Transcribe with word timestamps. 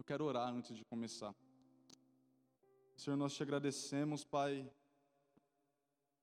Eu 0.00 0.04
quero 0.04 0.24
orar 0.24 0.48
antes 0.48 0.74
de 0.74 0.82
começar. 0.82 1.34
Senhor, 2.96 3.18
nós 3.18 3.34
te 3.34 3.42
agradecemos, 3.42 4.24
Pai, 4.24 4.66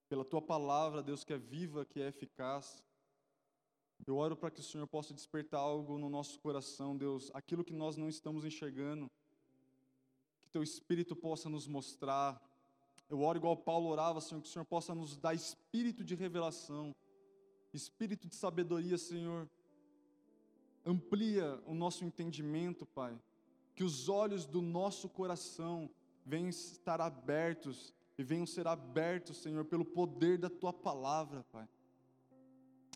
pela 0.10 0.26
tua 0.26 0.42
palavra, 0.42 1.04
Deus, 1.04 1.24
que 1.24 1.32
é 1.32 1.38
viva, 1.38 1.86
que 1.86 2.02
é 2.02 2.08
eficaz. 2.08 2.84
Eu 4.08 4.18
oro 4.18 4.36
para 4.36 4.50
que 4.50 4.62
o 4.62 4.64
Senhor 4.64 4.88
possa 4.88 5.14
despertar 5.14 5.60
algo 5.60 6.00
no 6.00 6.10
nosso 6.10 6.40
coração, 6.40 6.98
Deus, 6.98 7.30
aquilo 7.36 7.64
que 7.64 7.72
nós 7.72 7.96
não 7.98 8.10
estamos 8.10 8.44
enxergando, 8.44 9.12
que 10.42 10.50
teu 10.50 10.64
Espírito 10.64 11.16
possa 11.16 11.48
nos 11.48 11.68
mostrar. 11.68 12.42
Eu 13.08 13.22
oro 13.22 13.38
igual 13.38 13.56
Paulo 13.56 13.90
orava, 13.90 14.20
Senhor, 14.20 14.42
que 14.42 14.50
o 14.50 14.52
Senhor 14.52 14.66
possa 14.66 14.96
nos 14.96 15.16
dar 15.16 15.36
espírito 15.36 16.04
de 16.04 16.16
revelação, 16.16 16.96
espírito 17.72 18.28
de 18.28 18.34
sabedoria, 18.34 18.98
Senhor. 18.98 19.48
Amplia 20.84 21.62
o 21.68 21.76
nosso 21.76 22.04
entendimento, 22.04 22.84
Pai 22.84 23.16
que 23.78 23.84
os 23.84 24.10
olhos 24.10 24.48
do 24.48 24.60
nosso 24.60 25.08
coração 25.08 25.88
venham 26.26 26.50
estar 26.50 27.00
abertos 27.00 27.94
e 28.18 28.24
venham 28.24 28.48
ser 28.48 28.66
abertos, 28.66 29.38
Senhor, 29.38 29.64
pelo 29.66 29.86
poder 29.86 30.40
da 30.40 30.50
tua 30.50 30.74
palavra, 30.74 31.46
Pai. 31.52 31.70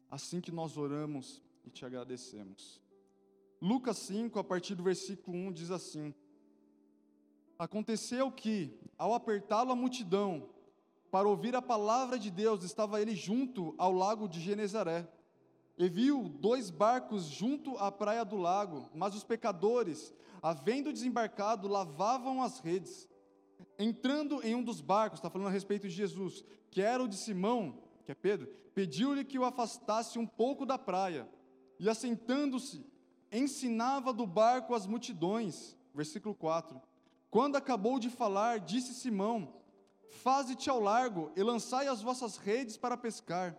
Assim 0.10 0.42
que 0.42 0.52
nós 0.52 0.78
oramos 0.78 1.40
e 1.64 1.70
te 1.70 1.86
agradecemos. 1.86 2.82
Lucas 3.62 4.00
5, 4.00 4.40
a 4.40 4.44
partir 4.44 4.74
do 4.74 4.82
versículo 4.82 5.38
1, 5.38 5.52
diz 5.52 5.70
assim: 5.70 6.16
Aconteceu 7.60 8.32
que, 8.32 8.76
ao 8.98 9.14
apertá-lo 9.14 9.72
a 9.72 9.76
multidão, 9.76 10.50
para 11.12 11.30
ouvir 11.30 11.56
a 11.56 11.62
palavra 11.62 12.18
de 12.18 12.32
Deus, 12.32 12.64
estava 12.64 13.00
ele 13.00 13.16
junto 13.16 13.76
ao 13.78 13.94
lago 13.94 14.28
de 14.28 14.42
Genezaré. 14.42 15.08
E 15.78 15.88
viu 15.88 16.28
dois 16.28 16.72
barcos 16.72 17.26
junto 17.26 17.78
à 17.78 17.92
praia 17.92 18.26
do 18.26 18.38
lago, 18.38 18.90
mas 18.96 19.14
os 19.14 19.24
pecadores, 19.24 20.12
havendo 20.42 20.92
desembarcado, 20.92 21.68
lavavam 21.68 22.42
as 22.42 22.60
redes. 22.60 23.08
Entrando 23.78 24.42
em 24.44 24.56
um 24.56 24.64
dos 24.64 24.82
barcos, 24.82 25.20
está 25.20 25.30
falando 25.30 25.48
a 25.48 25.52
respeito 25.52 25.88
de 25.88 25.94
Jesus, 25.94 26.44
que 26.70 26.82
era 26.82 27.04
o 27.04 27.08
de 27.08 27.16
Simão, 27.16 27.78
que 28.06 28.12
é 28.12 28.16
Pedro, 28.16 28.48
pediu-lhe 28.74 29.24
que 29.24 29.38
o 29.38 29.46
afastasse 29.46 30.18
um 30.18 30.26
pouco 30.26 30.66
da 30.66 30.78
praia. 30.78 31.28
E 31.80 31.90
assentando-se, 31.90 32.86
ensinava 33.32 34.14
do 34.14 34.26
barco 34.26 34.74
as 34.74 34.86
multidões. 34.86 35.76
Versículo 35.94 36.34
4. 36.36 36.82
Quando 37.30 37.56
acabou 37.56 38.00
de 38.00 38.10
falar, 38.10 38.60
disse 38.60 38.94
Simão: 38.94 39.54
Faze-te 40.22 40.70
ao 40.70 40.80
largo 40.80 41.32
e 41.36 41.42
lançai 41.42 41.88
as 41.88 42.02
vossas 42.02 42.38
redes 42.38 42.78
para 42.78 42.98
pescar. 42.98 43.56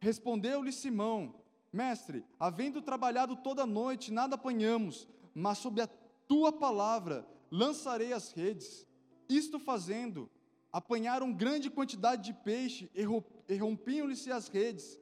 Respondeu-lhe 0.00 0.72
Simão: 0.72 1.34
Mestre, 1.72 2.24
havendo 2.38 2.82
trabalhado 2.82 3.36
toda 3.36 3.62
a 3.62 3.66
noite, 3.66 4.12
nada 4.12 4.34
apanhamos, 4.34 5.08
mas 5.34 5.58
sob 5.58 5.80
a 5.80 5.88
tua 6.28 6.52
palavra 6.52 7.26
lançarei 7.50 8.12
as 8.12 8.32
redes. 8.32 8.86
Isto 9.28 9.58
fazendo, 9.58 10.30
apanharam 10.72 11.32
grande 11.32 11.70
quantidade 11.70 12.24
de 12.24 12.32
peixe 12.32 12.90
e 12.94 13.56
rompiam-lhe-se 13.56 14.30
as 14.30 14.48
redes. 14.48 14.98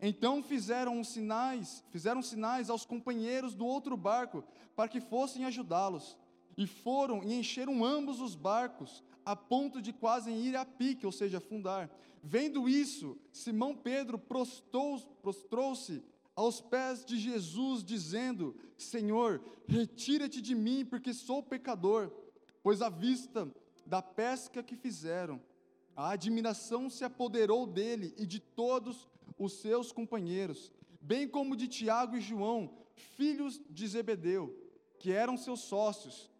Então 0.00 0.42
fizeram 0.42 1.02
sinais, 1.04 1.84
fizeram 1.90 2.20
sinais 2.20 2.68
aos 2.68 2.84
companheiros 2.84 3.54
do 3.54 3.64
outro 3.64 3.96
barco 3.96 4.44
para 4.74 4.88
que 4.88 5.00
fossem 5.00 5.44
ajudá-los. 5.44 6.18
E 6.56 6.66
foram 6.66 7.22
e 7.24 7.34
encheram 7.34 7.84
ambos 7.84 8.20
os 8.20 8.34
barcos, 8.34 9.02
a 9.24 9.34
ponto 9.34 9.80
de 9.80 9.92
quase 9.92 10.30
ir 10.30 10.56
a 10.56 10.64
pique, 10.64 11.06
ou 11.06 11.12
seja, 11.12 11.38
afundar. 11.38 11.90
Vendo 12.22 12.68
isso, 12.68 13.18
Simão 13.32 13.74
Pedro 13.74 14.18
prostrou-se 14.18 16.02
aos 16.36 16.60
pés 16.60 17.04
de 17.04 17.18
Jesus, 17.18 17.84
dizendo: 17.84 18.56
Senhor, 18.76 19.42
retira-te 19.66 20.40
de 20.40 20.54
mim, 20.54 20.84
porque 20.84 21.12
sou 21.12 21.42
pecador. 21.42 22.10
Pois 22.62 22.80
à 22.82 22.88
vista 22.88 23.50
da 23.86 24.00
pesca 24.00 24.62
que 24.62 24.76
fizeram, 24.76 25.40
a 25.94 26.10
admiração 26.10 26.88
se 26.90 27.04
apoderou 27.04 27.66
dele 27.66 28.14
e 28.16 28.26
de 28.26 28.40
todos 28.40 29.08
os 29.38 29.54
seus 29.54 29.92
companheiros, 29.92 30.72
bem 31.00 31.28
como 31.28 31.56
de 31.56 31.68
Tiago 31.68 32.16
e 32.16 32.20
João, 32.20 32.74
filhos 32.94 33.60
de 33.68 33.86
Zebedeu, 33.86 34.56
que 34.98 35.12
eram 35.12 35.36
seus 35.36 35.60
sócios. 35.60 36.30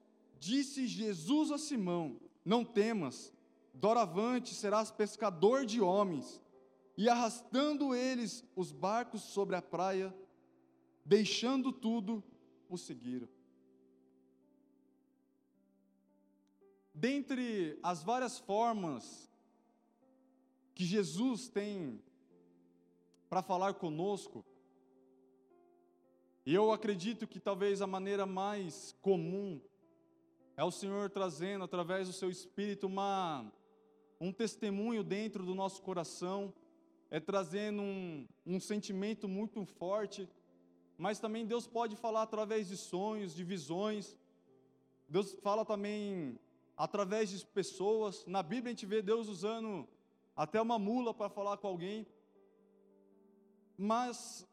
Disse 0.41 0.87
Jesus 0.87 1.51
a 1.51 1.59
Simão: 1.59 2.19
Não 2.45 2.65
temas, 2.65 3.33
doravante 3.73 4.55
serás 4.55 4.91
pescador 4.91 5.65
de 5.65 5.81
homens 5.81 6.43
e 6.97 7.09
arrastando 7.09 7.95
eles 7.95 8.45
os 8.55 8.71
barcos 8.71 9.23
sobre 9.23 9.57
a 9.57 9.63
praia, 9.63 10.15
deixando 11.05 11.73
tudo, 11.73 12.23
o 12.69 12.79
seguiram. 12.79 13.29
Dentre 16.95 17.79
as 17.83 18.03
várias 18.03 18.39
formas 18.39 19.31
que 20.75 20.85
Jesus 20.85 21.49
tem 21.49 22.01
para 23.29 23.43
falar 23.43 23.75
conosco, 23.75 24.45
e 26.47 26.55
eu 26.55 26.71
acredito 26.71 27.27
que 27.27 27.41
talvez 27.41 27.83
a 27.83 27.87
maneira 27.87 28.27
mais 28.27 28.95
comum 29.01 29.61
é 30.57 30.63
o 30.63 30.71
Senhor 30.71 31.11
trazendo 31.11 31.65
através 31.65 32.07
do 32.07 32.13
seu 32.13 32.31
espírito 32.31 32.87
uma 32.87 33.51
um 34.21 34.33
testemunho 34.33 35.03
dentro 35.03 35.45
do 35.45 35.55
nosso 35.55 35.83
coração 35.83 36.55
é 37.11 37.21
trazendo 37.21 37.83
um, 37.83 38.27
um 38.47 38.61
sentimento 38.61 39.29
muito 39.29 39.65
forte, 39.65 40.29
mas 40.97 41.19
também 41.19 41.47
Deus 41.47 41.67
pode 41.67 41.97
falar 41.97 42.23
através 42.23 42.69
de 42.69 42.77
sonhos, 42.77 43.35
de 43.35 43.45
visões. 43.45 44.17
Deus 45.09 45.35
fala 45.43 45.65
também 45.65 46.39
através 46.77 47.31
de 47.31 47.45
pessoas. 47.47 48.25
Na 48.27 48.43
Bíblia 48.43 48.71
a 48.71 48.75
gente 48.75 48.87
vê 48.87 49.03
Deus 49.03 49.29
usando 49.29 49.89
até 50.37 50.61
uma 50.61 50.79
mula 50.79 51.13
para 51.13 51.29
falar 51.29 51.57
com 51.57 51.67
alguém. 51.67 52.07
Mas 53.77 54.47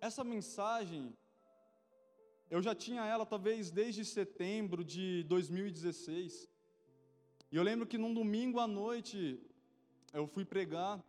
essa 0.00 0.24
mensagem, 0.24 1.16
eu 2.50 2.60
já 2.60 2.74
tinha 2.74 3.04
ela 3.04 3.24
talvez 3.24 3.70
desde 3.70 4.04
setembro 4.04 4.84
de 4.84 5.22
2016. 5.24 6.48
E 7.50 7.56
eu 7.56 7.62
lembro 7.62 7.86
que 7.86 7.96
num 7.96 8.12
domingo 8.12 8.58
à 8.58 8.66
noite 8.66 9.40
eu 10.12 10.26
fui 10.26 10.44
pregar 10.44 11.02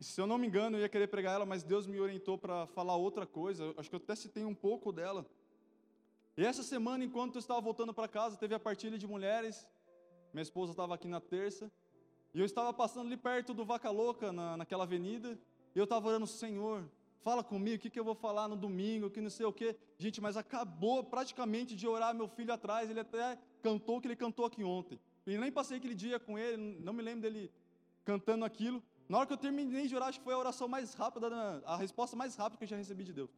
e 0.00 0.04
se 0.04 0.18
eu 0.18 0.26
não 0.26 0.38
me 0.38 0.46
engano, 0.46 0.78
eu 0.78 0.80
ia 0.80 0.88
querer 0.88 1.08
pregar 1.08 1.34
ela, 1.34 1.44
mas 1.44 1.62
Deus 1.62 1.86
me 1.86 2.00
orientou 2.00 2.38
para 2.38 2.66
falar 2.68 2.96
outra 2.96 3.26
coisa. 3.26 3.74
Acho 3.76 3.90
que 3.90 3.96
eu 3.96 4.00
até 4.02 4.14
citei 4.16 4.46
um 4.46 4.54
pouco 4.54 4.90
dela. 4.90 5.26
E 6.38 6.42
essa 6.42 6.62
semana, 6.62 7.04
enquanto 7.04 7.34
eu 7.34 7.38
estava 7.38 7.60
voltando 7.60 7.92
para 7.92 8.08
casa, 8.08 8.38
teve 8.38 8.54
a 8.54 8.58
partilha 8.58 8.96
de 8.96 9.06
mulheres. 9.06 9.68
Minha 10.32 10.42
esposa 10.42 10.72
estava 10.72 10.94
aqui 10.94 11.06
na 11.06 11.20
terça. 11.20 11.70
E 12.32 12.40
eu 12.40 12.46
estava 12.46 12.72
passando 12.72 13.08
ali 13.08 13.16
perto 13.18 13.52
do 13.52 13.62
Vaca 13.62 13.90
Louca, 13.90 14.32
na, 14.32 14.56
naquela 14.56 14.84
avenida. 14.84 15.38
E 15.74 15.78
eu 15.78 15.84
estava 15.84 16.08
orando, 16.08 16.26
Senhor, 16.26 16.88
fala 17.20 17.44
comigo, 17.44 17.76
o 17.76 17.78
que, 17.78 17.90
que 17.90 18.00
eu 18.00 18.04
vou 18.04 18.14
falar 18.14 18.48
no 18.48 18.56
domingo, 18.56 19.10
que 19.10 19.20
não 19.20 19.28
sei 19.28 19.44
o 19.44 19.52
quê. 19.52 19.76
Gente, 19.98 20.18
mas 20.18 20.34
acabou 20.34 21.04
praticamente 21.04 21.76
de 21.76 21.86
orar 21.86 22.14
meu 22.14 22.26
filho 22.26 22.54
atrás. 22.54 22.88
Ele 22.88 23.00
até 23.00 23.38
cantou 23.60 23.98
o 23.98 24.00
que 24.00 24.08
ele 24.08 24.16
cantou 24.16 24.46
aqui 24.46 24.64
ontem. 24.64 24.98
E 25.26 25.36
nem 25.36 25.52
passei 25.52 25.76
aquele 25.76 25.94
dia 25.94 26.18
com 26.18 26.38
ele, 26.38 26.56
não 26.56 26.94
me 26.94 27.02
lembro 27.02 27.20
dele 27.20 27.52
cantando 28.02 28.46
aquilo. 28.46 28.82
Na 29.10 29.18
hora 29.18 29.26
que 29.26 29.32
eu 29.32 29.36
terminei 29.36 29.88
de 29.88 29.96
orar, 29.96 30.08
acho 30.08 30.20
que 30.20 30.24
foi 30.24 30.34
a 30.34 30.38
oração 30.38 30.68
mais 30.68 30.94
rápida, 30.94 31.26
a 31.66 31.76
resposta 31.76 32.14
mais 32.16 32.36
rápida 32.36 32.58
que 32.58 32.62
eu 32.62 32.68
já 32.68 32.76
recebi 32.76 33.02
de 33.02 33.12
Deus. 33.12 33.28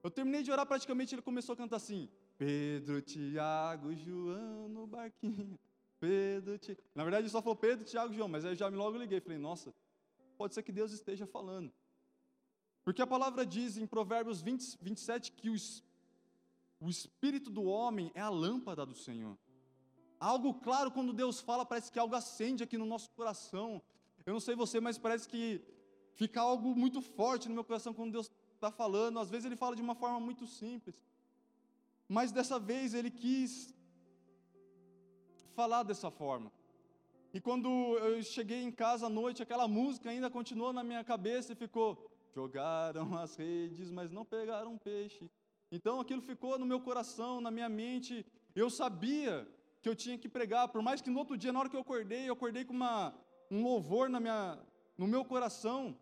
Eu 0.00 0.12
terminei 0.12 0.44
de 0.44 0.52
orar, 0.52 0.64
praticamente 0.64 1.12
ele 1.12 1.22
começou 1.22 1.54
a 1.54 1.56
cantar 1.56 1.74
assim: 1.74 2.08
Pedro, 2.38 3.02
Tiago, 3.02 3.92
João 3.96 4.68
no 4.68 4.86
barquinho. 4.86 5.58
Pedro, 5.98 6.56
Tiago. 6.56 6.80
Na 6.94 7.02
verdade, 7.02 7.24
ele 7.24 7.30
só 7.30 7.42
falou 7.42 7.56
Pedro, 7.56 7.84
Tiago, 7.84 8.14
João, 8.14 8.28
mas 8.28 8.44
aí 8.44 8.52
eu 8.52 8.54
já 8.54 8.70
me 8.70 8.76
logo 8.76 8.96
liguei. 8.96 9.20
Falei: 9.20 9.38
Nossa, 9.38 9.74
pode 10.38 10.54
ser 10.54 10.62
que 10.62 10.70
Deus 10.70 10.92
esteja 10.92 11.26
falando. 11.26 11.72
Porque 12.84 13.02
a 13.02 13.06
palavra 13.08 13.44
diz 13.44 13.76
em 13.76 13.88
Provérbios 13.88 14.40
20, 14.40 14.78
27 14.80 15.32
que 15.32 15.50
os, 15.50 15.82
o 16.78 16.88
espírito 16.88 17.50
do 17.50 17.64
homem 17.64 18.12
é 18.14 18.20
a 18.20 18.28
lâmpada 18.28 18.86
do 18.86 18.94
Senhor. 18.94 19.36
Algo 20.20 20.54
claro 20.54 20.92
quando 20.92 21.12
Deus 21.12 21.40
fala, 21.40 21.66
parece 21.66 21.90
que 21.90 21.98
algo 21.98 22.14
acende 22.14 22.62
aqui 22.62 22.78
no 22.78 22.86
nosso 22.86 23.10
coração. 23.10 23.82
Eu 24.26 24.32
não 24.32 24.40
sei 24.40 24.54
você, 24.54 24.80
mas 24.80 24.98
parece 24.98 25.28
que 25.28 25.60
fica 26.14 26.40
algo 26.40 26.74
muito 26.74 27.00
forte 27.00 27.48
no 27.48 27.54
meu 27.54 27.64
coração 27.64 27.94
quando 27.94 28.12
Deus 28.12 28.30
está 28.54 28.70
falando. 28.70 29.18
Às 29.18 29.30
vezes 29.30 29.46
Ele 29.46 29.56
fala 29.56 29.76
de 29.76 29.82
uma 29.82 29.94
forma 29.94 30.20
muito 30.20 30.46
simples. 30.46 31.00
Mas 32.08 32.32
dessa 32.32 32.58
vez 32.58 32.94
Ele 32.94 33.10
quis 33.10 33.74
falar 35.54 35.82
dessa 35.82 36.10
forma. 36.10 36.50
E 37.32 37.40
quando 37.40 37.68
eu 37.98 38.22
cheguei 38.22 38.62
em 38.62 38.72
casa 38.72 39.06
à 39.06 39.08
noite, 39.08 39.42
aquela 39.42 39.68
música 39.68 40.10
ainda 40.10 40.28
continuou 40.28 40.72
na 40.72 40.82
minha 40.82 41.04
cabeça 41.04 41.52
e 41.52 41.56
ficou: 41.56 42.10
Jogaram 42.34 43.16
as 43.16 43.36
redes, 43.36 43.90
mas 43.90 44.10
não 44.10 44.24
pegaram 44.24 44.76
peixe. 44.76 45.30
Então 45.70 46.00
aquilo 46.00 46.20
ficou 46.20 46.58
no 46.58 46.66
meu 46.66 46.80
coração, 46.80 47.40
na 47.40 47.50
minha 47.50 47.68
mente. 47.68 48.26
Eu 48.54 48.68
sabia 48.68 49.46
que 49.80 49.88
eu 49.88 49.94
tinha 49.94 50.18
que 50.18 50.28
pregar, 50.28 50.68
por 50.68 50.82
mais 50.82 51.00
que 51.00 51.10
no 51.10 51.18
outro 51.18 51.36
dia, 51.36 51.52
na 51.52 51.60
hora 51.60 51.68
que 51.68 51.76
eu 51.76 51.80
acordei, 51.80 52.28
eu 52.28 52.34
acordei 52.34 52.64
com 52.64 52.74
uma 52.74 53.14
um 53.50 53.62
louvor 53.62 54.08
na 54.08 54.20
minha, 54.20 54.58
no 54.96 55.06
meu 55.06 55.24
coração. 55.24 55.96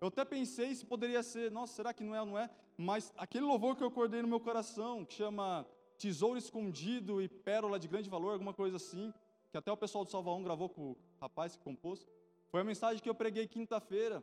Eu 0.00 0.08
até 0.08 0.24
pensei 0.24 0.74
se 0.74 0.84
poderia 0.84 1.22
ser, 1.22 1.50
nossa, 1.50 1.74
será 1.74 1.94
que 1.94 2.02
não 2.02 2.14
é 2.14 2.24
não 2.24 2.38
é? 2.38 2.50
Mas 2.76 3.12
aquele 3.16 3.44
louvor 3.44 3.76
que 3.76 3.82
eu 3.82 3.88
acordei 3.88 4.20
no 4.20 4.28
meu 4.28 4.40
coração, 4.40 5.04
que 5.04 5.14
chama 5.14 5.66
tesouro 5.96 6.38
escondido 6.38 7.22
e 7.22 7.28
pérola 7.28 7.78
de 7.78 7.86
grande 7.86 8.10
valor, 8.10 8.32
alguma 8.32 8.52
coisa 8.52 8.76
assim, 8.76 9.14
que 9.50 9.56
até 9.56 9.70
o 9.70 9.76
pessoal 9.76 10.04
do 10.04 10.10
Salva 10.10 10.38
gravou 10.42 10.68
com 10.68 10.90
o 10.90 10.96
rapaz 11.20 11.54
que 11.54 11.62
compôs. 11.62 12.06
Foi 12.50 12.60
a 12.60 12.64
mensagem 12.64 13.02
que 13.02 13.08
eu 13.08 13.14
preguei 13.14 13.46
quinta-feira. 13.46 14.22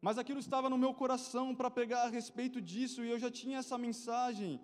Mas 0.00 0.18
aquilo 0.18 0.40
estava 0.40 0.68
no 0.68 0.76
meu 0.76 0.92
coração 0.92 1.54
para 1.54 1.70
pegar 1.70 2.02
a 2.02 2.08
respeito 2.08 2.60
disso, 2.60 3.04
e 3.04 3.10
eu 3.10 3.18
já 3.18 3.30
tinha 3.30 3.58
essa 3.58 3.78
mensagem 3.78 4.60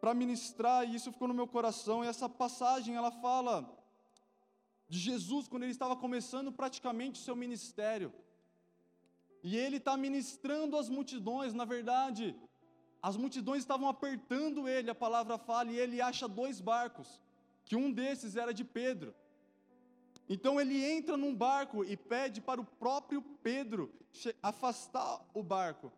para 0.00 0.12
ministrar, 0.12 0.84
e 0.84 0.94
isso 0.96 1.12
ficou 1.12 1.28
no 1.28 1.34
meu 1.34 1.46
coração. 1.46 2.04
E 2.04 2.08
essa 2.08 2.28
passagem, 2.28 2.96
ela 2.96 3.10
fala 3.10 3.79
de 4.90 4.98
Jesus 4.98 5.46
quando 5.46 5.62
ele 5.62 5.72
estava 5.72 5.94
começando 5.94 6.50
praticamente 6.50 7.20
o 7.20 7.22
seu 7.22 7.36
ministério. 7.36 8.12
E 9.40 9.56
ele 9.56 9.76
está 9.76 9.96
ministrando 9.96 10.76
às 10.76 10.88
multidões, 10.88 11.54
na 11.54 11.64
verdade, 11.64 12.34
as 13.00 13.16
multidões 13.16 13.60
estavam 13.62 13.88
apertando 13.88 14.68
ele, 14.68 14.90
a 14.90 14.94
palavra 14.94 15.38
fala, 15.38 15.70
e 15.70 15.78
ele 15.78 16.00
acha 16.00 16.26
dois 16.26 16.60
barcos, 16.60 17.20
que 17.64 17.76
um 17.76 17.90
desses 17.90 18.34
era 18.36 18.52
de 18.52 18.64
Pedro. 18.64 19.14
Então 20.28 20.60
ele 20.60 20.84
entra 20.84 21.16
num 21.16 21.34
barco 21.34 21.84
e 21.84 21.96
pede 21.96 22.40
para 22.40 22.60
o 22.60 22.64
próprio 22.64 23.22
Pedro 23.22 23.92
afastar 24.42 25.24
o 25.32 25.42
barco. 25.42 25.92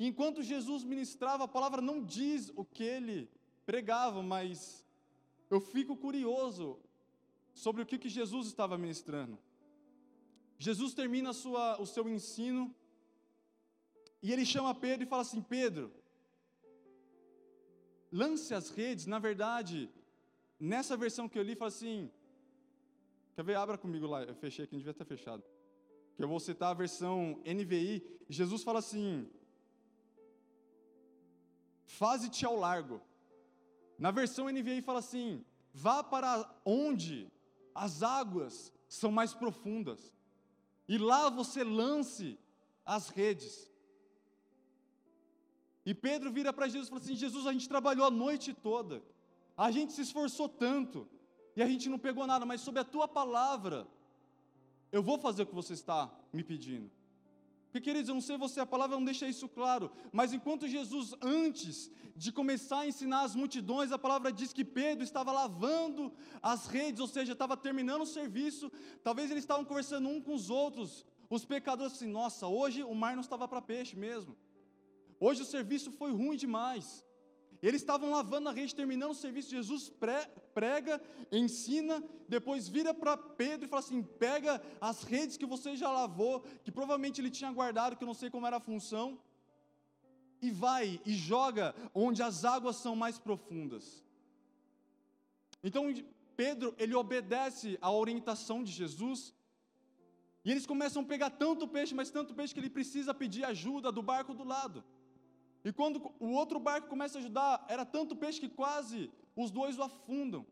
Enquanto 0.00 0.42
Jesus 0.42 0.82
ministrava, 0.82 1.44
a 1.44 1.48
palavra 1.48 1.80
não 1.80 2.02
diz 2.02 2.52
o 2.56 2.64
que 2.64 2.82
ele 2.82 3.30
pregava, 3.64 4.20
mas 4.20 4.84
eu 5.48 5.60
fico 5.60 5.96
curioso 5.96 6.78
sobre 7.64 7.82
o 7.82 7.86
que, 7.86 7.98
que 8.02 8.08
Jesus 8.08 8.46
estava 8.46 8.78
ministrando. 8.78 9.36
Jesus 10.66 10.94
termina 10.94 11.32
sua, 11.32 11.80
o 11.80 11.86
seu 11.86 12.08
ensino 12.08 12.62
e 14.22 14.32
ele 14.32 14.44
chama 14.44 14.74
Pedro 14.74 15.04
e 15.04 15.10
fala 15.12 15.22
assim: 15.22 15.42
Pedro, 15.42 15.92
lance 18.12 18.52
as 18.54 18.70
redes. 18.70 19.06
Na 19.06 19.18
verdade, 19.18 19.90
nessa 20.58 20.96
versão 20.96 21.28
que 21.28 21.38
eu 21.38 21.42
li, 21.42 21.54
fala 21.54 21.68
assim: 21.68 22.10
Quer 23.34 23.44
ver? 23.44 23.56
Abra 23.56 23.78
comigo 23.78 24.06
lá. 24.06 24.22
Eu 24.22 24.34
fechei 24.34 24.64
aqui, 24.64 24.74
não 24.74 24.80
devia 24.80 24.94
ter 24.94 25.04
fechado. 25.04 25.42
Que 26.16 26.22
eu 26.24 26.28
vou 26.28 26.40
citar 26.40 26.70
a 26.70 26.80
versão 26.84 27.40
NVI. 27.44 28.04
Jesus 28.28 28.62
fala 28.62 28.80
assim: 28.80 29.28
Faze-te 31.84 32.44
ao 32.44 32.56
largo. 32.56 33.00
Na 33.98 34.10
versão 34.10 34.48
NVI 34.48 34.82
fala 34.82 35.00
assim: 35.00 35.44
Vá 35.72 36.02
para 36.02 36.32
onde 36.64 37.30
as 37.78 38.02
águas 38.02 38.72
são 38.88 39.10
mais 39.12 39.32
profundas. 39.32 40.12
E 40.88 40.98
lá 40.98 41.30
você 41.30 41.62
lance 41.62 42.38
as 42.84 43.08
redes. 43.08 43.70
E 45.86 45.94
Pedro 45.94 46.32
vira 46.32 46.52
para 46.52 46.66
Jesus 46.66 46.88
e 46.88 46.90
fala 46.90 47.00
assim: 47.00 47.14
Jesus, 47.14 47.46
a 47.46 47.52
gente 47.52 47.68
trabalhou 47.68 48.06
a 48.06 48.10
noite 48.10 48.52
toda, 48.52 49.02
a 49.56 49.70
gente 49.70 49.92
se 49.92 50.02
esforçou 50.02 50.48
tanto, 50.48 51.08
e 51.54 51.62
a 51.62 51.68
gente 51.68 51.88
não 51.88 51.98
pegou 51.98 52.26
nada, 52.26 52.44
mas 52.44 52.60
sob 52.60 52.80
a 52.80 52.84
tua 52.84 53.06
palavra, 53.06 53.86
eu 54.90 55.02
vou 55.02 55.18
fazer 55.18 55.42
o 55.42 55.46
que 55.46 55.54
você 55.54 55.74
está 55.74 56.10
me 56.32 56.42
pedindo. 56.42 56.90
Porque, 57.70 57.82
queridos, 57.82 58.08
eu 58.08 58.14
não 58.14 58.22
sei 58.22 58.38
você, 58.38 58.60
a 58.60 58.66
palavra 58.66 58.96
não 58.96 59.04
deixa 59.04 59.28
isso 59.28 59.46
claro, 59.46 59.90
mas 60.10 60.32
enquanto 60.32 60.66
Jesus, 60.66 61.14
antes 61.20 61.90
de 62.16 62.32
começar 62.32 62.80
a 62.80 62.86
ensinar 62.86 63.22
as 63.22 63.34
multidões, 63.34 63.92
a 63.92 63.98
palavra 63.98 64.32
diz 64.32 64.54
que 64.54 64.64
Pedro 64.64 65.04
estava 65.04 65.30
lavando 65.30 66.10
as 66.42 66.66
redes, 66.66 67.00
ou 67.00 67.06
seja, 67.06 67.32
estava 67.32 67.58
terminando 67.58 68.02
o 68.02 68.06
serviço, 68.06 68.72
talvez 69.02 69.30
eles 69.30 69.44
estavam 69.44 69.66
conversando 69.66 70.08
um 70.08 70.18
com 70.18 70.34
os 70.34 70.48
outros, 70.48 71.04
os 71.28 71.44
pecadores 71.44 71.92
assim, 71.92 72.08
nossa, 72.08 72.46
hoje 72.46 72.82
o 72.82 72.94
mar 72.94 73.14
não 73.14 73.20
estava 73.20 73.46
para 73.46 73.60
peixe 73.60 73.94
mesmo, 73.94 74.34
hoje 75.20 75.42
o 75.42 75.44
serviço 75.44 75.92
foi 75.92 76.10
ruim 76.10 76.36
demais, 76.36 77.04
eles 77.62 77.80
estavam 77.80 78.10
lavando 78.10 78.48
a 78.48 78.52
rede, 78.52 78.74
terminando 78.74 79.10
o 79.10 79.14
serviço. 79.14 79.50
Jesus 79.50 79.92
prega, 80.54 81.00
ensina, 81.32 82.02
depois 82.28 82.68
vira 82.68 82.94
para 82.94 83.16
Pedro 83.16 83.66
e 83.66 83.68
fala 83.68 83.80
assim: 83.80 84.02
pega 84.02 84.62
as 84.80 85.02
redes 85.02 85.36
que 85.36 85.46
você 85.46 85.76
já 85.76 85.90
lavou, 85.90 86.40
que 86.64 86.70
provavelmente 86.70 87.20
ele 87.20 87.30
tinha 87.30 87.50
guardado, 87.50 87.96
que 87.96 88.04
eu 88.04 88.06
não 88.06 88.14
sei 88.14 88.30
como 88.30 88.46
era 88.46 88.58
a 88.58 88.60
função, 88.60 89.18
e 90.40 90.50
vai 90.50 91.00
e 91.04 91.12
joga 91.14 91.74
onde 91.92 92.22
as 92.22 92.44
águas 92.44 92.76
são 92.76 92.94
mais 92.94 93.18
profundas. 93.18 94.04
Então, 95.62 95.92
Pedro, 96.36 96.74
ele 96.78 96.94
obedece 96.94 97.76
à 97.80 97.90
orientação 97.90 98.62
de 98.62 98.70
Jesus, 98.70 99.34
e 100.44 100.50
eles 100.52 100.64
começam 100.64 101.02
a 101.02 101.04
pegar 101.04 101.30
tanto 101.30 101.66
peixe, 101.66 101.94
mas 101.94 102.10
tanto 102.10 102.34
peixe 102.34 102.54
que 102.54 102.60
ele 102.60 102.70
precisa 102.70 103.12
pedir 103.12 103.44
ajuda 103.44 103.90
do 103.90 104.00
barco 104.00 104.32
do 104.32 104.44
lado. 104.44 104.84
E 105.64 105.72
quando 105.72 106.12
o 106.20 106.30
outro 106.30 106.58
barco 106.58 106.88
começa 106.88 107.18
a 107.18 107.20
ajudar, 107.20 107.64
era 107.68 107.84
tanto 107.84 108.16
peixe 108.16 108.40
que 108.40 108.48
quase 108.48 109.10
os 109.36 109.50
dois 109.50 109.78
o 109.78 109.82
afundam. 109.82 110.46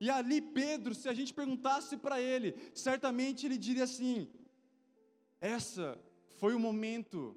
E 0.00 0.08
ali 0.10 0.40
Pedro, 0.40 0.94
se 0.94 1.08
a 1.08 1.14
gente 1.14 1.32
perguntasse 1.32 1.96
para 1.96 2.20
ele, 2.20 2.56
certamente 2.74 3.46
ele 3.46 3.58
diria 3.58 3.84
assim: 3.84 4.28
essa 5.40 5.98
foi 6.38 6.54
o 6.54 6.58
momento 6.58 7.36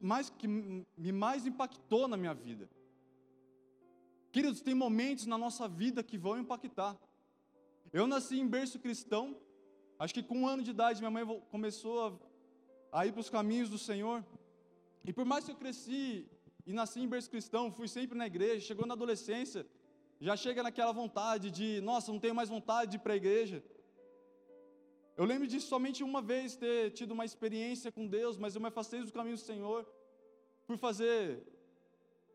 mais, 0.00 0.30
que 0.30 0.46
me 0.46 1.12
mais 1.12 1.46
impactou 1.46 2.06
na 2.06 2.16
minha 2.16 2.34
vida. 2.34 2.68
Queridos, 4.30 4.60
tem 4.60 4.74
momentos 4.74 5.26
na 5.26 5.38
nossa 5.38 5.66
vida 5.66 6.02
que 6.02 6.18
vão 6.18 6.38
impactar. 6.38 6.94
Eu 7.92 8.06
nasci 8.06 8.38
em 8.38 8.46
berço 8.46 8.78
cristão, 8.78 9.36
acho 9.98 10.12
que 10.12 10.22
com 10.22 10.40
um 10.40 10.48
ano 10.48 10.62
de 10.62 10.70
idade 10.70 11.00
minha 11.00 11.10
mãe 11.10 11.24
começou 11.50 12.20
a, 12.92 13.00
a 13.00 13.06
ir 13.06 13.12
para 13.12 13.20
os 13.20 13.30
caminhos 13.30 13.70
do 13.70 13.78
Senhor. 13.78 14.22
E 15.08 15.12
por 15.12 15.24
mais 15.24 15.44
que 15.44 15.52
eu 15.52 15.56
cresci 15.56 16.26
e 16.66 16.72
nasci 16.72 16.98
em 17.00 17.08
berço 17.08 17.30
cristão, 17.30 17.70
fui 17.70 17.86
sempre 17.86 18.18
na 18.18 18.26
igreja, 18.26 18.66
chegou 18.66 18.84
na 18.84 18.94
adolescência, 18.94 19.64
já 20.20 20.34
chega 20.36 20.64
naquela 20.64 20.92
vontade 20.92 21.48
de, 21.48 21.80
nossa, 21.80 22.10
não 22.10 22.18
tenho 22.18 22.34
mais 22.34 22.48
vontade 22.48 22.90
de 22.90 22.96
ir 22.96 23.00
para 23.00 23.12
a 23.12 23.16
igreja. 23.16 23.62
Eu 25.16 25.24
lembro 25.24 25.46
de 25.46 25.60
somente 25.60 26.02
uma 26.02 26.20
vez 26.20 26.56
ter 26.56 26.90
tido 26.90 27.12
uma 27.12 27.24
experiência 27.24 27.92
com 27.92 28.04
Deus, 28.06 28.36
mas 28.36 28.56
eu 28.56 28.60
me 28.60 28.66
afastei 28.66 29.00
do 29.04 29.12
caminho 29.12 29.36
do 29.36 29.40
Senhor, 29.50 29.86
fui 30.66 30.76
fazer 30.76 31.40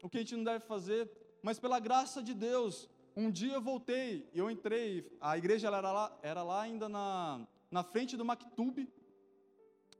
o 0.01 0.09
que 0.09 0.17
a 0.19 0.21
gente 0.21 0.37
não 0.37 0.45
deve 0.45 0.63
fazer, 0.65 1.11
mas 1.43 1.59
pela 1.59 1.77
graça 1.77 2.23
de 2.23 2.33
Deus, 2.33 2.89
um 3.17 3.29
dia 3.29 3.53
eu 3.55 3.61
voltei, 3.61 4.29
eu 4.33 4.49
entrei, 4.49 5.11
a 5.19 5.37
igreja 5.37 5.67
era 5.67 5.91
lá, 5.91 6.19
era 6.23 6.41
lá 6.41 6.61
ainda 6.61 6.87
na, 6.87 7.45
na 7.69 7.83
frente 7.83 8.15
do 8.15 8.23
Mactube, 8.23 8.87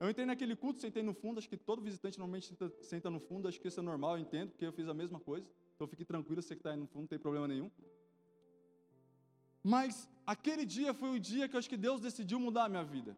eu 0.02 0.10
entrei 0.10 0.26
naquele 0.26 0.56
culto, 0.56 0.82
sentei 0.82 1.04
no 1.04 1.14
fundo, 1.14 1.38
acho 1.38 1.48
que 1.48 1.56
todo 1.56 1.80
visitante 1.80 2.18
normalmente 2.18 2.48
senta, 2.48 2.74
senta 2.82 3.10
no 3.12 3.20
fundo, 3.20 3.48
acho 3.48 3.62
que 3.62 3.68
isso 3.68 3.80
é 3.80 3.84
normal, 3.84 4.18
eu 4.18 4.24
entendo, 4.24 4.50
porque 4.50 4.66
eu 4.66 4.74
fiz 4.74 4.88
a 4.90 4.96
mesma 4.96 5.20
coisa. 5.20 5.48
Então 5.76 5.88
fique 5.88 6.04
tranquilo, 6.04 6.42
você 6.42 6.56
que 6.56 6.60
está 6.60 6.72
aí 6.72 6.78
no 6.78 6.88
fundo, 6.88 7.02
não 7.02 7.08
tem 7.08 7.20
problema 7.20 7.48
nenhum. 7.48 7.70
Mas 9.64 10.10
aquele 10.26 10.66
dia 10.66 10.92
foi 10.92 11.12
o 11.12 11.20
dia 11.20 11.48
que 11.48 11.56
eu 11.56 11.60
acho 11.60 11.70
que 11.70 11.78
Deus 11.78 12.02
decidiu 12.02 12.40
mudar 12.40 12.64
a 12.66 12.70
minha 12.70 12.84
vida. 12.84 13.16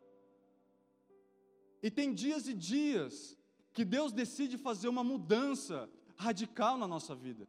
E 1.81 1.89
tem 1.89 2.13
dias 2.13 2.49
e 2.49 2.53
dias 2.53 3.37
que 3.71 3.85
Deus 3.85 4.11
decide 4.11 4.57
fazer 4.57 4.89
uma 4.89 5.05
mudança 5.05 5.89
radical 6.17 6.77
na 6.77 6.87
nossa 6.87 7.15
vida. 7.15 7.47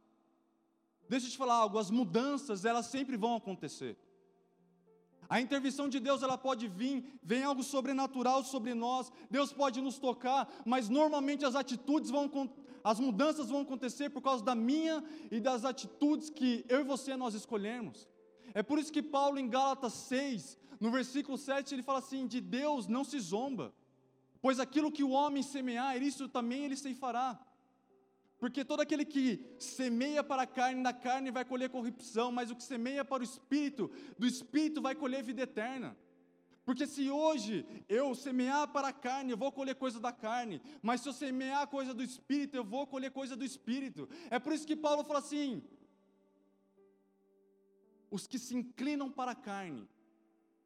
Deixa 1.09 1.27
eu 1.27 1.31
te 1.31 1.37
falar 1.37 1.55
algo, 1.55 1.77
as 1.77 1.91
mudanças, 1.91 2.63
elas 2.63 2.85
sempre 2.85 3.17
vão 3.17 3.35
acontecer. 3.35 3.97
A 5.27 5.41
intervenção 5.41 5.89
de 5.89 5.99
Deus 5.99 6.21
ela 6.21 6.37
pode 6.37 6.67
vir, 6.67 7.03
vem 7.23 7.43
algo 7.43 7.63
sobrenatural 7.63 8.43
sobre 8.43 8.73
nós. 8.73 9.11
Deus 9.29 9.51
pode 9.51 9.81
nos 9.81 9.97
tocar, 9.97 10.47
mas 10.65 10.89
normalmente 10.89 11.45
as 11.45 11.55
atitudes 11.55 12.11
vão 12.11 12.29
as 12.83 12.99
mudanças 12.99 13.49
vão 13.49 13.61
acontecer 13.61 14.11
por 14.11 14.21
causa 14.21 14.43
da 14.43 14.53
minha 14.53 15.03
e 15.31 15.39
das 15.39 15.65
atitudes 15.65 16.29
que 16.29 16.63
eu 16.69 16.81
e 16.81 16.83
você 16.83 17.17
nós 17.17 17.33
escolhemos. 17.33 18.07
É 18.53 18.61
por 18.61 18.77
isso 18.77 18.93
que 18.93 19.01
Paulo 19.01 19.39
em 19.39 19.49
Gálatas 19.49 19.93
6, 19.93 20.55
no 20.79 20.91
versículo 20.91 21.35
7, 21.35 21.73
ele 21.73 21.81
fala 21.81 21.97
assim: 21.97 22.27
"De 22.27 22.39
Deus 22.39 22.85
não 22.87 23.03
se 23.03 23.19
zomba, 23.19 23.73
pois 24.39 24.59
aquilo 24.59 24.91
que 24.91 25.03
o 25.03 25.09
homem 25.09 25.41
semear, 25.41 25.99
isso 26.01 26.29
também 26.29 26.63
ele 26.63 26.77
ceifará." 26.77 27.39
Porque 28.45 28.63
todo 28.63 28.79
aquele 28.81 29.03
que 29.03 29.43
semeia 29.57 30.23
para 30.23 30.43
a 30.43 30.45
carne, 30.45 30.83
da 30.83 30.93
carne 30.93 31.31
vai 31.31 31.43
colher 31.43 31.67
corrupção, 31.67 32.31
mas 32.31 32.51
o 32.51 32.55
que 32.55 32.63
semeia 32.63 33.03
para 33.03 33.21
o 33.21 33.23
espírito, 33.23 33.89
do 34.19 34.27
espírito 34.27 34.83
vai 34.83 34.93
colher 34.93 35.23
vida 35.23 35.41
eterna. 35.41 35.97
Porque 36.63 36.85
se 36.85 37.09
hoje 37.09 37.65
eu 37.89 38.13
semear 38.13 38.67
para 38.67 38.89
a 38.89 38.93
carne, 38.93 39.31
eu 39.31 39.37
vou 39.37 39.51
colher 39.51 39.73
coisa 39.73 39.99
da 39.99 40.11
carne, 40.11 40.61
mas 40.79 41.01
se 41.01 41.09
eu 41.09 41.13
semear 41.13 41.67
coisa 41.69 41.91
do 41.91 42.03
espírito, 42.03 42.55
eu 42.55 42.63
vou 42.63 42.85
colher 42.85 43.09
coisa 43.09 43.35
do 43.35 43.43
espírito. 43.43 44.07
É 44.29 44.37
por 44.37 44.53
isso 44.53 44.67
que 44.67 44.75
Paulo 44.75 45.03
fala 45.03 45.17
assim: 45.17 45.63
os 48.11 48.27
que 48.27 48.37
se 48.37 48.55
inclinam 48.55 49.09
para 49.09 49.31
a 49.31 49.41
carne, 49.51 49.89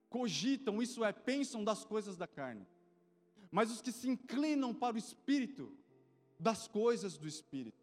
cogitam, 0.10 0.82
isso 0.82 1.02
é, 1.06 1.14
pensam 1.14 1.64
das 1.64 1.86
coisas 1.86 2.18
da 2.18 2.28
carne, 2.28 2.68
mas 3.50 3.72
os 3.72 3.82
que 3.82 3.94
se 3.94 4.10
inclinam 4.10 4.74
para 4.74 4.96
o 4.96 5.00
espírito, 5.00 5.79
das 6.40 6.68
coisas 6.68 7.18
do 7.18 7.28
Espírito. 7.28 7.78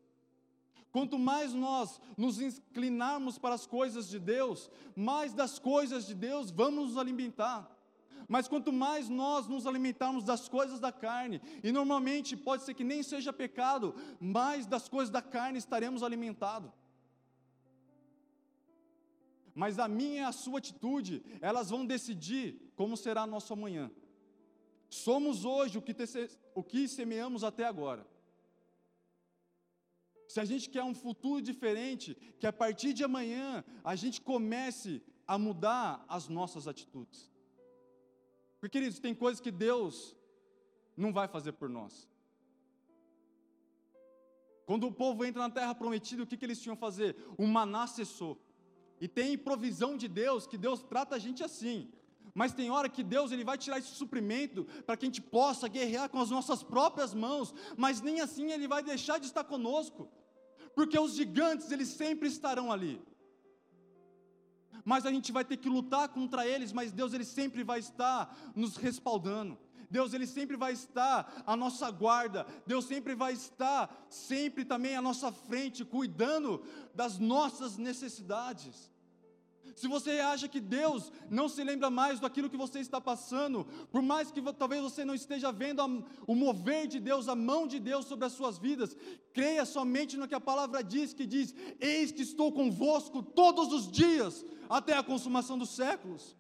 Quanto 0.91 1.19
mais 1.19 1.53
nós 1.53 2.01
nos 2.17 2.41
inclinarmos 2.41 3.39
para 3.39 3.55
as 3.55 3.67
coisas 3.67 4.09
de 4.09 4.19
Deus, 4.19 4.71
mais 4.95 5.35
das 5.35 5.59
coisas 5.59 6.07
de 6.07 6.15
Deus 6.15 6.51
vamos 6.51 6.89
nos 6.91 6.97
alimentar. 6.97 7.71
Mas 8.27 8.49
quanto 8.49 8.73
mais 8.73 9.09
nós 9.09 9.47
nos 9.47 9.67
alimentarmos 9.67 10.25
das 10.25 10.49
coisas 10.49 10.81
da 10.81 10.91
carne, 10.91 11.41
e 11.63 11.71
normalmente 11.71 12.37
pode 12.37 12.65
ser 12.65 12.75
que 12.75 12.83
nem 12.83 13.03
seja 13.03 13.33
pecado, 13.33 13.95
mais 14.19 14.67
das 14.67 14.89
coisas 14.89 15.11
da 15.11 15.21
carne 15.21 15.59
estaremos 15.59 16.03
alimentados. 16.03 16.71
Mas 19.55 19.79
a 19.79 19.87
minha 19.87 20.23
e 20.23 20.25
a 20.25 20.33
sua 20.33 20.59
atitude, 20.59 21.23
elas 21.41 21.71
vão 21.71 21.87
decidir 21.87 22.73
como 22.75 22.97
será 22.97 23.27
nosso 23.27 23.53
amanhã. 23.53 23.91
Somos 24.89 25.45
hoje 25.45 25.79
o 25.79 25.83
que, 25.83 25.95
o 26.55 26.63
que 26.63 26.89
semeamos 26.89 27.45
até 27.45 27.65
agora. 27.65 28.07
Se 30.29 30.41
a 30.41 30.45
gente 30.45 30.69
quer 30.69 30.83
um 30.83 30.95
futuro 30.95 31.41
diferente, 31.41 32.17
que 32.39 32.47
a 32.47 32.53
partir 32.53 32.93
de 32.93 33.05
amanhã 33.05 33.65
a 33.85 33.95
gente 33.95 34.21
comece 34.21 35.03
a 35.27 35.39
mudar 35.39 36.05
as 36.09 36.29
nossas 36.29 36.67
atitudes. 36.69 37.31
Porque, 38.61 38.79
queridos, 38.79 38.99
tem 38.99 39.15
coisas 39.15 39.41
que 39.41 39.51
Deus 39.51 40.17
não 40.97 41.13
vai 41.13 41.29
fazer 41.29 41.53
por 41.53 41.69
nós. 41.69 42.09
Quando 44.65 44.87
o 44.89 44.93
povo 44.93 45.25
entra 45.25 45.43
na 45.43 45.51
terra 45.51 45.75
prometida, 45.75 46.23
o 46.23 46.27
que, 46.27 46.37
que 46.37 46.45
eles 46.45 46.61
tinham 46.61 46.75
que 46.75 46.81
fazer? 46.81 47.17
O 47.39 47.47
maná 47.47 47.87
cessou. 47.87 48.41
E 49.01 49.07
tem 49.07 49.39
provisão 49.39 49.97
de 49.97 50.09
Deus, 50.09 50.47
que 50.47 50.59
Deus 50.59 50.83
trata 50.83 51.15
a 51.15 51.19
gente 51.19 51.45
assim. 51.45 51.93
Mas 52.37 52.53
tem 52.53 52.71
hora 52.71 52.87
que 52.87 53.03
Deus 53.03 53.33
ele 53.33 53.43
vai 53.43 53.57
tirar 53.57 53.79
esse 53.79 53.95
suprimento 53.95 54.67
para 54.85 54.95
que 54.95 55.07
a 55.07 55.09
gente 55.09 55.23
possa 55.23 55.67
guerrear 55.69 56.11
com 56.11 56.21
as 56.21 56.29
nossas 56.29 56.63
próprias 56.63 57.15
mãos, 57.15 57.55
mas 57.79 58.03
nem 58.03 58.21
assim 58.21 58.53
ele 58.53 58.69
vai 58.69 58.83
deixar 58.83 59.19
de 59.19 59.25
estar 59.25 59.43
conosco. 59.43 60.07
Porque 60.75 60.99
os 60.99 61.15
gigantes, 61.15 61.73
eles 61.73 61.89
sempre 61.89 62.29
estarão 62.29 62.71
ali 62.71 63.03
mas 64.85 65.05
a 65.05 65.11
gente 65.11 65.33
vai 65.33 65.45
ter 65.45 65.57
que 65.57 65.69
lutar 65.69 66.09
contra 66.11 66.47
eles, 66.47 66.73
mas 66.73 66.93
Deus 66.93 67.13
ele 67.13 67.25
sempre 67.25 67.65
vai 67.65 67.81
estar 67.81 68.33
nos 68.55 68.77
respaldando. 68.77 69.59
Deus 69.91 70.15
ele 70.15 70.29
sempre 70.29 70.57
vai 70.57 70.73
estar 70.75 71.43
à 71.45 71.57
nossa 71.57 71.91
guarda. 71.91 72.47
Deus 72.65 72.85
sempre 72.85 73.13
vai 73.13 73.33
estar 73.33 74.07
sempre 74.09 74.65
também 74.65 74.95
à 74.95 75.03
nossa 75.03 75.33
frente, 75.33 75.85
cuidando 75.85 76.63
das 76.95 77.19
nossas 77.19 77.77
necessidades. 77.77 78.93
Se 79.77 79.87
você 79.87 80.13
acha 80.21 80.49
que 80.49 80.59
Deus 80.59 81.13
não 81.29 81.51
se 81.51 81.63
lembra 81.63 81.91
mais 81.91 82.19
daquilo 82.19 82.49
que 82.49 82.57
você 82.57 82.81
está 82.81 82.99
passando, 82.99 83.67
por 83.93 84.01
mais 84.01 84.31
que 84.31 84.41
talvez 84.55 84.81
você 84.81 85.05
não 85.05 85.15
esteja 85.15 85.53
vendo 85.53 85.83
a, 85.83 85.87
o 86.27 86.35
mover 86.35 86.87
de 86.87 86.99
Deus, 86.99 87.29
a 87.29 87.35
mão 87.35 87.67
de 87.67 87.79
Deus 87.79 88.07
sobre 88.07 88.25
as 88.25 88.33
suas 88.33 88.57
vidas, 88.57 88.97
creia 89.35 89.67
somente 89.67 90.17
no 90.17 90.27
que 90.27 90.35
a 90.35 90.41
palavra 90.41 90.83
diz, 90.83 91.13
que 91.13 91.27
diz: 91.27 91.55
Eis 91.79 92.11
que 92.11 92.23
estou 92.23 92.51
convosco 92.51 93.23
todos 93.23 93.71
os 93.71 93.91
dias, 93.91 94.47
até 94.67 94.95
a 94.97 95.03
consumação 95.03 95.59
dos 95.59 95.69
séculos. 95.69 96.35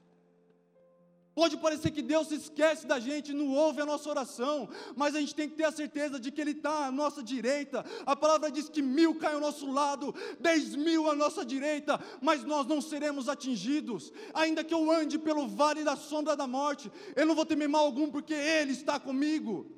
Pode 1.37 1.59
parecer 1.59 1.91
que 1.91 2.01
Deus 2.01 2.29
se 2.29 2.37
esquece 2.37 2.87
da 2.87 2.99
gente, 2.99 3.35
não 3.35 3.49
ouve 3.53 3.83
a 3.83 3.85
nossa 3.85 4.09
oração, 4.09 4.71
mas 4.97 5.15
a 5.15 5.21
gente 5.21 5.35
tem 5.35 5.47
que 5.47 5.55
ter 5.55 5.65
a 5.65 5.71
certeza 5.71 6.19
de 6.19 6.33
que 6.33 6.41
Ele 6.41 6.53
está 6.53 6.87
à 6.87 6.91
nossa 6.91 7.23
direita. 7.23 7.85
A 8.07 8.17
palavra 8.17 8.51
diz 8.51 8.71
que 8.71 8.81
mil 8.81 9.15
caem 9.17 9.35
ao 9.35 9.41
nosso 9.43 9.71
lado, 9.71 10.15
dez 10.41 10.75
mil 10.75 11.11
à 11.11 11.15
nossa 11.15 11.45
direita, 11.45 12.01
mas 12.23 12.43
nós 12.43 12.67
não 12.67 12.81
seremos 12.81 13.29
atingidos. 13.29 14.11
Ainda 14.33 14.65
que 14.65 14.73
eu 14.73 14.91
ande 14.91 15.19
pelo 15.19 15.47
vale 15.47 15.85
da 15.85 15.95
sombra 15.95 16.35
da 16.35 16.47
morte, 16.47 16.91
eu 17.15 17.27
não 17.27 17.35
vou 17.35 17.45
temer 17.45 17.69
mal 17.69 17.85
algum, 17.85 18.11
porque 18.11 18.33
Ele 18.33 18.73
está 18.73 18.99
comigo. 18.99 19.71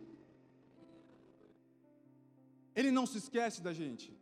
Ele 2.72 2.92
não 2.92 3.04
se 3.04 3.18
esquece 3.18 3.60
da 3.60 3.72
gente. 3.72 4.16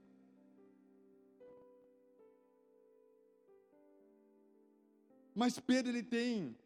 Mas 5.35 5.61
Pedro 5.61 5.93
ele 5.93 6.02
tem 6.02 6.57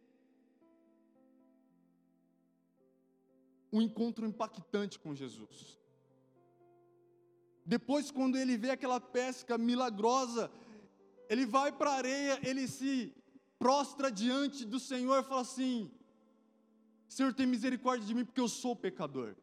um 3.73 3.81
encontro 3.81 4.27
impactante 4.27 4.99
com 4.99 5.15
Jesus. 5.15 5.79
Depois, 7.65 8.11
quando 8.11 8.37
ele 8.37 8.57
vê 8.57 8.71
aquela 8.71 9.01
pesca 9.01 9.57
milagrosa, 9.57 10.51
ele 11.29 11.47
vai 11.47 11.71
para 11.71 11.91
a 11.91 11.95
areia, 11.95 12.41
ele 12.43 12.67
se 12.67 13.15
prostra 13.59 14.11
diante 14.11 14.65
do 14.65 14.81
Senhor 14.81 15.21
e 15.21 15.25
fala 15.25 15.43
assim: 15.43 15.91
Senhor, 17.09 17.33
tem 17.33 17.47
misericórdia 17.47 18.07
de 18.07 18.15
mim, 18.15 18.25
porque 18.25 18.41
eu 18.41 18.49
sou 18.49 18.75
pecador. 18.75 19.37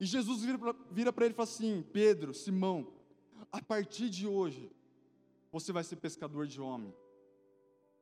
E 0.00 0.06
Jesus 0.06 0.42
vira 0.90 1.12
para 1.12 1.24
ele 1.24 1.34
e 1.34 1.36
fala 1.36 1.48
assim: 1.48 1.82
Pedro, 1.92 2.32
Simão, 2.32 2.92
a 3.52 3.62
partir 3.62 4.08
de 4.08 4.26
hoje, 4.26 4.70
você 5.52 5.72
vai 5.72 5.84
ser 5.84 5.96
pescador 5.96 6.46
de 6.46 6.60
homem. 6.60 6.94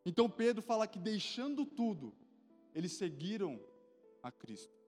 Então 0.05 0.31
Pedro 0.31 0.63
fala 0.63 0.87
que 0.87 0.99
deixando 0.99 1.67
tudo, 1.67 2.15
eles 2.77 2.93
seguiram 2.93 3.59
a 4.23 4.31
Cristo. 4.31 4.79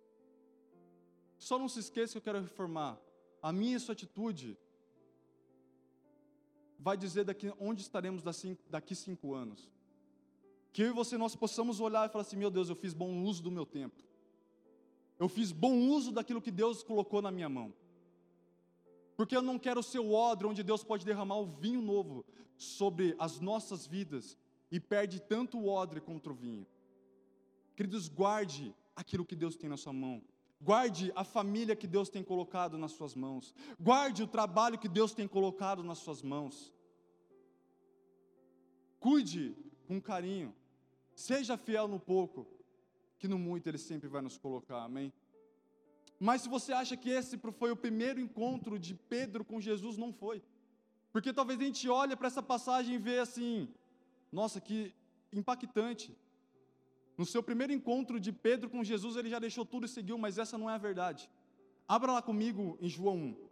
Só 1.38 1.58
não 1.58 1.70
se 1.70 1.80
esqueça 1.80 2.12
que 2.12 2.18
eu 2.18 2.22
quero 2.22 2.42
reformar. 2.42 3.00
A 3.42 3.50
minha 3.50 3.78
e 3.78 3.80
sua 3.80 3.94
atitude 3.94 4.58
vai 6.78 6.98
dizer 6.98 7.24
daqui 7.24 7.50
onde 7.58 7.80
estaremos 7.80 8.22
daqui 8.68 8.94
cinco 8.94 9.32
anos. 9.32 9.70
Que 10.70 10.82
eu 10.82 10.88
e 10.88 10.92
você 10.92 11.16
nós 11.16 11.34
possamos 11.34 11.80
olhar 11.80 12.06
e 12.06 12.12
falar 12.12 12.22
assim: 12.22 12.36
meu 12.36 12.50
Deus, 12.50 12.68
eu 12.68 12.76
fiz 12.76 12.92
bom 12.92 13.22
uso 13.22 13.42
do 13.42 13.50
meu 13.50 13.64
tempo. 13.64 14.04
Eu 15.18 15.28
fiz 15.28 15.50
bom 15.50 15.74
uso 15.88 16.12
daquilo 16.12 16.42
que 16.42 16.50
Deus 16.50 16.82
colocou 16.82 17.22
na 17.22 17.30
minha 17.30 17.48
mão. 17.48 17.72
Porque 19.16 19.34
eu 19.34 19.42
não 19.42 19.58
quero 19.58 19.82
ser 19.82 19.98
o 19.98 20.12
odre 20.12 20.46
onde 20.46 20.62
Deus 20.62 20.84
pode 20.84 21.06
derramar 21.06 21.38
o 21.38 21.46
vinho 21.46 21.80
novo 21.80 22.22
sobre 22.54 23.16
as 23.18 23.40
nossas 23.40 23.86
vidas 23.86 24.36
e 24.70 24.78
perde 24.78 25.20
tanto 25.20 25.58
o 25.58 25.68
odre 25.68 26.02
contra 26.02 26.30
o 26.30 26.36
vinho. 26.36 26.66
Queridos, 27.78 28.08
guarde 28.08 28.74
aquilo 28.96 29.24
que 29.24 29.36
Deus 29.36 29.54
tem 29.54 29.70
na 29.70 29.76
sua 29.76 29.92
mão. 29.92 30.20
Guarde 30.60 31.12
a 31.14 31.22
família 31.22 31.76
que 31.76 31.86
Deus 31.86 32.08
tem 32.08 32.24
colocado 32.24 32.76
nas 32.76 32.90
suas 32.90 33.14
mãos. 33.14 33.54
Guarde 33.78 34.20
o 34.24 34.26
trabalho 34.26 34.80
que 34.82 34.88
Deus 34.88 35.12
tem 35.12 35.28
colocado 35.28 35.84
nas 35.84 35.98
suas 35.98 36.20
mãos. 36.20 36.74
Cuide 38.98 39.54
com 39.86 40.00
carinho. 40.00 40.52
Seja 41.14 41.56
fiel 41.56 41.86
no 41.86 42.00
pouco, 42.00 42.48
que 43.16 43.28
no 43.28 43.38
muito 43.38 43.68
Ele 43.68 43.78
sempre 43.78 44.08
vai 44.08 44.22
nos 44.22 44.36
colocar. 44.36 44.82
Amém? 44.82 45.12
Mas 46.18 46.42
se 46.42 46.48
você 46.48 46.72
acha 46.72 46.96
que 46.96 47.10
esse 47.10 47.38
foi 47.60 47.70
o 47.70 47.76
primeiro 47.76 48.18
encontro 48.18 48.76
de 48.76 48.96
Pedro 49.14 49.44
com 49.44 49.60
Jesus, 49.60 49.96
não 49.96 50.12
foi. 50.12 50.42
Porque 51.12 51.32
talvez 51.32 51.60
a 51.60 51.62
gente 51.62 51.88
olhe 51.88 52.16
para 52.16 52.26
essa 52.26 52.42
passagem 52.42 52.96
e 52.96 52.98
vê 52.98 53.20
assim, 53.20 53.72
nossa, 54.32 54.60
que 54.60 54.92
impactante. 55.32 56.12
No 57.18 57.26
seu 57.26 57.42
primeiro 57.42 57.72
encontro 57.72 58.20
de 58.20 58.30
Pedro 58.30 58.70
com 58.70 58.84
Jesus, 58.84 59.16
ele 59.16 59.28
já 59.28 59.40
deixou 59.40 59.66
tudo 59.66 59.86
e 59.86 59.88
seguiu, 59.88 60.16
mas 60.16 60.38
essa 60.38 60.56
não 60.56 60.70
é 60.70 60.74
a 60.74 60.78
verdade. 60.78 61.28
Abra 61.88 62.12
lá 62.12 62.22
comigo 62.22 62.78
em 62.80 62.88
João 62.88 63.16
1. 63.16 63.48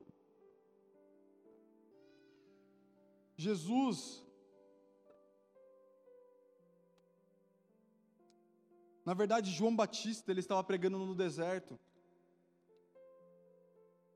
Jesus, 3.36 4.24
na 9.04 9.14
verdade, 9.14 9.50
João 9.50 9.74
Batista, 9.74 10.30
ele 10.30 10.38
estava 10.38 10.62
pregando 10.62 10.98
no 10.98 11.14
deserto. 11.14 11.76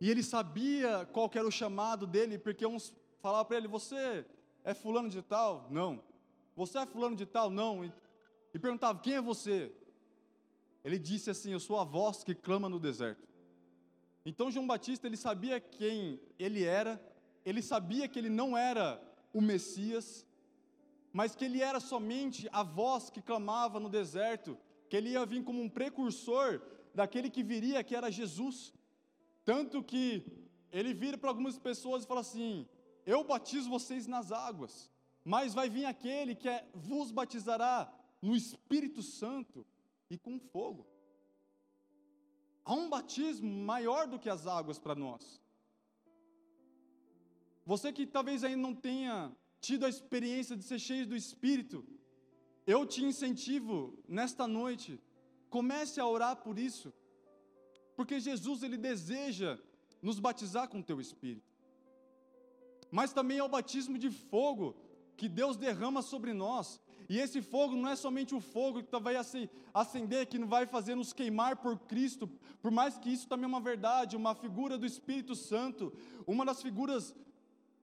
E 0.00 0.09
ele 0.09 0.23
sabia 0.23 1.04
qual 1.12 1.28
era 1.35 1.47
o 1.47 1.50
chamado 1.50 2.07
dele, 2.07 2.38
porque 2.38 2.64
uns 2.64 2.95
falavam 3.21 3.47
para 3.47 3.57
ele: 3.57 3.69
Você 3.69 4.25
é 4.62 4.73
fulano 4.73 5.09
de 5.09 5.21
tal? 5.23 5.66
Não. 5.71 6.02
Você 6.54 6.78
é 6.78 6.87
fulano 6.87 7.16
de 7.16 7.26
tal? 7.26 7.50
Não 7.50 7.85
perguntava: 8.59 8.99
Quem 8.99 9.14
é 9.14 9.21
você? 9.21 9.73
Ele 10.85 10.99
disse 10.99 11.30
assim: 11.30 11.52
Eu 11.52 11.61
sou 11.61 11.78
a 11.78 11.85
voz 11.85 12.25
que 12.25 12.35
clama 12.35 12.69
no 12.69 12.80
deserto. 12.80 13.28
Então 14.25 14.50
João 14.50 14.66
Batista 14.66 15.07
ele 15.07 15.16
sabia 15.16 15.61
quem 15.61 16.21
ele 16.38 16.64
era, 16.64 17.00
ele 17.45 17.62
sabia 17.62 18.09
que 18.09 18.19
ele 18.19 18.28
não 18.28 18.57
era 18.57 19.00
o 19.33 19.40
Messias, 19.40 20.26
mas 21.12 21.35
que 21.35 21.45
ele 21.45 21.62
era 21.62 21.80
somente 21.80 22.49
a 22.52 22.62
voz 22.62 23.09
que 23.11 23.23
clamava 23.23 23.80
no 23.80 23.88
deserto, 23.88 24.59
que 24.88 24.97
ele 24.97 25.11
ia 25.11 25.25
vir 25.25 25.42
como 25.42 25.62
um 25.62 25.69
precursor 25.69 26.61
daquele 26.95 27.30
que 27.30 27.42
viria, 27.42 27.83
que 27.83 27.97
era 27.97 28.11
Jesus. 28.11 28.75
Tanto 29.45 29.83
que 29.83 30.25
ele 30.71 30.92
vira 30.92 31.16
para 31.16 31.30
algumas 31.30 31.59
pessoas 31.59 32.04
e 32.04 32.07
fala 32.07 32.21
assim: 32.21 32.69
Eu 33.07 33.25
batizo 33.25 33.71
vocês 33.71 34.07
nas 34.07 34.30
águas, 34.30 34.90
mas 35.25 35.54
vai 35.54 35.69
vir 35.69 35.87
aquele 35.87 36.35
que 36.35 36.49
é, 36.49 36.66
vos 36.75 37.11
batizará 37.11 37.92
no 38.20 38.34
Espírito 38.36 39.02
Santo 39.02 39.66
e 40.08 40.18
com 40.18 40.38
fogo. 40.38 40.86
Há 42.64 42.74
um 42.74 42.88
batismo 42.88 43.50
maior 43.64 44.06
do 44.06 44.18
que 44.18 44.28
as 44.28 44.46
águas 44.46 44.78
para 44.78 44.94
nós. 44.94 45.40
Você 47.64 47.92
que 47.92 48.06
talvez 48.06 48.42
ainda 48.44 48.62
não 48.62 48.74
tenha 48.74 49.34
tido 49.60 49.86
a 49.86 49.88
experiência 49.88 50.56
de 50.56 50.64
ser 50.64 50.78
cheio 50.78 51.06
do 51.06 51.16
Espírito, 51.16 51.84
eu 52.66 52.86
te 52.86 53.04
incentivo 53.04 53.98
nesta 54.08 54.46
noite, 54.46 55.00
comece 55.48 56.00
a 56.00 56.06
orar 56.06 56.36
por 56.36 56.58
isso, 56.58 56.92
porque 57.96 58.20
Jesus 58.20 58.62
ele 58.62 58.76
deseja 58.76 59.58
nos 60.00 60.18
batizar 60.18 60.68
com 60.68 60.80
o 60.80 60.82
teu 60.82 61.00
Espírito. 61.00 61.50
Mas 62.90 63.12
também 63.12 63.38
é 63.38 63.42
o 63.42 63.48
batismo 63.48 63.98
de 63.98 64.10
fogo 64.10 64.76
que 65.16 65.28
Deus 65.28 65.56
derrama 65.56 66.02
sobre 66.02 66.32
nós, 66.32 66.80
E 67.11 67.19
esse 67.19 67.43
fogo 67.43 67.75
não 67.75 67.88
é 67.88 67.97
somente 67.97 68.37
o 68.37 68.40
fogo 68.40 68.85
que 68.85 68.99
vai 69.00 69.17
acender, 69.75 70.26
que 70.26 70.38
vai 70.45 70.64
fazer 70.64 70.95
nos 70.95 71.12
queimar 71.12 71.57
por 71.57 71.76
Cristo, 71.76 72.31
por 72.62 72.71
mais 72.71 72.97
que 72.97 73.12
isso 73.12 73.26
também 73.26 73.47
é 73.47 73.49
uma 73.49 73.61
verdade, 73.61 74.17
uma 74.17 74.33
figura 74.33 74.79
do 74.79 74.87
Espírito 74.87 75.35
Santo. 75.35 75.93
Uma 76.25 76.45
das 76.45 76.62
figuras 76.62 77.12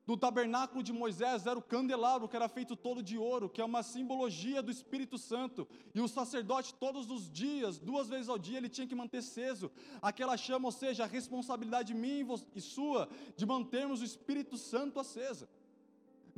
do 0.05 0.15
tabernáculo 0.15 0.81
de 0.81 0.93
Moisés 0.93 1.45
era 1.45 1.59
o 1.59 1.61
candelabro, 1.61 2.29
que 2.29 2.37
era 2.37 2.47
feito 2.47 2.73
todo 2.73 3.03
de 3.03 3.17
ouro, 3.17 3.49
que 3.49 3.59
é 3.59 3.65
uma 3.65 3.83
simbologia 3.83 4.63
do 4.63 4.71
Espírito 4.71 5.17
Santo. 5.17 5.67
E 5.93 5.99
o 5.99 6.07
sacerdote, 6.07 6.73
todos 6.75 7.11
os 7.11 7.29
dias, 7.29 7.77
duas 7.77 8.07
vezes 8.07 8.29
ao 8.29 8.39
dia, 8.39 8.57
ele 8.57 8.69
tinha 8.69 8.87
que 8.87 8.95
manter 8.95 9.17
aceso 9.17 9.69
aquela 10.01 10.37
chama, 10.37 10.69
ou 10.69 10.71
seja, 10.71 11.03
a 11.03 11.05
responsabilidade 11.07 11.93
minha 11.93 12.25
e 12.55 12.61
sua 12.61 13.09
de 13.35 13.45
mantermos 13.45 13.99
o 13.99 14.05
Espírito 14.05 14.57
Santo 14.57 15.01
acesa. 15.01 15.49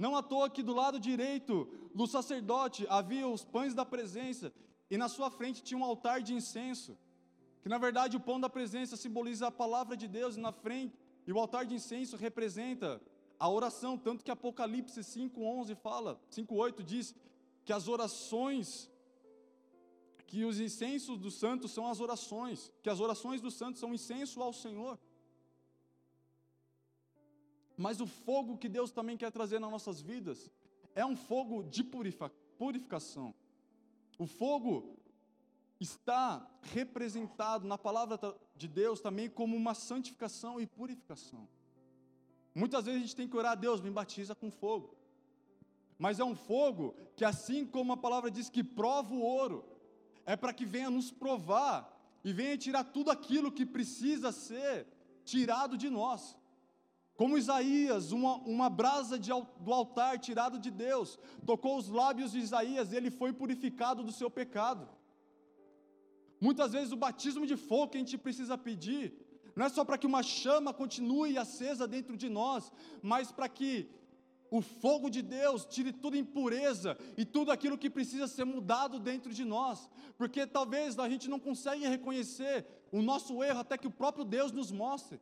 Não 0.03 0.15
à 0.15 0.23
toa 0.23 0.49
que 0.49 0.63
do 0.63 0.73
lado 0.73 0.97
direito 0.97 1.55
do 1.93 2.07
sacerdote 2.07 2.87
havia 2.89 3.27
os 3.27 3.43
pães 3.43 3.73
da 3.79 3.85
presença, 3.85 4.53
e 4.89 4.97
na 4.97 5.09
sua 5.09 5.29
frente 5.29 5.61
tinha 5.61 5.77
um 5.77 5.83
altar 5.83 6.21
de 6.27 6.33
incenso, 6.33 6.97
que 7.61 7.67
na 7.67 7.77
verdade 7.77 8.15
o 8.15 8.19
pão 8.27 8.39
da 8.39 8.49
presença 8.49 8.95
simboliza 8.95 9.47
a 9.47 9.51
palavra 9.51 9.97
de 9.97 10.07
Deus, 10.07 10.37
e 10.37 10.39
na 10.39 10.53
frente, 10.53 10.97
e 11.27 11.33
o 11.33 11.39
altar 11.43 11.65
de 11.65 11.75
incenso 11.75 12.15
representa 12.15 13.01
a 13.37 13.49
oração, 13.49 13.97
tanto 13.97 14.23
que 14.23 14.31
Apocalipse 14.31 15.03
5:11 15.03 15.75
fala, 15.75 16.11
5:8 16.29 16.81
diz 16.81 17.13
que 17.65 17.73
as 17.73 17.89
orações 17.89 18.89
que 20.29 20.45
os 20.45 20.59
incensos 20.61 21.17
dos 21.17 21.33
santos 21.33 21.71
são 21.71 21.85
as 21.87 21.99
orações, 21.99 22.71
que 22.83 22.89
as 22.89 23.01
orações 23.01 23.41
dos 23.41 23.55
santos 23.55 23.81
são 23.81 23.93
incenso 23.93 24.41
ao 24.41 24.53
Senhor. 24.53 24.97
Mas 27.85 28.01
o 28.01 28.05
fogo 28.05 28.57
que 28.57 28.67
Deus 28.67 28.91
também 28.91 29.15
quer 29.15 29.31
trazer 29.31 29.57
nas 29.57 29.71
nossas 29.71 30.01
vidas 30.01 30.51
é 30.93 31.05
um 31.05 31.15
fogo 31.15 31.63
de 31.63 31.81
purificação. 31.81 33.33
O 34.17 34.27
fogo 34.27 34.97
está 35.79 36.45
representado 36.61 37.65
na 37.65 37.77
palavra 37.77 38.19
de 38.53 38.67
Deus 38.67 38.99
também 38.99 39.29
como 39.29 39.55
uma 39.55 39.73
santificação 39.73 40.59
e 40.59 40.67
purificação. 40.67 41.47
Muitas 42.53 42.83
vezes 42.83 42.99
a 42.99 43.05
gente 43.05 43.15
tem 43.15 43.29
que 43.29 43.37
orar 43.37 43.53
a 43.53 43.55
Deus, 43.55 43.79
me 43.79 43.89
batiza 43.89 44.35
com 44.35 44.51
fogo. 44.51 44.97
Mas 45.97 46.19
é 46.19 46.25
um 46.25 46.35
fogo 46.35 46.97
que, 47.15 47.23
assim 47.23 47.65
como 47.65 47.93
a 47.93 47.97
palavra 47.97 48.29
diz 48.29 48.49
que 48.49 48.61
prova 48.61 49.13
o 49.13 49.21
ouro, 49.21 49.63
é 50.25 50.35
para 50.35 50.51
que 50.51 50.65
venha 50.65 50.89
nos 50.89 51.11
provar 51.11 51.97
e 52.25 52.33
venha 52.33 52.57
tirar 52.57 52.83
tudo 52.83 53.09
aquilo 53.09 53.53
que 53.53 53.65
precisa 53.65 54.33
ser 54.33 54.85
tirado 55.23 55.77
de 55.77 55.89
nós. 55.89 56.37
Como 57.19 57.37
Isaías, 57.37 58.13
uma, 58.13 58.35
uma 58.53 58.69
brasa 58.69 59.19
de, 59.19 59.29
do 59.59 59.73
altar 59.73 60.17
tirado 60.17 60.57
de 60.57 60.71
Deus, 60.71 61.19
tocou 61.45 61.77
os 61.77 61.89
lábios 61.89 62.31
de 62.31 62.39
Isaías 62.39 62.93
e 62.93 62.95
ele 62.95 63.11
foi 63.11 63.33
purificado 63.33 64.01
do 64.05 64.13
seu 64.19 64.29
pecado. 64.31 64.87
Muitas 66.39 66.71
vezes 66.71 66.93
o 66.93 67.01
batismo 67.05 67.45
de 67.45 67.57
fogo 67.57 67.89
que 67.89 67.97
a 67.97 67.99
gente 67.99 68.17
precisa 68.17 68.57
pedir 68.57 69.05
não 69.53 69.65
é 69.65 69.69
só 69.69 69.83
para 69.83 69.97
que 69.97 70.07
uma 70.07 70.23
chama 70.23 70.73
continue 70.73 71.37
acesa 71.37 71.85
dentro 71.85 72.15
de 72.15 72.29
nós, 72.29 72.71
mas 73.01 73.33
para 73.33 73.49
que 73.49 73.89
o 74.49 74.61
fogo 74.61 75.09
de 75.09 75.21
Deus 75.21 75.65
tire 75.65 75.91
toda 75.91 76.15
impureza 76.17 76.97
e 77.17 77.25
tudo 77.25 77.51
aquilo 77.51 77.77
que 77.77 77.89
precisa 77.89 78.29
ser 78.29 78.45
mudado 78.45 78.97
dentro 78.97 79.33
de 79.33 79.43
nós, 79.43 79.89
porque 80.17 80.47
talvez 80.47 80.97
a 80.97 81.09
gente 81.09 81.29
não 81.29 81.37
consegue 81.37 81.85
reconhecer 81.85 82.65
o 82.93 83.01
nosso 83.01 83.43
erro 83.43 83.59
até 83.59 83.77
que 83.77 83.87
o 83.87 83.91
próprio 83.91 84.23
Deus 84.23 84.53
nos 84.53 84.71
mostre. 84.71 85.19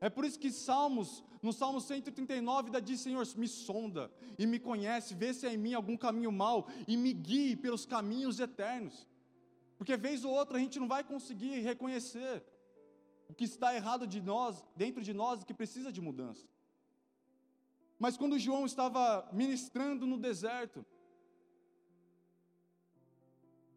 É 0.00 0.10
por 0.10 0.24
isso 0.24 0.38
que 0.38 0.50
Salmos, 0.50 1.24
no 1.42 1.52
Salmo 1.52 1.80
139, 1.80 2.70
da 2.70 2.80
diz: 2.80 3.00
Senhor, 3.00 3.26
me 3.36 3.48
sonda 3.48 4.10
e 4.38 4.46
me 4.46 4.58
conhece, 4.58 5.14
vê 5.14 5.32
se 5.32 5.46
há 5.46 5.52
em 5.52 5.56
mim 5.56 5.74
algum 5.74 5.96
caminho 5.96 6.30
mau 6.30 6.68
e 6.86 6.96
me 6.96 7.12
guie 7.12 7.56
pelos 7.56 7.86
caminhos 7.86 8.38
eternos. 8.38 9.06
Porque 9.78 9.96
vez 9.96 10.24
ou 10.24 10.32
outra 10.32 10.58
a 10.58 10.60
gente 10.60 10.78
não 10.78 10.88
vai 10.88 11.02
conseguir 11.04 11.60
reconhecer 11.60 12.42
o 13.28 13.34
que 13.34 13.44
está 13.44 13.74
errado 13.74 14.06
de 14.06 14.20
nós, 14.20 14.64
dentro 14.74 15.02
de 15.02 15.12
nós, 15.12 15.44
que 15.44 15.54
precisa 15.54 15.92
de 15.92 16.00
mudança. 16.00 16.46
Mas 17.98 18.16
quando 18.16 18.38
João 18.38 18.66
estava 18.66 19.28
ministrando 19.32 20.06
no 20.06 20.18
deserto, 20.18 20.84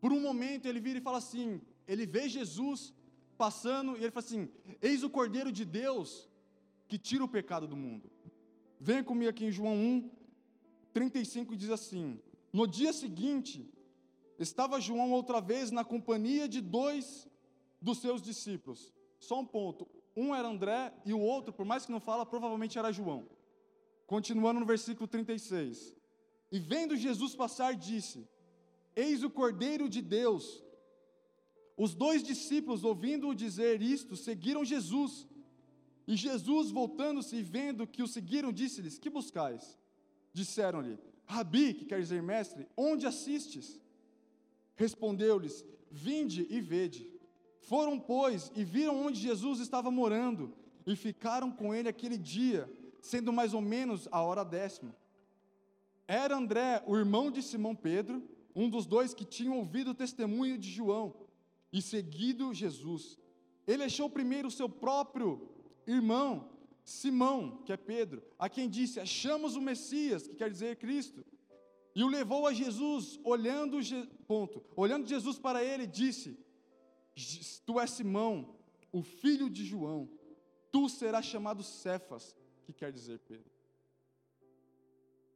por 0.01 0.11
um 0.11 0.21
momento 0.21 0.65
ele 0.65 0.79
vira 0.79 0.99
e 0.99 1.01
fala 1.01 1.17
assim: 1.17 1.61
ele 1.87 2.05
vê 2.05 2.27
Jesus 2.27 2.93
passando 3.43 3.97
e 3.97 4.01
ele 4.03 4.11
fala 4.11 4.25
assim: 4.25 4.49
Eis 4.81 5.01
o 5.01 5.09
Cordeiro 5.09 5.51
de 5.59 5.63
Deus 5.63 6.29
que 6.89 6.97
tira 6.97 7.23
o 7.23 7.33
pecado 7.37 7.65
do 7.73 7.77
mundo. 7.85 8.11
Venha 8.79 9.03
comigo 9.03 9.29
aqui 9.29 9.45
em 9.45 9.51
João 9.51 9.75
1, 9.75 10.11
35 10.91 11.55
diz 11.55 11.69
assim: 11.69 12.19
No 12.51 12.67
dia 12.67 12.91
seguinte, 12.91 13.57
estava 14.37 14.81
João 14.81 15.11
outra 15.13 15.39
vez 15.39 15.71
na 15.71 15.85
companhia 15.85 16.49
de 16.49 16.59
dois 16.59 17.05
dos 17.81 17.99
seus 17.99 18.21
discípulos. 18.21 18.93
Só 19.19 19.39
um 19.39 19.45
ponto. 19.45 19.87
Um 20.15 20.35
era 20.35 20.49
André 20.49 20.93
e 21.05 21.13
o 21.13 21.19
outro, 21.19 21.53
por 21.53 21.65
mais 21.65 21.85
que 21.85 21.93
não 21.93 22.01
fala, 22.01 22.25
provavelmente 22.25 22.77
era 22.77 22.91
João. 22.91 23.21
Continuando 24.05 24.59
no 24.59 24.65
versículo 24.65 25.07
36. 25.07 25.95
E 26.51 26.59
vendo 26.59 26.97
Jesus 26.97 27.35
passar, 27.35 27.73
disse: 27.73 28.27
Eis 28.95 29.23
o 29.23 29.29
Cordeiro 29.29 29.87
de 29.87 30.01
Deus. 30.01 30.61
Os 31.79 31.95
dois 31.95 32.21
discípulos, 32.21 32.83
ouvindo-o 32.83 33.33
dizer 33.33 33.81
isto, 33.81 34.17
seguiram 34.17 34.65
Jesus. 34.65 35.25
E 36.05 36.13
Jesus, 36.13 36.71
voltando-se 36.71 37.37
e 37.37 37.41
vendo 37.41 37.87
que 37.87 38.03
o 38.03 38.07
seguiram, 38.07 38.51
disse-lhes: 38.51 38.99
Que 38.99 39.09
buscais? 39.09 39.79
Disseram-lhe: 40.33 40.99
Rabi, 41.25 41.73
que 41.73 41.85
quer 41.85 42.01
dizer 42.01 42.21
mestre, 42.21 42.67
onde 42.75 43.07
assistes? 43.07 43.79
Respondeu-lhes: 44.75 45.63
Vinde 45.89 46.45
e 46.49 46.59
vede. 46.59 47.09
Foram, 47.61 47.97
pois, 47.97 48.51
e 48.57 48.63
viram 48.65 49.01
onde 49.05 49.17
Jesus 49.17 49.61
estava 49.61 49.89
morando, 49.89 50.53
e 50.85 50.97
ficaram 50.97 51.49
com 51.49 51.73
ele 51.73 51.87
aquele 51.87 52.17
dia, 52.17 52.69
sendo 53.01 53.31
mais 53.31 53.53
ou 53.53 53.61
menos 53.61 54.05
a 54.11 54.21
hora 54.21 54.43
décima. 54.43 54.93
Era 56.05 56.35
André, 56.35 56.83
o 56.85 56.97
irmão 56.97 57.31
de 57.31 57.41
Simão 57.41 57.73
Pedro, 57.73 58.21
um 58.53 58.69
dos 58.69 58.85
dois 58.85 59.13
que 59.13 59.23
tinham 59.23 59.57
ouvido 59.57 59.91
o 59.91 59.95
testemunho 59.95 60.57
de 60.57 60.69
João 60.69 61.28
e 61.71 61.81
seguido 61.81 62.53
Jesus. 62.53 63.19
Ele 63.67 63.83
achou 63.83 64.09
primeiro 64.09 64.47
o 64.47 64.51
seu 64.51 64.67
próprio 64.67 65.49
irmão, 65.85 66.49
Simão, 66.83 67.61
que 67.65 67.71
é 67.71 67.77
Pedro, 67.77 68.23
a 68.37 68.49
quem 68.49 68.69
disse: 68.69 68.99
Achamos 68.99 69.55
o 69.55 69.61
Messias, 69.61 70.27
que 70.27 70.35
quer 70.35 70.49
dizer 70.49 70.77
Cristo. 70.77 71.23
E 71.95 72.03
o 72.03 72.07
levou 72.07 72.47
a 72.47 72.53
Jesus, 72.53 73.19
olhando, 73.23 73.77
ponto, 74.27 74.63
olhando 74.75 75.07
Jesus 75.07 75.37
para 75.37 75.63
ele, 75.63 75.85
disse: 75.85 76.37
Tu 77.65 77.79
és 77.79 77.91
Simão, 77.91 78.55
o 78.91 79.01
filho 79.01 79.49
de 79.49 79.65
João, 79.65 80.09
tu 80.71 80.89
serás 80.89 81.25
chamado 81.25 81.63
Cefas, 81.63 82.35
que 82.63 82.73
quer 82.73 82.91
dizer 82.91 83.19
Pedro. 83.19 83.51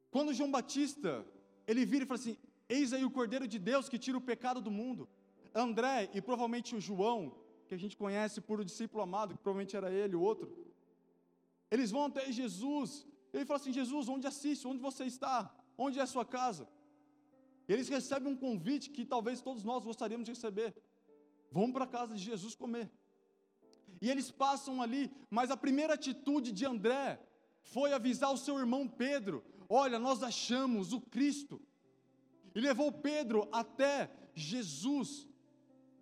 Quando 0.10 0.34
João 0.34 0.52
Batista, 0.52 1.26
ele 1.68 1.86
vira 1.86 2.04
e 2.04 2.08
fala 2.08 2.20
assim: 2.20 2.38
Eis 2.70 2.94
aí 2.94 3.04
o 3.04 3.12
Cordeiro 3.12 3.48
de 3.48 3.60
Deus 3.60 3.90
que 3.90 4.00
tira 4.00 4.18
o 4.18 4.22
pecado 4.22 4.62
do 4.62 4.72
mundo. 4.72 5.08
André 5.54 6.10
e 6.14 6.22
provavelmente 6.22 6.76
o 6.76 6.82
João, 6.82 7.36
que 7.68 7.76
a 7.76 7.78
gente 7.78 7.96
conhece 7.96 8.42
por 8.42 8.60
o 8.60 8.66
discípulo 8.66 9.04
amado, 9.04 9.36
que 9.36 9.42
provavelmente 9.42 9.76
era 9.76 9.92
ele, 9.92 10.16
o 10.16 10.22
outro, 10.22 10.52
eles 11.70 11.92
vão 11.92 12.06
até 12.06 12.32
Jesus. 12.32 13.06
Ele 13.34 13.46
fala 13.46 13.60
assim: 13.60 13.74
Jesus, 13.74 14.08
onde 14.08 14.28
assiste? 14.28 14.68
Onde 14.68 14.80
você 14.80 15.06
está? 15.06 15.54
Onde 15.78 16.00
é 16.00 16.04
a 16.04 16.12
sua 16.16 16.26
casa? 16.26 16.68
Eles 17.68 17.90
recebem 17.90 18.32
um 18.32 18.36
convite 18.36 18.90
que 18.90 19.06
talvez 19.06 19.42
todos 19.42 19.64
nós 19.64 19.84
gostaríamos 19.84 20.26
de 20.26 20.32
receber. 20.32 20.76
Vamos 21.52 21.72
para 21.72 21.86
a 21.86 21.88
casa 21.88 22.16
de 22.16 22.22
Jesus 22.22 22.54
comer. 22.56 22.92
E 24.02 24.10
eles 24.10 24.30
passam 24.30 24.82
ali, 24.82 25.12
mas 25.30 25.50
a 25.50 25.58
primeira 25.58 25.94
atitude 25.94 26.52
de 26.52 26.66
André 26.66 27.20
foi 27.62 27.94
avisar 27.94 28.32
o 28.32 28.38
seu 28.38 28.60
irmão 28.60 28.88
Pedro: 28.88 29.44
Olha, 29.70 29.98
nós 29.98 30.22
achamos 30.22 30.94
o 30.94 31.02
Cristo. 31.02 31.62
E 32.54 32.60
levou 32.60 32.92
Pedro 32.92 33.48
até 33.52 34.12
Jesus, 34.36 35.28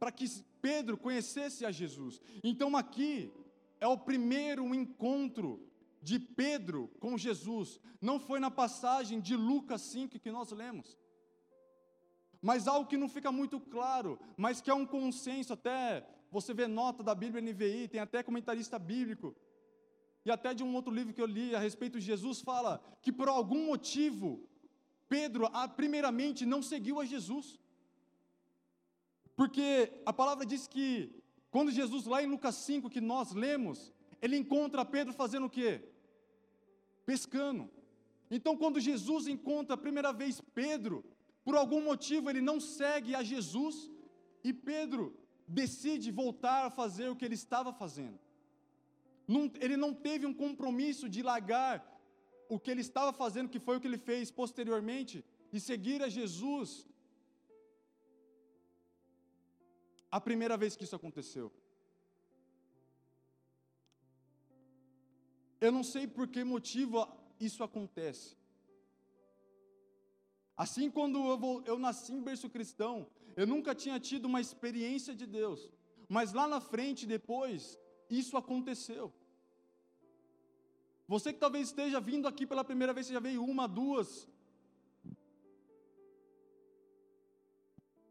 para 0.01 0.11
que 0.11 0.25
Pedro 0.67 0.97
conhecesse 0.97 1.63
a 1.63 1.71
Jesus. 1.71 2.19
Então 2.43 2.75
aqui 2.75 3.31
é 3.79 3.87
o 3.87 3.97
primeiro 4.09 4.63
encontro 4.73 5.49
de 6.01 6.17
Pedro 6.19 6.89
com 6.99 7.19
Jesus. 7.25 7.79
Não 8.01 8.19
foi 8.19 8.39
na 8.39 8.49
passagem 8.49 9.19
de 9.27 9.35
Lucas 9.35 9.81
5 9.81 10.19
que 10.19 10.31
nós 10.31 10.51
lemos 10.51 10.97
mas 12.41 12.67
algo 12.67 12.89
que 12.89 12.97
não 12.97 13.07
fica 13.07 13.31
muito 13.31 13.59
claro, 13.59 14.19
mas 14.35 14.59
que 14.59 14.71
é 14.71 14.73
um 14.73 14.85
consenso, 14.85 15.53
até 15.53 16.03
você 16.31 16.53
vê 16.53 16.67
nota 16.67 17.03
da 17.03 17.13
Bíblia 17.13 17.41
NVI, 17.41 17.87
tem 17.87 18.01
até 18.01 18.23
comentarista 18.23 18.79
bíblico, 18.79 19.35
e 20.25 20.31
até 20.31 20.53
de 20.53 20.63
um 20.63 20.73
outro 20.73 20.91
livro 20.91 21.13
que 21.13 21.21
eu 21.21 21.25
li 21.27 21.55
a 21.55 21.59
respeito 21.59 21.99
de 21.99 22.05
Jesus, 22.05 22.41
fala 22.41 22.81
que 23.01 23.11
por 23.11 23.27
algum 23.27 23.67
motivo, 23.67 24.49
Pedro, 25.07 25.47
primeiramente, 25.75 26.45
não 26.45 26.61
seguiu 26.63 26.99
a 26.99 27.05
Jesus. 27.05 27.59
Porque 29.41 29.91
a 30.05 30.13
palavra 30.13 30.45
diz 30.45 30.67
que, 30.67 31.09
quando 31.49 31.71
Jesus, 31.71 32.05
lá 32.05 32.21
em 32.21 32.27
Lucas 32.27 32.53
5, 32.57 32.91
que 32.91 33.01
nós 33.01 33.31
lemos, 33.31 33.91
ele 34.21 34.37
encontra 34.37 34.85
Pedro 34.85 35.13
fazendo 35.21 35.47
o 35.47 35.49
quê? 35.49 35.81
Pescando. 37.07 37.67
Então, 38.29 38.55
quando 38.55 38.79
Jesus 38.79 39.25
encontra 39.25 39.73
a 39.73 39.83
primeira 39.85 40.13
vez 40.13 40.39
Pedro, 40.53 41.03
por 41.43 41.55
algum 41.55 41.81
motivo 41.83 42.29
ele 42.29 42.39
não 42.39 42.59
segue 42.59 43.15
a 43.15 43.23
Jesus 43.23 43.89
e 44.43 44.53
Pedro 44.53 45.17
decide 45.47 46.11
voltar 46.11 46.67
a 46.67 46.69
fazer 46.69 47.09
o 47.09 47.15
que 47.15 47.25
ele 47.25 47.33
estava 47.33 47.73
fazendo. 47.73 48.19
Não, 49.27 49.51
ele 49.59 49.75
não 49.75 49.91
teve 49.91 50.27
um 50.27 50.35
compromisso 50.35 51.09
de 51.09 51.23
largar 51.23 51.83
o 52.47 52.59
que 52.59 52.69
ele 52.69 52.81
estava 52.81 53.11
fazendo, 53.11 53.49
que 53.49 53.59
foi 53.59 53.77
o 53.77 53.81
que 53.81 53.87
ele 53.87 53.97
fez 53.97 54.29
posteriormente, 54.29 55.25
e 55.51 55.59
seguir 55.59 56.03
a 56.03 56.09
Jesus. 56.09 56.87
A 60.11 60.19
primeira 60.19 60.57
vez 60.57 60.75
que 60.75 60.83
isso 60.83 60.95
aconteceu. 60.95 61.51
Eu 65.59 65.71
não 65.71 65.83
sei 65.83 66.05
por 66.07 66.27
que 66.27 66.43
motivo 66.43 67.07
isso 67.39 67.63
acontece. 67.63 68.35
Assim, 70.57 70.91
quando 70.91 71.17
eu, 71.25 71.37
vou, 71.37 71.63
eu 71.65 71.79
nasci 71.79 72.13
em 72.13 72.21
berço 72.21 72.49
cristão, 72.49 73.07
eu 73.35 73.47
nunca 73.47 73.73
tinha 73.73 73.99
tido 73.99 74.25
uma 74.25 74.41
experiência 74.41 75.15
de 75.15 75.25
Deus. 75.25 75.71
Mas 76.09 76.33
lá 76.33 76.47
na 76.47 76.59
frente, 76.59 77.05
depois, 77.05 77.79
isso 78.09 78.35
aconteceu. 78.35 79.13
Você 81.07 81.31
que 81.33 81.39
talvez 81.39 81.67
esteja 81.67 81.99
vindo 81.99 82.27
aqui 82.27 82.45
pela 82.45 82.63
primeira 82.63 82.93
vez, 82.93 83.07
você 83.07 83.13
já 83.13 83.19
veio 83.19 83.43
uma, 83.43 83.67
duas. 83.67 84.27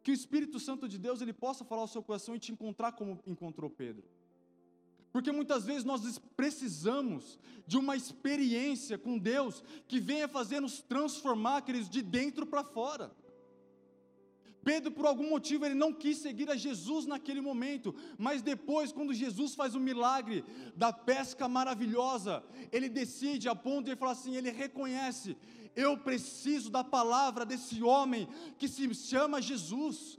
Que 0.02 0.10
o 0.10 0.14
Espírito 0.14 0.58
Santo 0.58 0.88
de 0.88 0.98
Deus 0.98 1.20
ele 1.20 1.32
possa 1.32 1.64
falar 1.64 1.82
ao 1.82 1.88
seu 1.88 2.02
coração 2.02 2.34
e 2.34 2.38
te 2.38 2.52
encontrar 2.52 2.92
como 2.92 3.18
encontrou 3.26 3.68
Pedro. 3.68 4.04
Porque 5.12 5.32
muitas 5.32 5.64
vezes 5.64 5.84
nós 5.84 6.18
precisamos 6.36 7.38
de 7.66 7.76
uma 7.76 7.96
experiência 7.96 8.96
com 8.96 9.18
Deus 9.18 9.62
que 9.88 9.98
venha 9.98 10.28
fazer 10.28 10.60
nos 10.60 10.80
transformar, 10.80 11.62
queridos, 11.62 11.90
de 11.90 12.00
dentro 12.00 12.46
para 12.46 12.62
fora. 12.62 13.10
Pedro, 14.64 14.90
por 14.92 15.06
algum 15.06 15.28
motivo, 15.28 15.64
ele 15.64 15.74
não 15.74 15.92
quis 15.92 16.18
seguir 16.18 16.50
a 16.50 16.56
Jesus 16.56 17.06
naquele 17.06 17.40
momento, 17.40 17.94
mas 18.18 18.42
depois, 18.42 18.92
quando 18.92 19.14
Jesus 19.14 19.54
faz 19.54 19.74
o 19.74 19.80
milagre 19.80 20.44
da 20.76 20.92
pesca 20.92 21.48
maravilhosa, 21.48 22.44
ele 22.70 22.88
decide, 22.88 23.48
a 23.48 23.54
ponto 23.54 23.86
de 23.86 23.96
falar 23.96 24.12
assim: 24.12 24.36
ele 24.36 24.50
reconhece, 24.50 25.36
eu 25.74 25.96
preciso 25.96 26.70
da 26.70 26.84
palavra 26.84 27.46
desse 27.46 27.82
homem 27.82 28.28
que 28.58 28.68
se 28.68 28.92
chama 28.94 29.40
Jesus. 29.40 30.18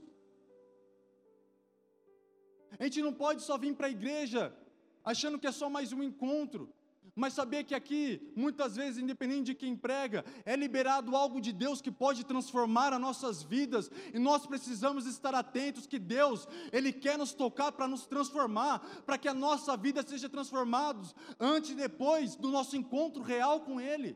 A 2.80 2.84
gente 2.84 3.02
não 3.02 3.14
pode 3.14 3.44
só 3.44 3.58
vir 3.58 3.76
para 3.76 3.88
a 3.88 3.92
igreja 3.92 4.56
achando 5.04 5.38
que 5.38 5.48
é 5.48 5.52
só 5.52 5.70
mais 5.70 5.92
um 5.94 6.02
encontro. 6.02 6.74
Mas 7.16 7.34
saber 7.34 7.66
que 7.66 7.76
aqui, 7.76 8.32
muitas 8.36 8.76
vezes, 8.76 8.98
independente 8.98 9.48
de 9.48 9.56
quem 9.56 9.76
prega, 9.76 10.24
é 10.46 10.56
liberado 10.56 11.16
algo 11.16 11.42
de 11.42 11.52
Deus 11.52 11.82
que 11.82 11.92
pode 11.92 12.24
transformar 12.24 12.94
as 12.94 13.02
nossas 13.02 13.44
vidas, 13.44 13.92
e 14.14 14.20
nós 14.20 14.46
precisamos 14.46 15.06
estar 15.06 15.36
atentos 15.36 15.86
que 15.86 16.00
Deus, 16.00 16.48
Ele 16.72 16.94
quer 16.94 17.18
nos 17.18 17.34
tocar 17.34 17.72
para 17.74 17.88
nos 17.88 18.06
transformar, 18.06 18.80
para 19.06 19.18
que 19.18 19.28
a 19.28 19.34
nossa 19.34 19.76
vida 19.76 20.06
seja 20.08 20.30
transformada 20.30 21.02
antes 21.40 21.72
e 21.72 21.76
depois 21.76 22.36
do 22.36 22.50
nosso 22.50 22.78
encontro 22.78 23.22
real 23.22 23.62
com 23.62 23.80
Ele. 23.80 24.16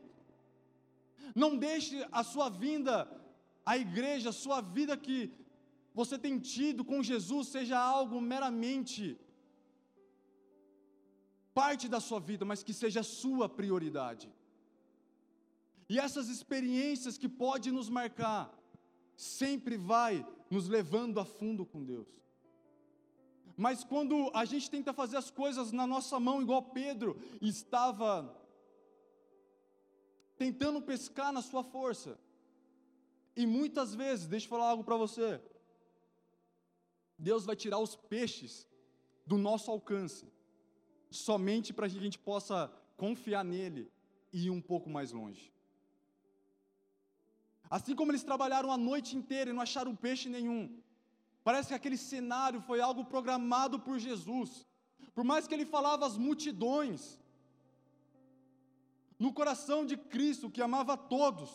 Não 1.34 1.56
deixe 1.56 2.06
a 2.10 2.22
sua 2.24 2.48
vinda 2.48 3.08
à 3.64 3.76
igreja, 3.76 4.30
a 4.30 4.32
sua 4.32 4.60
vida 4.60 4.96
que 4.96 5.30
você 5.94 6.18
tem 6.18 6.38
tido 6.38 6.84
com 6.84 7.02
Jesus, 7.02 7.48
seja 7.48 7.78
algo 7.78 8.20
meramente 8.20 9.18
parte 11.58 11.88
da 11.88 12.00
sua 12.00 12.20
vida, 12.20 12.44
mas 12.44 12.62
que 12.62 12.74
seja 12.74 13.00
a 13.00 13.10
sua 13.20 13.48
prioridade. 13.48 14.28
E 15.88 15.98
essas 15.98 16.28
experiências 16.28 17.16
que 17.16 17.30
podem 17.42 17.72
nos 17.72 17.88
marcar, 17.88 18.44
sempre 19.16 19.78
vai 19.78 20.14
nos 20.50 20.68
levando 20.68 21.18
a 21.18 21.24
fundo 21.24 21.64
com 21.64 21.82
Deus. 21.82 22.10
Mas 23.56 23.82
quando 23.82 24.30
a 24.34 24.44
gente 24.44 24.70
tenta 24.70 24.92
fazer 24.92 25.16
as 25.16 25.30
coisas 25.30 25.72
na 25.72 25.86
nossa 25.86 26.20
mão, 26.20 26.42
igual 26.42 26.62
Pedro 26.62 27.18
estava 27.40 28.10
tentando 30.36 30.82
pescar 30.82 31.32
na 31.32 31.40
sua 31.40 31.64
força, 31.64 32.18
e 33.34 33.46
muitas 33.46 33.94
vezes, 33.94 34.26
deixa 34.26 34.44
eu 34.44 34.50
falar 34.50 34.68
algo 34.68 34.84
para 34.84 34.96
você, 34.96 35.40
Deus 37.18 37.46
vai 37.46 37.56
tirar 37.56 37.78
os 37.78 37.96
peixes 37.96 38.66
do 39.26 39.38
nosso 39.38 39.70
alcance, 39.70 40.35
somente 41.10 41.72
para 41.72 41.88
que 41.88 41.98
a 41.98 42.00
gente 42.00 42.18
possa 42.18 42.72
confiar 42.96 43.44
nele 43.44 43.90
e 44.32 44.46
ir 44.46 44.50
um 44.50 44.60
pouco 44.60 44.88
mais 44.88 45.12
longe. 45.12 45.52
Assim 47.68 47.94
como 47.94 48.12
eles 48.12 48.22
trabalharam 48.22 48.70
a 48.70 48.76
noite 48.76 49.16
inteira 49.16 49.50
e 49.50 49.52
não 49.52 49.62
acharam 49.62 49.94
peixe 49.94 50.28
nenhum, 50.28 50.80
parece 51.42 51.68
que 51.68 51.74
aquele 51.74 51.96
cenário 51.96 52.60
foi 52.60 52.80
algo 52.80 53.04
programado 53.04 53.78
por 53.80 53.98
Jesus. 53.98 54.66
Por 55.14 55.24
mais 55.24 55.46
que 55.46 55.54
ele 55.54 55.66
falava 55.66 56.06
às 56.06 56.16
multidões, 56.16 57.18
no 59.18 59.32
coração 59.32 59.84
de 59.84 59.96
Cristo 59.96 60.50
que 60.50 60.62
amava 60.62 60.96
todos, 60.96 61.50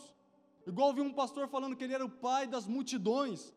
igual 0.66 0.94
vi 0.94 1.02
um 1.02 1.14
pastor 1.14 1.48
falando 1.48 1.76
que 1.76 1.84
ele 1.84 1.94
era 1.94 2.06
o 2.06 2.10
pai 2.10 2.48
das 2.48 2.68
multidões. 2.68 3.54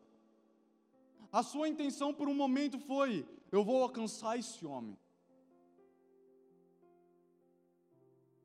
A 1.31 1.43
sua 1.43 1.67
intenção 1.67 2.13
por 2.13 2.29
um 2.29 2.35
momento 2.35 2.79
foi: 2.79 3.27
eu 3.51 3.63
vou 3.63 3.81
alcançar 3.81 4.37
esse 4.37 4.65
homem. 4.65 4.97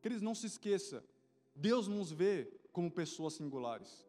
Queridos, 0.00 0.22
não 0.22 0.34
se 0.34 0.46
esqueça, 0.46 1.04
Deus 1.54 1.86
nos 1.86 2.10
vê 2.10 2.50
como 2.72 2.90
pessoas 2.90 3.34
singulares. 3.34 4.06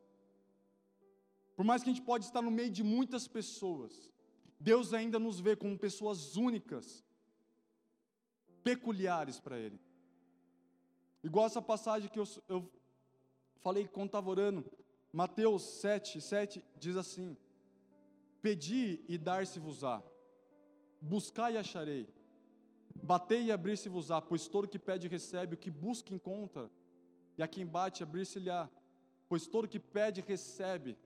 Por 1.55 1.65
mais 1.65 1.83
que 1.83 1.89
a 1.89 1.93
gente 1.93 2.05
pode 2.05 2.25
estar 2.25 2.41
no 2.41 2.51
meio 2.51 2.71
de 2.71 2.83
muitas 2.83 3.27
pessoas, 3.27 4.09
Deus 4.59 4.93
ainda 4.93 5.19
nos 5.19 5.39
vê 5.39 5.55
como 5.55 5.77
pessoas 5.77 6.35
únicas, 6.37 7.03
peculiares 8.63 9.39
para 9.39 9.59
Ele. 9.59 9.79
Igual 11.23 11.45
essa 11.45 11.61
passagem 11.61 12.09
que 12.09 12.19
eu, 12.19 12.27
eu 12.47 12.71
falei 13.59 13.87
quando 13.87 14.07
estava 14.07 14.29
orando, 14.29 14.65
Mateus 15.11 15.63
7, 15.81 16.21
7 16.21 16.63
diz 16.77 16.95
assim: 16.95 17.37
Pedi 18.41 19.03
e 19.07 19.17
dar-se-vos-á, 19.17 20.01
buscai 21.01 21.55
e 21.55 21.57
acharei, 21.57 22.07
Batei 23.03 23.43
e 23.45 23.51
abrir-se-vos-á, 23.51 24.21
pois 24.21 24.47
todo 24.47 24.67
que 24.67 24.79
pede 24.79 25.07
recebe, 25.07 25.55
o 25.55 25.57
que 25.57 25.69
busca 25.69 26.13
encontra, 26.13 26.69
e 27.37 27.43
a 27.43 27.47
quem 27.47 27.65
bate 27.65 28.03
abrir-se-lhe-á, 28.03 28.69
pois 29.27 29.47
todo 29.47 29.67
que 29.67 29.79
pede 29.79 30.21
recebe. 30.21 30.97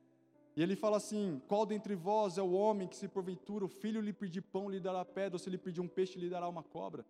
E 0.56 0.64
ele 0.64 0.76
fala 0.76 0.98
assim: 0.98 1.42
Qual 1.48 1.66
dentre 1.66 1.96
vós 1.96 2.38
é 2.38 2.42
o 2.42 2.52
homem 2.52 2.88
que, 2.88 2.96
se 2.96 3.08
porventura 3.08 3.66
o 3.66 3.70
filho 3.70 4.02
lhe 4.02 4.14
pedir 4.14 4.42
pão, 4.42 4.70
lhe 4.70 4.80
dará 4.80 5.04
pedra, 5.04 5.36
ou 5.36 5.40
se 5.40 5.50
lhe 5.50 5.58
pedir 5.58 5.82
um 5.82 5.88
peixe, 5.88 6.18
lhe 6.18 6.30
dará 6.30 6.48
uma 6.48 6.64
cobra? 6.64 7.06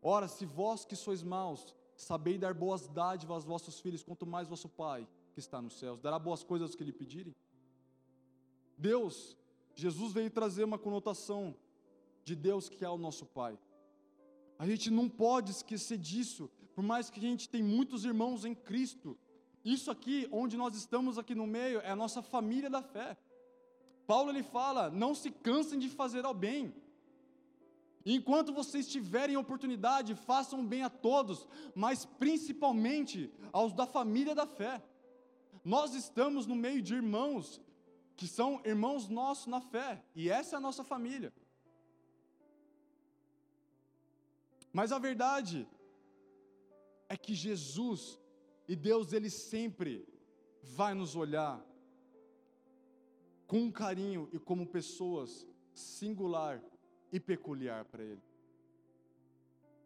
Ora, 0.00 0.28
se 0.28 0.46
vós 0.46 0.84
que 0.84 0.94
sois 0.94 1.22
maus, 1.22 1.74
sabeis 1.96 2.38
dar 2.38 2.54
boas 2.54 2.86
dádivas 2.86 3.36
aos 3.36 3.44
vossos 3.44 3.80
filhos, 3.80 4.02
quanto 4.02 4.24
mais 4.24 4.46
vosso 4.46 4.68
Pai, 4.68 5.06
que 5.32 5.40
está 5.40 5.60
nos 5.60 5.78
céus, 5.78 6.00
dará 6.00 6.18
boas 6.18 6.44
coisas 6.44 6.68
aos 6.68 6.76
que 6.76 6.84
lhe 6.84 6.92
pedirem? 6.92 7.34
Deus, 8.76 9.36
Jesus 9.74 10.12
veio 10.12 10.30
trazer 10.30 10.62
uma 10.62 10.78
conotação 10.78 11.54
de 12.24 12.36
Deus 12.36 12.68
que 12.68 12.84
é 12.84 12.88
o 12.88 12.96
nosso 12.96 13.26
Pai. 13.26 13.58
A 14.58 14.66
gente 14.66 14.90
não 14.90 15.08
pode 15.08 15.52
esquecer 15.52 15.96
disso, 15.96 16.50
por 16.74 16.82
mais 16.82 17.08
que 17.08 17.20
a 17.20 17.22
gente 17.22 17.48
tem 17.48 17.62
muitos 17.62 18.04
irmãos 18.04 18.44
em 18.44 18.54
Cristo. 18.54 19.16
Isso 19.64 19.90
aqui, 19.90 20.28
onde 20.32 20.56
nós 20.56 20.74
estamos 20.74 21.18
aqui 21.18 21.34
no 21.34 21.46
meio, 21.46 21.80
é 21.80 21.90
a 21.90 21.96
nossa 21.96 22.22
família 22.22 22.68
da 22.68 22.82
fé. 22.82 23.16
Paulo 24.06 24.30
ele 24.30 24.42
fala: 24.42 24.90
não 24.90 25.14
se 25.14 25.30
cansem 25.30 25.78
de 25.78 25.88
fazer 25.88 26.24
ao 26.24 26.34
bem. 26.34 26.74
Enquanto 28.04 28.52
vocês 28.52 28.88
tiverem 28.88 29.36
oportunidade, 29.36 30.14
façam 30.14 30.64
bem 30.64 30.82
a 30.82 30.88
todos, 30.88 31.46
mas 31.74 32.04
principalmente 32.04 33.30
aos 33.52 33.72
da 33.72 33.86
família 33.86 34.34
da 34.34 34.46
fé. 34.46 34.82
Nós 35.64 35.94
estamos 35.94 36.46
no 36.46 36.56
meio 36.56 36.80
de 36.80 36.94
irmãos 36.94 37.60
que 38.16 38.26
são 38.26 38.60
irmãos 38.64 39.08
nossos 39.08 39.46
na 39.46 39.60
fé, 39.60 40.02
e 40.14 40.28
essa 40.28 40.56
é 40.56 40.58
a 40.58 40.60
nossa 40.60 40.82
família. 40.82 41.32
Mas 44.72 44.92
a 44.92 44.98
verdade 44.98 45.66
é 47.08 47.16
que 47.16 47.34
Jesus 47.34 48.18
e 48.66 48.76
Deus, 48.76 49.12
Ele 49.12 49.30
sempre 49.30 50.06
vai 50.62 50.92
nos 50.94 51.16
olhar 51.16 51.64
com 53.46 53.72
carinho 53.72 54.28
e 54.32 54.38
como 54.38 54.66
pessoas 54.66 55.46
singular 55.72 56.62
e 57.10 57.18
peculiar 57.18 57.86
para 57.86 58.04
Ele. 58.04 58.22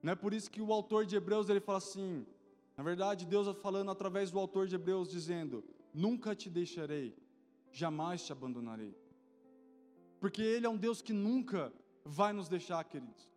Não 0.03 0.12
é 0.12 0.16
por 0.16 0.35
isso 0.35 0.51
que 0.51 0.61
o 0.61 0.73
autor 0.73 1.07
de 1.07 1.14
Hebreus 1.14 1.49
ele 1.49 1.61
fala 1.61 1.79
assim, 1.79 2.27
na 2.77 2.83
verdade 2.83 3.25
Deus 3.25 3.47
está 3.47 3.61
falando 3.61 3.92
através 3.92 4.33
do 4.33 4.38
autor 4.38 4.66
de 4.66 4.75
Hebreus 4.75 5.09
dizendo: 5.09 5.62
Nunca 5.95 6.35
te 6.35 6.51
deixarei, 6.51 7.14
jamais 7.71 8.27
te 8.27 8.33
abandonarei. 8.33 8.97
Porque 10.18 10.42
Ele 10.42 10.66
é 10.66 10.68
um 10.68 10.77
Deus 10.77 11.01
que 11.01 11.12
nunca 11.12 11.73
vai 12.05 12.33
nos 12.33 12.49
deixar, 12.49 12.83
queridos. 12.83 13.32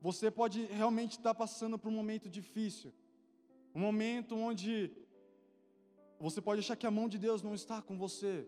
Você 0.00 0.30
pode 0.30 0.64
realmente 0.66 1.12
estar 1.18 1.34
passando 1.34 1.78
por 1.78 1.88
um 1.88 1.96
momento 1.96 2.28
difícil, 2.28 2.92
um 3.74 3.80
momento 3.80 4.36
onde 4.36 4.90
Você 6.20 6.40
pode 6.40 6.60
achar 6.60 6.76
que 6.76 6.86
a 6.86 6.90
mão 6.90 7.08
de 7.08 7.16
Deus 7.16 7.42
não 7.42 7.54
está 7.54 7.80
com 7.80 7.96
você, 7.96 8.46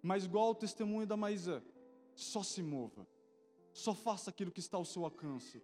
mas 0.00 0.24
igual 0.24 0.50
o 0.50 0.54
testemunho 0.54 1.06
da 1.06 1.16
Maísa, 1.16 1.64
só 2.14 2.42
se 2.44 2.62
mova, 2.62 3.06
só 3.72 3.92
faça 3.92 4.30
aquilo 4.30 4.52
que 4.52 4.60
está 4.60 4.76
ao 4.76 4.84
seu 4.84 5.04
alcance, 5.04 5.60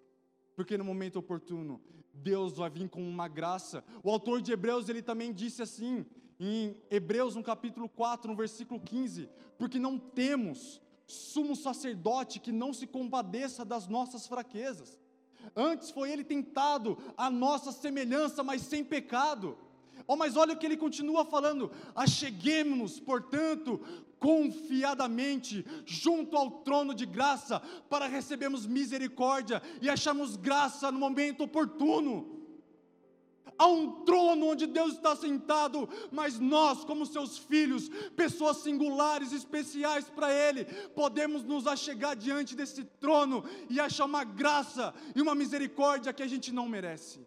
porque 0.57 0.77
no 0.77 0.85
momento 0.85 1.17
oportuno, 1.17 1.81
Deus 2.13 2.57
vai 2.57 2.69
vir 2.69 2.89
com 2.89 3.01
uma 3.09 3.29
graça. 3.29 3.85
O 4.03 4.11
autor 4.11 4.43
de 4.43 4.51
Hebreus, 4.51 4.89
ele 4.89 5.03
também 5.03 5.33
disse 5.33 5.63
assim, 5.63 6.05
em 6.41 6.81
Hebreus, 6.91 7.35
no 7.35 7.43
capítulo 7.43 7.89
4, 7.89 8.31
no 8.31 8.37
versículo 8.37 8.81
15: 8.81 9.29
Porque 9.57 9.79
não 9.79 9.99
temos 9.99 10.81
sumo 11.07 11.57
sacerdote 11.57 12.39
que 12.39 12.53
não 12.53 12.73
se 12.73 12.87
compadeça 12.87 13.65
das 13.65 13.89
nossas 13.89 14.27
fraquezas. 14.27 14.99
Antes 15.57 15.91
foi 15.91 16.11
ele 16.11 16.25
tentado 16.25 16.99
a 17.17 17.31
nossa 17.31 17.73
semelhança, 17.73 18.43
mas 18.43 18.63
sem 18.63 18.85
pecado. 18.85 19.59
Oh, 20.07 20.17
mas 20.17 20.37
olha 20.37 20.55
o 20.55 20.57
que 20.57 20.65
ele 20.65 20.77
continua 20.77 21.25
falando: 21.25 21.71
acheguemos-nos, 21.95 23.01
portanto, 23.01 23.81
confiadamente 24.19 25.65
junto 25.85 26.37
ao 26.37 26.51
trono 26.51 26.95
de 26.95 27.07
graça, 27.07 27.61
para 27.89 28.07
recebermos 28.07 28.67
misericórdia 28.67 29.63
e 29.81 29.89
acharmos 29.89 30.37
graça 30.37 30.91
no 30.91 30.99
momento 30.99 31.45
oportuno. 31.45 32.38
Há 33.59 33.67
um 33.67 34.05
trono 34.05 34.47
onde 34.47 34.67
Deus 34.67 34.93
está 34.95 35.17
sentado, 35.17 35.89
mas 36.13 36.39
nós, 36.39 36.85
como 36.85 37.05
seus 37.05 37.37
filhos, 37.37 37.89
pessoas 38.15 38.59
singulares, 38.59 39.33
especiais 39.33 40.09
para 40.09 40.33
Ele, 40.33 40.65
podemos 40.95 41.43
nos 41.43 41.67
achegar 41.67 42.15
diante 42.15 42.55
desse 42.55 42.85
trono 42.85 43.45
e 43.69 43.81
achar 43.81 44.05
uma 44.05 44.23
graça 44.23 44.95
e 45.15 45.21
uma 45.21 45.35
misericórdia 45.35 46.13
que 46.13 46.23
a 46.23 46.29
gente 46.29 46.53
não 46.53 46.69
merece. 46.69 47.27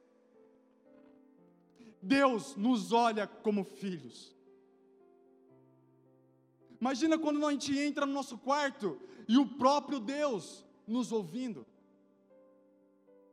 Deus 2.01 2.55
nos 2.55 2.93
olha 2.93 3.27
como 3.27 3.65
filhos. 3.65 4.33
Imagina 6.79 7.19
quando 7.19 7.45
a 7.45 7.51
gente 7.51 7.77
entra 7.77 8.05
no 8.05 8.13
nosso 8.13 8.37
quarto 8.37 8.97
e 9.27 9.37
o 9.37 9.45
próprio 9.45 9.99
Deus 9.99 10.65
nos 10.87 11.11
ouvindo. 11.11 11.67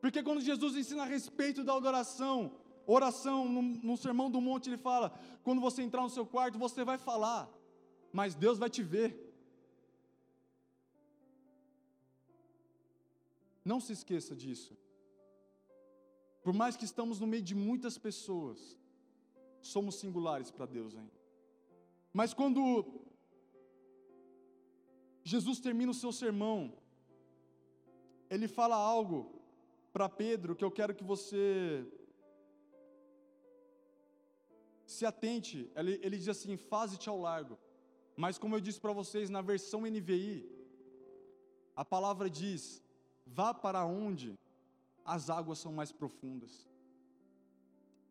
Porque 0.01 0.23
quando 0.23 0.41
Jesus 0.41 0.77
ensina 0.77 1.03
a 1.03 1.07
respeito 1.07 1.65
da 1.65 1.75
adoração, 1.75 2.53
Oração, 2.91 3.47
no, 3.47 3.61
no 3.61 3.97
Sermão 3.99 4.31
do 4.31 4.41
Monte, 4.41 4.71
ele 4.71 4.79
fala: 4.79 5.13
quando 5.45 5.61
você 5.61 5.83
entrar 5.83 6.03
no 6.03 6.09
seu 6.09 6.25
quarto, 6.25 6.59
você 6.59 6.83
vai 6.91 6.97
falar, 6.97 7.47
mas 8.11 8.35
Deus 8.35 8.59
vai 8.59 8.71
te 8.71 8.83
ver. 8.83 9.11
Não 13.63 13.79
se 13.79 13.93
esqueça 13.93 14.35
disso. 14.35 14.75
Por 16.43 16.55
mais 16.55 16.79
que 16.79 16.87
estamos 16.87 17.21
no 17.21 17.27
meio 17.27 17.43
de 17.43 17.55
muitas 17.55 17.99
pessoas, 17.99 18.59
somos 19.61 19.97
singulares 19.97 20.51
para 20.51 20.65
Deus 20.65 20.97
ainda. 20.97 21.21
Mas 22.11 22.33
quando 22.33 22.63
Jesus 25.23 25.61
termina 25.61 25.93
o 25.93 26.01
seu 26.03 26.11
sermão, 26.11 26.73
ele 28.31 28.49
fala 28.49 28.77
algo 28.77 29.19
para 29.93 30.09
Pedro 30.09 30.57
que 30.57 30.65
eu 30.65 30.71
quero 30.71 30.95
que 30.95 31.05
você 31.05 31.87
se 34.91 35.05
atente, 35.05 35.71
ele, 35.77 36.01
ele 36.03 36.17
diz 36.17 36.29
assim: 36.29 36.57
faze-te 36.57 37.09
ao 37.09 37.21
largo. 37.21 37.59
Mas 38.17 38.39
como 38.39 38.57
eu 38.57 38.61
disse 38.61 38.81
para 38.81 38.93
vocês, 38.93 39.29
na 39.29 39.43
versão 39.43 39.83
NVI, 39.83 40.49
a 41.77 41.85
palavra 41.85 42.29
diz: 42.31 42.83
vá 43.27 43.53
para 43.53 43.85
onde 43.85 44.39
as 45.05 45.29
águas 45.29 45.59
são 45.59 45.73
mais 45.73 45.93
profundas. 45.93 46.67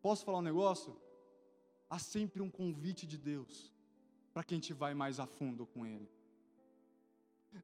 Posso 0.00 0.24
falar 0.24 0.38
um 0.38 0.48
negócio? 0.52 0.96
Há 1.90 1.98
sempre 1.98 2.40
um 2.40 2.50
convite 2.50 3.06
de 3.06 3.18
Deus 3.18 3.72
para 4.32 4.44
que 4.44 4.54
a 4.54 4.56
gente 4.56 4.72
vai 4.72 4.94
mais 4.94 5.18
a 5.18 5.26
fundo 5.26 5.66
com 5.66 5.84
Ele. 5.84 6.08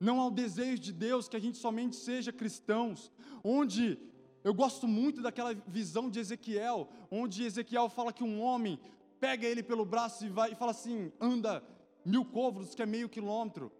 Não 0.00 0.20
há 0.20 0.26
o 0.26 0.30
desejo 0.30 0.82
de 0.82 0.92
Deus 0.92 1.28
que 1.28 1.36
a 1.36 1.40
gente 1.40 1.58
somente 1.58 1.94
seja 1.94 2.32
cristãos, 2.32 3.12
onde 3.44 3.98
eu 4.42 4.52
gosto 4.52 4.88
muito 4.88 5.22
daquela 5.22 5.54
visão 5.54 6.10
de 6.10 6.18
Ezequiel, 6.18 6.88
onde 7.10 7.44
Ezequiel 7.44 7.88
fala 7.88 8.12
que 8.12 8.24
um 8.24 8.42
homem 8.42 8.78
pega 9.24 9.46
ele 9.46 9.62
pelo 9.62 9.86
braço 9.86 10.26
e, 10.26 10.28
vai, 10.28 10.52
e 10.52 10.54
fala 10.54 10.72
assim: 10.72 11.10
anda 11.18 11.64
mil 12.04 12.26
côvados, 12.26 12.74
que 12.74 12.82
é 12.82 12.86
meio 12.86 13.08
quilômetro. 13.08 13.72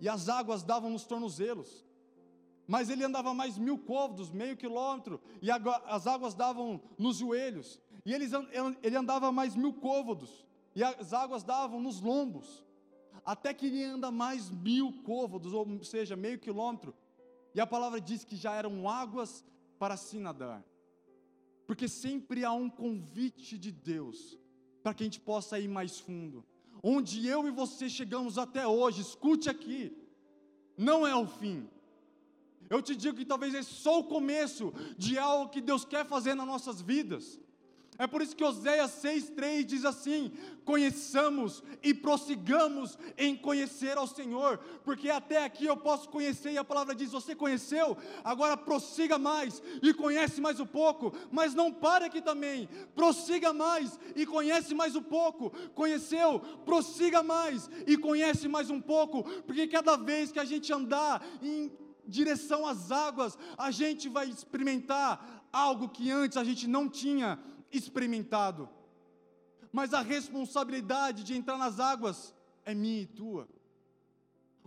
E 0.00 0.08
as 0.08 0.30
águas 0.30 0.62
davam 0.62 0.88
nos 0.88 1.04
tornozelos. 1.04 1.84
Mas 2.66 2.88
ele 2.88 3.04
andava 3.04 3.34
mais 3.34 3.58
mil 3.58 3.78
côvados, 3.78 4.30
meio 4.30 4.56
quilômetro, 4.56 5.20
e 5.42 5.50
as 5.50 6.06
águas 6.06 6.34
davam 6.34 6.80
nos 6.98 7.18
joelhos. 7.18 7.78
E 8.04 8.14
ele, 8.14 8.96
andava 8.96 9.30
mais 9.30 9.54
mil 9.54 9.74
côvados, 9.74 10.46
e 10.74 10.82
as 10.82 11.12
águas 11.12 11.44
davam 11.44 11.78
nos 11.78 12.00
lombos. 12.00 12.64
Até 13.26 13.52
que 13.52 13.66
ele 13.66 13.84
anda 13.84 14.10
mais 14.10 14.50
mil 14.50 14.90
côvados, 15.02 15.52
ou 15.52 15.84
seja, 15.84 16.16
meio 16.16 16.38
quilômetro. 16.38 16.94
E 17.54 17.60
a 17.60 17.66
palavra 17.66 18.00
diz 18.00 18.24
que 18.24 18.36
já 18.36 18.54
eram 18.54 18.88
águas 18.88 19.44
para 19.78 19.98
se 19.98 20.18
nadar. 20.18 20.64
Porque 21.66 21.88
sempre 21.88 22.42
há 22.44 22.52
um 22.52 22.70
convite 22.70 23.58
de 23.58 23.70
Deus 23.70 24.38
para 24.86 24.94
que 24.94 25.02
a 25.02 25.06
gente 25.06 25.18
possa 25.18 25.58
ir 25.58 25.66
mais 25.66 25.98
fundo. 25.98 26.44
Onde 26.80 27.26
eu 27.26 27.48
e 27.48 27.50
você 27.50 27.88
chegamos 27.88 28.38
até 28.38 28.68
hoje, 28.68 29.00
escute 29.00 29.50
aqui, 29.50 29.92
não 30.78 31.04
é 31.04 31.12
o 31.12 31.26
fim. 31.26 31.68
Eu 32.70 32.80
te 32.80 32.94
digo 32.94 33.16
que 33.16 33.24
talvez 33.24 33.52
é 33.52 33.64
só 33.64 33.98
o 33.98 34.04
começo 34.04 34.72
de 34.96 35.18
algo 35.18 35.50
que 35.50 35.60
Deus 35.60 35.84
quer 35.84 36.06
fazer 36.06 36.36
nas 36.36 36.46
nossas 36.46 36.80
vidas. 36.80 37.40
É 37.98 38.06
por 38.06 38.20
isso 38.20 38.36
que 38.36 38.44
Oséias 38.44 38.90
6,3 39.02 39.64
diz 39.64 39.84
assim: 39.84 40.32
conheçamos 40.64 41.62
e 41.82 41.94
prossigamos 41.94 42.98
em 43.16 43.34
conhecer 43.36 43.96
ao 43.96 44.06
Senhor, 44.06 44.58
porque 44.84 45.08
até 45.08 45.44
aqui 45.44 45.64
eu 45.64 45.76
posso 45.76 46.08
conhecer, 46.08 46.52
e 46.52 46.58
a 46.58 46.64
palavra 46.64 46.94
diz: 46.94 47.12
você 47.12 47.34
conheceu, 47.34 47.96
agora 48.22 48.56
prossiga 48.56 49.18
mais 49.18 49.62
e 49.82 49.94
conhece 49.94 50.40
mais 50.40 50.60
um 50.60 50.66
pouco, 50.66 51.12
mas 51.30 51.54
não 51.54 51.72
pare 51.72 52.04
aqui 52.04 52.20
também, 52.20 52.68
prossiga 52.94 53.52
mais 53.52 53.98
e 54.14 54.26
conhece 54.26 54.74
mais 54.74 54.94
um 54.94 55.02
pouco, 55.02 55.50
conheceu, 55.74 56.40
prossiga 56.64 57.22
mais 57.22 57.70
e 57.86 57.96
conhece 57.96 58.48
mais 58.48 58.68
um 58.68 58.80
pouco, 58.80 59.24
porque 59.42 59.66
cada 59.66 59.96
vez 59.96 60.30
que 60.30 60.38
a 60.38 60.44
gente 60.44 60.72
andar 60.72 61.24
em 61.42 61.72
direção 62.06 62.66
às 62.66 62.90
águas, 62.90 63.36
a 63.58 63.70
gente 63.70 64.08
vai 64.08 64.28
experimentar 64.28 65.48
algo 65.52 65.88
que 65.88 66.10
antes 66.10 66.36
a 66.36 66.44
gente 66.44 66.66
não 66.68 66.88
tinha 66.88 67.38
experimentado. 67.72 68.68
Mas 69.72 69.92
a 69.92 70.00
responsabilidade 70.00 71.22
de 71.24 71.36
entrar 71.36 71.58
nas 71.58 71.80
águas 71.80 72.34
é 72.64 72.74
minha 72.74 73.02
e 73.02 73.06
tua. 73.06 73.48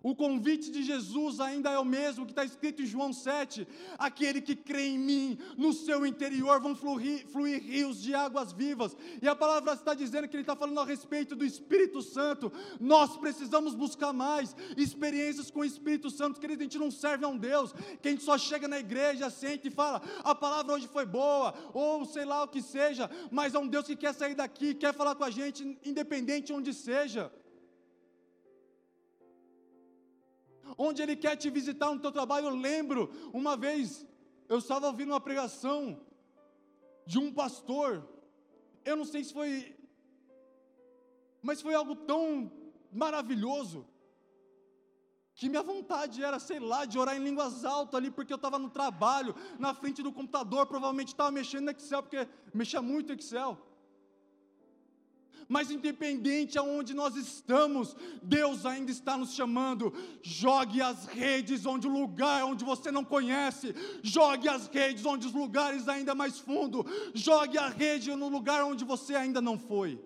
O 0.02 0.16
convite 0.16 0.72
de 0.72 0.84
Jesus 0.84 1.40
ainda 1.40 1.70
é 1.70 1.80
o 1.80 1.86
mesmo 1.86 2.26
que 2.26 2.32
está 2.32 2.44
escrito 2.44 2.82
em 2.82 2.86
João 2.86 3.12
7: 3.12 3.68
aquele 3.98 4.42
que 4.42 4.56
crê 4.56 4.88
em 4.88 4.98
mim, 4.98 5.38
no 5.58 5.74
seu 5.74 6.06
interior 6.06 6.60
vão 6.60 6.76
fluir, 6.76 7.28
fluir, 7.28 7.62
rios 7.62 8.02
de 8.02 8.16
águas 8.16 8.52
vivas. 8.52 8.96
E 9.22 9.28
a 9.28 9.36
palavra 9.36 9.74
está 9.74 9.94
dizendo 9.94 10.28
que 10.28 10.36
ele 10.36 10.44
está 10.44 10.56
falando 10.56 10.80
a 10.80 10.86
respeito 10.86 11.36
do 11.36 11.46
Espírito 11.46 12.02
Santo. 12.02 12.52
Nós 12.80 13.18
precisamos 13.18 13.76
buscar 13.76 14.14
mais 14.14 14.56
experiências 14.78 15.52
com 15.52 15.60
o 15.60 15.66
Espírito 15.66 16.10
Santo. 16.10 16.40
Querido, 16.40 16.62
a 16.62 16.64
gente 16.64 16.80
não 16.80 16.92
serve 16.92 17.26
a 17.26 17.28
um 17.28 17.38
Deus 17.38 17.74
que 18.02 18.08
a 18.08 18.12
gente 18.12 18.24
só 18.24 18.38
chega 18.38 18.68
na 18.68 18.80
igreja, 18.80 19.30
sente 19.30 19.68
e 19.68 19.72
fala: 19.72 20.02
a 20.24 20.34
palavra 20.34 20.74
hoje 20.74 20.88
foi 20.88 21.06
boa, 21.06 21.54
ou 21.74 22.06
sei 22.06 22.26
lá 22.26 22.44
o 22.44 22.48
que 22.48 22.62
seja, 22.62 23.10
mas 23.32 23.54
é 23.54 23.60
um 23.60 23.68
Deus 23.68 23.86
que 23.86 23.96
quer 23.96 24.14
sair 24.14 24.36
daqui, 24.36 24.74
quer 24.74 24.94
falar 24.94 25.16
com 25.16 25.24
a 25.24 25.32
gente, 25.32 25.78
independente 25.84 26.54
onde 26.54 26.74
seja. 26.74 27.32
Onde 30.78 31.02
Ele 31.02 31.16
quer 31.16 31.36
te 31.36 31.50
visitar 31.50 31.94
no 31.94 32.00
teu 32.00 32.12
trabalho. 32.12 32.48
Eu 32.48 32.56
lembro, 32.56 33.12
uma 33.34 33.56
vez, 33.56 34.06
eu 34.48 34.58
estava 34.58 34.88
ouvindo 34.88 35.12
uma 35.12 35.22
pregação 35.22 36.00
de 37.06 37.18
um 37.18 37.32
pastor, 37.34 38.08
eu 38.86 38.96
não 38.96 39.06
sei 39.06 39.24
se 39.24 39.34
foi, 39.34 39.76
mas 41.42 41.62
foi 41.62 41.74
algo 41.74 41.96
tão 41.96 42.52
maravilhoso, 42.92 43.88
que 45.36 45.48
minha 45.48 45.64
vontade 45.64 46.22
era, 46.22 46.38
sei 46.38 46.60
lá, 46.60 46.84
de 46.84 47.00
orar 47.00 47.16
em 47.16 47.24
línguas 47.24 47.64
altas 47.64 47.96
ali, 47.96 48.12
porque 48.12 48.34
eu 48.34 48.36
estava 48.36 48.60
no 48.60 48.70
trabalho, 48.70 49.34
na 49.58 49.74
frente 49.74 50.04
do 50.04 50.12
computador, 50.12 50.68
provavelmente 50.68 51.10
estava 51.10 51.32
mexendo 51.32 51.66
no 51.66 51.72
Excel, 51.72 52.04
porque 52.04 52.28
mexia 52.54 52.82
muito 52.82 53.14
Excel 53.14 53.58
mas 55.48 55.72
independente 55.72 56.60
aonde 56.60 56.94
nós 56.94 57.16
estamos, 57.16 57.96
Deus 58.22 58.66
ainda 58.66 58.92
está 58.92 59.18
nos 59.18 59.34
chamando. 59.34 59.92
Jogue 60.22 60.80
as 60.80 61.08
redes 61.08 61.66
onde 61.66 61.88
o 61.88 61.92
lugar 61.92 62.44
onde 62.46 62.64
você 62.64 62.92
não 62.92 63.04
conhece, 63.04 63.74
jogue 64.04 64.48
as 64.48 64.68
redes 64.68 65.06
onde 65.06 65.26
os 65.26 65.34
lugares 65.34 65.88
ainda 65.88 66.14
mais 66.14 66.38
fundo, 66.38 66.86
jogue 67.16 67.58
a 67.58 67.68
rede 67.68 68.14
no 68.16 68.30
lugar 68.30 68.64
onde 68.64 68.86
você 68.86 69.16
ainda 69.16 69.42
não 69.42 69.58
foi. 69.58 70.00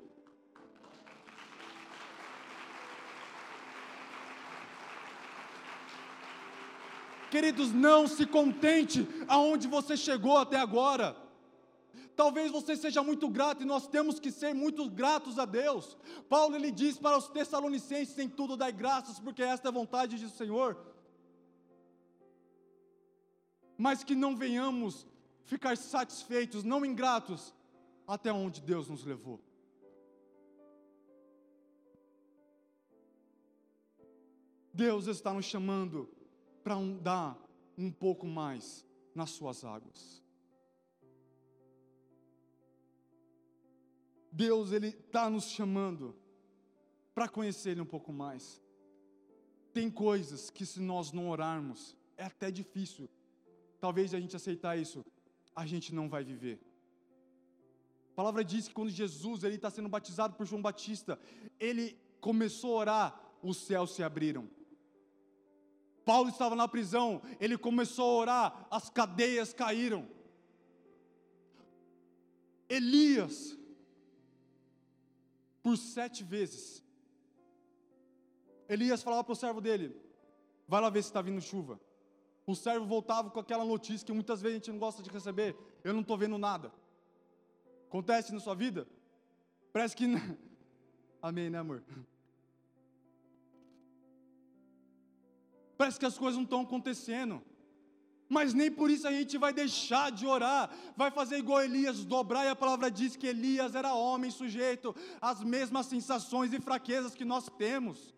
Queridos, 7.30 7.74
não 7.74 8.08
se 8.08 8.28
contente 8.28 9.08
aonde 9.28 9.68
você 9.68 9.98
chegou 9.98 10.38
até 10.38 10.56
agora. 10.56 11.23
Talvez 12.16 12.52
você 12.52 12.76
seja 12.76 13.02
muito 13.02 13.28
grato 13.28 13.64
e 13.64 13.66
nós 13.66 13.88
temos 13.88 14.20
que 14.20 14.32
ser 14.32 14.54
muito 14.54 14.90
gratos 14.90 15.40
a 15.40 15.46
Deus. 15.46 15.98
Paulo 16.30 16.56
ele 16.56 16.72
diz 16.72 16.98
para 16.98 17.18
os 17.18 17.28
Tessalonicenses: 17.28 18.18
em 18.18 18.30
tudo 18.30 18.56
dai 18.56 18.72
graças, 18.72 19.20
porque 19.20 19.42
esta 19.42 19.68
é 19.68 19.70
a 19.70 19.74
vontade 19.74 20.18
do 20.18 20.30
Senhor. 20.30 20.78
Mas 23.78 24.04
que 24.04 24.14
não 24.14 24.36
venhamos 24.36 25.08
ficar 25.44 25.76
satisfeitos, 25.76 26.64
não 26.64 26.86
ingratos, 26.86 27.54
até 28.08 28.32
onde 28.32 28.62
Deus 28.62 28.88
nos 28.88 29.04
levou. 29.04 29.42
Deus 34.72 35.08
está 35.08 35.34
nos 35.34 35.46
chamando 35.46 36.10
para 36.64 36.76
andar 36.76 37.38
um 37.78 37.92
pouco 37.92 38.26
mais 38.26 38.86
nas 39.14 39.32
suas 39.32 39.64
águas. 39.64 40.23
Deus 44.34 44.72
ele 44.72 44.88
está 44.88 45.30
nos 45.30 45.46
chamando 45.46 46.16
para 47.14 47.30
conhecer 47.30 47.70
Ele 47.72 47.82
um 47.82 47.86
pouco 47.86 48.12
mais. 48.12 48.60
Tem 49.72 49.92
coisas 49.92 50.50
que 50.50 50.66
se 50.66 50.80
nós 50.80 51.12
não 51.12 51.30
orarmos 51.30 51.96
é 52.18 52.26
até 52.26 52.50
difícil. 52.50 53.08
Talvez 53.80 54.14
a 54.14 54.20
gente 54.20 54.36
aceitar 54.36 54.76
isso, 54.76 55.06
a 55.56 55.68
gente 55.68 55.94
não 55.94 56.10
vai 56.10 56.24
viver. 56.24 56.60
A 58.12 58.16
palavra 58.16 58.44
diz 58.44 58.68
que 58.68 58.74
quando 58.74 58.90
Jesus 58.90 59.44
ele 59.44 59.56
está 59.56 59.70
sendo 59.70 59.90
batizado 59.90 60.36
por 60.36 60.48
João 60.48 60.62
Batista, 60.62 61.20
ele 61.60 61.96
começou 62.20 62.76
a 62.76 62.80
orar, 62.80 63.22
os 63.44 63.58
céus 63.58 63.94
se 63.94 64.02
abriram. 64.02 64.50
Paulo 66.04 66.30
estava 66.30 66.56
na 66.56 66.68
prisão, 66.68 67.22
ele 67.40 67.58
começou 67.58 68.06
a 68.06 68.22
orar, 68.22 68.68
as 68.72 68.90
cadeias 68.90 69.54
caíram. 69.54 70.08
Elias 72.68 73.58
por 75.64 75.78
sete 75.78 76.24
vezes. 76.24 76.84
Elias 78.68 79.02
falava 79.02 79.24
para 79.24 79.34
o 79.34 79.36
servo 79.36 79.62
dele: 79.62 79.96
vai 80.68 80.82
lá 80.82 80.90
ver 80.90 81.02
se 81.02 81.10
está 81.10 81.22
vindo 81.22 81.42
chuva. 81.42 81.80
O 82.46 82.54
servo 82.54 82.86
voltava 82.86 83.32
com 83.32 83.40
aquela 83.40 83.64
notícia 83.64 84.06
que 84.06 84.12
muitas 84.12 84.42
vezes 84.42 84.56
a 84.56 84.60
gente 84.60 84.72
não 84.72 84.80
gosta 84.80 85.02
de 85.02 85.10
receber: 85.10 85.56
eu 85.84 85.94
não 85.94 86.02
estou 86.02 86.18
vendo 86.18 86.38
nada. 86.38 86.72
Acontece 87.88 88.34
na 88.34 88.40
sua 88.42 88.54
vida? 88.54 88.86
Parece 89.72 89.96
que. 89.96 90.06
Amém, 91.22 91.50
né, 91.50 91.60
amor? 91.60 91.82
Parece 95.78 95.98
que 95.98 96.06
as 96.06 96.18
coisas 96.18 96.36
não 96.36 96.44
estão 96.44 96.62
acontecendo 96.62 97.42
mas 98.34 98.54
nem 98.54 98.72
por 98.72 98.90
isso 98.90 99.08
a 99.08 99.12
gente 99.12 99.38
vai 99.38 99.54
deixar 99.54 100.12
de 100.12 100.26
orar, 100.26 100.70
vai 100.98 101.12
fazer 101.12 101.38
igual 101.38 101.62
Elias, 101.62 102.04
dobrar, 102.04 102.46
e 102.46 102.50
a 102.50 102.56
palavra 102.56 102.90
diz 102.90 103.16
que 103.16 103.28
Elias 103.28 103.76
era 103.76 103.94
homem 103.94 104.32
sujeito 104.32 104.96
às 105.22 105.44
mesmas 105.44 105.86
sensações 105.86 106.52
e 106.52 106.60
fraquezas 106.60 107.14
que 107.14 107.24
nós 107.24 107.48
temos, 107.58 108.14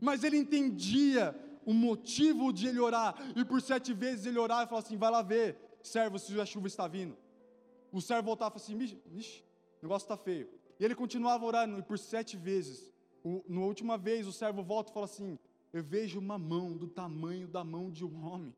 mas 0.00 0.24
ele 0.24 0.38
entendia 0.38 1.38
o 1.64 1.72
motivo 1.72 2.52
de 2.52 2.66
ele 2.66 2.80
orar, 2.80 3.14
e 3.36 3.44
por 3.44 3.60
sete 3.60 3.92
vezes 3.92 4.26
ele 4.26 4.38
orava 4.38 4.64
e 4.64 4.68
falava 4.68 4.86
assim: 4.86 4.96
vai 4.96 5.10
lá 5.10 5.22
ver, 5.22 5.56
servo, 5.82 6.18
se 6.18 6.40
a 6.40 6.46
chuva 6.46 6.66
está 6.66 6.88
vindo. 6.88 7.16
O 7.92 8.00
servo 8.00 8.24
voltava 8.24 8.56
e 8.56 8.60
falava 8.60 8.84
assim: 8.84 9.00
Ixi, 9.14 9.44
o 9.80 9.84
negócio 9.84 10.06
está 10.06 10.16
feio. 10.16 10.48
E 10.80 10.84
ele 10.84 10.94
continuava 10.94 11.44
orando, 11.44 11.78
e 11.78 11.82
por 11.82 11.98
sete 11.98 12.36
vezes, 12.36 12.90
na 13.48 13.60
última 13.60 13.96
vez, 13.98 14.26
o 14.26 14.32
servo 14.32 14.62
volta 14.62 14.90
e 14.90 14.94
fala 14.94 15.06
assim: 15.06 15.38
Eu 15.72 15.82
vejo 15.82 16.18
uma 16.18 16.38
mão 16.38 16.76
do 16.76 16.88
tamanho 16.88 17.46
da 17.46 17.62
mão 17.62 17.90
de 17.90 18.04
um 18.04 18.24
homem. 18.26 18.54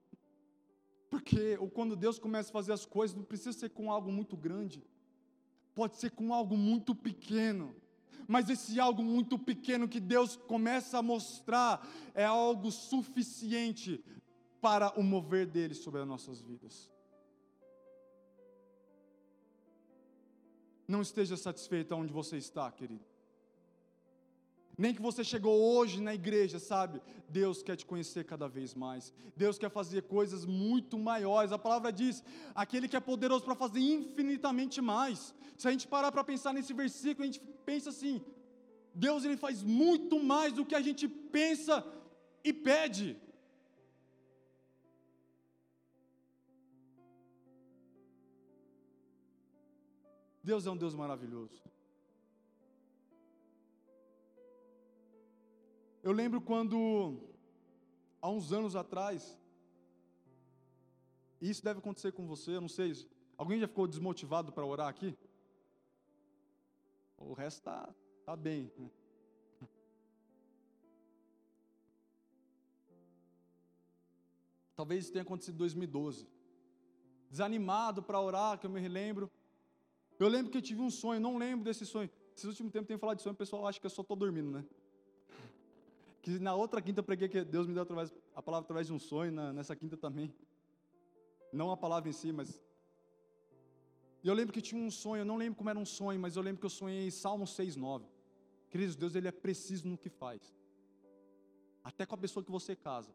Porque 1.14 1.56
ou 1.60 1.70
quando 1.70 1.94
Deus 1.94 2.18
começa 2.18 2.48
a 2.48 2.52
fazer 2.52 2.72
as 2.72 2.84
coisas, 2.84 3.16
não 3.16 3.22
precisa 3.22 3.52
ser 3.52 3.70
com 3.70 3.88
algo 3.88 4.10
muito 4.10 4.36
grande, 4.36 4.84
pode 5.72 5.94
ser 5.94 6.10
com 6.10 6.34
algo 6.34 6.56
muito 6.56 6.92
pequeno. 6.92 7.72
Mas 8.26 8.50
esse 8.50 8.80
algo 8.80 9.00
muito 9.00 9.38
pequeno 9.38 9.86
que 9.86 10.00
Deus 10.00 10.34
começa 10.34 10.98
a 10.98 11.02
mostrar 11.02 11.88
é 12.16 12.24
algo 12.24 12.68
suficiente 12.72 14.04
para 14.60 14.92
o 14.98 15.04
mover 15.04 15.46
dele 15.46 15.74
sobre 15.74 16.00
as 16.00 16.08
nossas 16.08 16.40
vidas. 16.42 16.90
Não 20.88 21.00
esteja 21.00 21.36
satisfeito 21.36 21.94
onde 21.94 22.12
você 22.12 22.38
está, 22.38 22.72
querido. 22.72 23.04
Nem 24.76 24.92
que 24.92 25.00
você 25.00 25.22
chegou 25.22 25.56
hoje 25.56 26.00
na 26.00 26.14
igreja, 26.14 26.58
sabe? 26.58 27.00
Deus 27.28 27.62
quer 27.62 27.76
te 27.76 27.86
conhecer 27.86 28.24
cada 28.24 28.48
vez 28.48 28.74
mais. 28.74 29.12
Deus 29.36 29.56
quer 29.56 29.70
fazer 29.70 30.02
coisas 30.02 30.44
muito 30.44 30.98
maiores. 30.98 31.52
A 31.52 31.58
palavra 31.58 31.92
diz: 31.92 32.24
aquele 32.54 32.88
que 32.88 32.96
é 32.96 33.00
poderoso 33.00 33.44
para 33.44 33.54
fazer 33.54 33.80
infinitamente 33.80 34.80
mais. 34.80 35.34
Se 35.56 35.68
a 35.68 35.70
gente 35.70 35.86
parar 35.86 36.10
para 36.10 36.24
pensar 36.24 36.52
nesse 36.52 36.72
versículo, 36.72 37.22
a 37.22 37.26
gente 37.26 37.40
pensa 37.64 37.90
assim: 37.90 38.20
Deus 38.92 39.24
ele 39.24 39.36
faz 39.36 39.62
muito 39.62 40.22
mais 40.22 40.52
do 40.52 40.66
que 40.66 40.74
a 40.74 40.80
gente 40.80 41.06
pensa 41.08 41.84
e 42.42 42.52
pede. 42.52 43.16
Deus 50.42 50.66
é 50.66 50.70
um 50.70 50.76
Deus 50.76 50.94
maravilhoso. 50.94 51.73
Eu 56.04 56.12
lembro 56.12 56.38
quando, 56.38 57.18
há 58.20 58.28
uns 58.28 58.52
anos 58.52 58.76
atrás, 58.76 59.40
e 61.40 61.48
isso 61.48 61.64
deve 61.64 61.78
acontecer 61.78 62.12
com 62.12 62.26
você, 62.26 62.50
eu 62.50 62.60
não 62.60 62.68
sei, 62.68 62.92
alguém 63.38 63.58
já 63.58 63.66
ficou 63.66 63.86
desmotivado 63.86 64.52
para 64.52 64.66
orar 64.66 64.88
aqui? 64.88 65.16
O 67.16 67.32
resto 67.32 67.60
está 67.60 67.88
tá 68.26 68.36
bem. 68.36 68.70
Né? 68.76 68.90
Talvez 74.76 75.04
isso 75.04 75.12
tenha 75.14 75.22
acontecido 75.22 75.54
em 75.54 75.58
2012. 75.58 76.28
Desanimado 77.30 78.02
para 78.02 78.20
orar, 78.20 78.58
que 78.58 78.66
eu 78.66 78.70
me 78.70 78.78
relembro. 78.78 79.30
Eu 80.18 80.28
lembro 80.28 80.52
que 80.52 80.58
eu 80.58 80.62
tive 80.62 80.82
um 80.82 80.90
sonho, 80.90 81.18
não 81.18 81.38
lembro 81.38 81.64
desse 81.64 81.86
sonho. 81.86 82.10
Esses 82.36 82.44
últimos 82.44 82.72
tempos 82.72 82.88
tem 82.88 82.98
falado 82.98 83.16
de 83.16 83.22
sonho, 83.22 83.32
o 83.32 83.38
pessoal 83.38 83.66
acha 83.66 83.80
que 83.80 83.86
eu 83.86 83.90
só 83.90 84.02
estou 84.02 84.18
dormindo, 84.18 84.50
né? 84.50 84.66
Que 86.24 86.38
na 86.38 86.54
outra 86.54 86.80
quinta 86.80 87.00
eu 87.00 87.04
preguei 87.04 87.28
que 87.28 87.44
Deus 87.44 87.66
me 87.66 87.74
deu 87.74 87.82
através, 87.82 88.10
a 88.34 88.42
palavra 88.42 88.64
através 88.64 88.86
de 88.86 88.94
um 88.94 88.98
sonho, 88.98 89.30
na, 89.30 89.52
nessa 89.52 89.76
quinta 89.76 89.94
também. 89.94 90.34
Não 91.52 91.70
a 91.70 91.76
palavra 91.76 92.08
em 92.08 92.14
si, 92.14 92.32
mas. 92.32 92.48
E 94.22 94.28
eu 94.28 94.32
lembro 94.32 94.54
que 94.54 94.62
tinha 94.62 94.82
um 94.82 94.90
sonho, 94.90 95.20
eu 95.20 95.26
não 95.26 95.36
lembro 95.36 95.56
como 95.58 95.68
era 95.68 95.78
um 95.78 95.84
sonho, 95.84 96.18
mas 96.18 96.34
eu 96.34 96.42
lembro 96.42 96.60
que 96.60 96.64
eu 96.64 96.70
sonhei 96.70 97.10
Salmo 97.10 97.44
6,9. 97.44 98.06
Queridos, 98.70 98.96
Deus 98.96 99.14
ele 99.14 99.28
é 99.28 99.32
preciso 99.32 99.86
no 99.86 99.98
que 99.98 100.08
faz. 100.08 100.40
Até 101.90 102.06
com 102.06 102.14
a 102.14 102.18
pessoa 102.24 102.42
que 102.42 102.50
você 102.50 102.74
casa. 102.74 103.14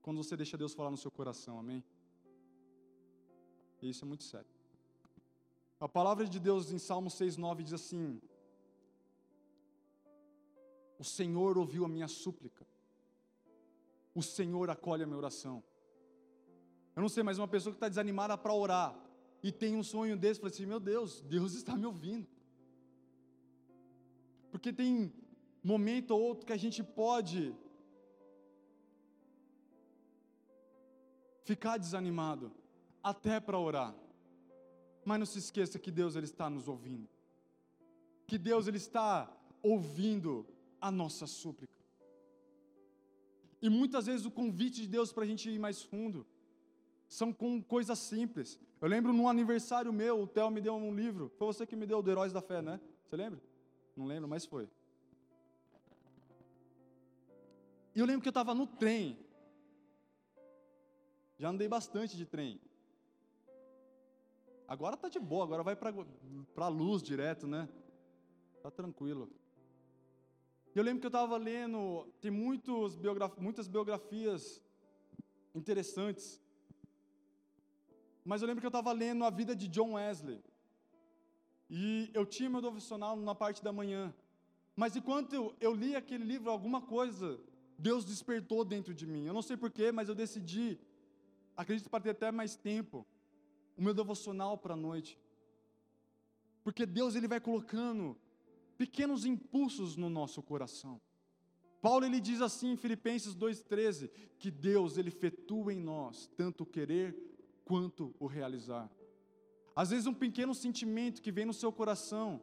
Quando 0.00 0.16
você 0.24 0.34
deixa 0.38 0.56
Deus 0.56 0.72
falar 0.72 0.90
no 0.90 0.96
seu 0.96 1.10
coração, 1.10 1.58
amém? 1.58 1.84
E 3.82 3.90
isso 3.90 4.06
é 4.06 4.08
muito 4.08 4.24
sério. 4.24 4.50
A 5.78 5.86
palavra 5.86 6.26
de 6.26 6.40
Deus 6.40 6.72
em 6.72 6.78
Salmo 6.78 7.10
6,9 7.10 7.62
diz 7.62 7.74
assim: 7.74 8.18
o 10.98 11.04
Senhor 11.04 11.56
ouviu 11.56 11.84
a 11.84 11.88
minha 11.88 12.08
súplica. 12.08 12.66
O 14.14 14.22
Senhor 14.22 14.68
acolhe 14.68 15.02
a 15.04 15.06
minha 15.06 15.18
oração. 15.18 15.62
Eu 16.96 17.02
não 17.02 17.08
sei, 17.08 17.22
mas 17.22 17.38
uma 17.38 17.46
pessoa 17.46 17.72
que 17.72 17.76
está 17.76 17.88
desanimada 17.88 18.36
para 18.36 18.52
orar 18.52 18.98
e 19.42 19.52
tem 19.52 19.76
um 19.76 19.84
sonho 19.84 20.16
desse, 20.16 20.40
fala 20.40 20.52
assim: 20.52 20.66
Meu 20.66 20.80
Deus, 20.80 21.20
Deus 21.20 21.54
está 21.54 21.76
me 21.76 21.86
ouvindo. 21.86 22.26
Porque 24.50 24.72
tem 24.72 25.12
momento 25.62 26.10
ou 26.10 26.20
outro 26.20 26.46
que 26.46 26.52
a 26.52 26.56
gente 26.56 26.82
pode 26.82 27.54
ficar 31.44 31.78
desanimado 31.78 32.50
até 33.02 33.38
para 33.38 33.58
orar. 33.58 33.94
Mas 35.04 35.18
não 35.18 35.26
se 35.26 35.38
esqueça 35.38 35.78
que 35.78 35.90
Deus 35.90 36.16
ele 36.16 36.26
está 36.26 36.50
nos 36.50 36.66
ouvindo. 36.66 37.08
Que 38.26 38.36
Deus 38.36 38.66
ele 38.66 38.76
está 38.76 39.32
ouvindo 39.62 40.46
a 40.80 40.90
nossa 40.90 41.26
súplica. 41.26 41.78
E 43.60 43.68
muitas 43.68 44.06
vezes 44.06 44.24
o 44.24 44.30
convite 44.30 44.82
de 44.82 44.88
Deus 44.88 45.12
para 45.12 45.24
a 45.24 45.26
gente 45.26 45.50
ir 45.50 45.58
mais 45.58 45.82
fundo 45.82 46.26
são 47.08 47.32
com 47.32 47.62
coisas 47.62 47.98
simples. 47.98 48.58
Eu 48.80 48.88
lembro 48.88 49.12
num 49.12 49.28
aniversário 49.28 49.92
meu, 49.92 50.22
o 50.22 50.26
Theo 50.26 50.50
me 50.50 50.60
deu 50.60 50.74
um 50.74 50.94
livro. 50.94 51.32
Foi 51.36 51.46
você 51.48 51.66
que 51.66 51.74
me 51.74 51.86
deu 51.86 52.00
o 52.00 52.08
Heróis 52.08 52.32
da 52.32 52.40
Fé, 52.40 52.62
né? 52.62 52.80
Você 53.04 53.16
lembra? 53.16 53.40
Não 53.96 54.06
lembro, 54.06 54.28
mas 54.28 54.44
foi. 54.44 54.68
E 57.94 57.98
eu 57.98 58.06
lembro 58.06 58.22
que 58.22 58.28
eu 58.28 58.30
estava 58.30 58.54
no 58.54 58.66
trem. 58.66 59.18
Já 61.38 61.48
andei 61.48 61.66
bastante 61.66 62.16
de 62.16 62.24
trem. 62.24 62.60
Agora 64.68 64.96
tá 64.96 65.08
de 65.08 65.18
boa, 65.18 65.44
agora 65.44 65.62
vai 65.62 65.74
para 65.74 66.66
a 66.66 66.68
luz 66.68 67.02
direto, 67.02 67.46
né? 67.46 67.68
Tá 68.62 68.70
tranquilo. 68.70 69.30
Eu 70.78 70.84
lembro 70.84 71.00
que 71.00 71.06
eu 71.06 71.16
estava 71.16 71.36
lendo, 71.36 72.06
tem 72.20 72.30
muitos 72.30 72.96
muitas 73.46 73.66
biografias 73.66 74.62
interessantes 75.54 76.40
mas 78.28 78.42
eu 78.42 78.46
lembro 78.46 78.60
que 78.60 78.66
eu 78.66 78.76
estava 78.76 78.92
lendo 78.92 79.24
a 79.24 79.30
vida 79.30 79.56
de 79.56 79.66
John 79.68 79.94
Wesley. 79.94 80.38
E 81.70 82.10
eu 82.12 82.26
tinha 82.26 82.50
meu 82.50 82.60
devocional 82.60 83.16
na 83.16 83.34
parte 83.34 83.64
da 83.64 83.72
manhã. 83.72 84.14
Mas 84.76 84.94
enquanto 84.94 85.32
eu, 85.32 85.56
eu 85.58 85.74
li 85.74 85.96
aquele 85.96 86.24
livro, 86.24 86.50
alguma 86.50 86.82
coisa, 86.82 87.40
Deus 87.78 88.04
despertou 88.04 88.66
dentro 88.66 88.92
de 88.92 89.06
mim. 89.06 89.24
Eu 89.24 89.32
não 89.32 89.40
sei 89.40 89.56
porquê, 89.56 89.90
mas 89.90 90.10
eu 90.10 90.14
decidi, 90.14 90.78
acredito 91.56 91.88
para 91.88 92.02
ter 92.02 92.10
até 92.10 92.30
mais 92.30 92.54
tempo, 92.54 93.06
o 93.78 93.80
meu 93.80 93.94
devocional 93.94 94.58
para 94.58 94.74
a 94.74 94.76
noite. 94.76 95.18
Porque 96.62 96.84
Deus 96.84 97.14
ele 97.14 97.28
vai 97.28 97.40
colocando 97.40 98.14
pequenos 98.78 99.26
impulsos 99.26 99.96
no 99.96 100.08
nosso 100.08 100.40
coração. 100.40 101.00
Paulo 101.82 102.06
ele 102.06 102.20
diz 102.20 102.40
assim 102.40 102.72
em 102.72 102.76
Filipenses 102.76 103.34
2:13 103.34 104.10
que 104.38 104.50
Deus 104.50 104.96
ele 104.96 105.08
efetua 105.08 105.74
em 105.74 105.80
nós 105.80 106.28
tanto 106.36 106.62
o 106.62 106.66
querer 106.66 107.14
quanto 107.64 108.14
o 108.18 108.26
realizar. 108.26 108.90
Às 109.74 109.90
vezes 109.90 110.06
um 110.06 110.14
pequeno 110.14 110.54
sentimento 110.54 111.20
que 111.20 111.32
vem 111.32 111.44
no 111.44 111.52
seu 111.52 111.70
coração 111.72 112.40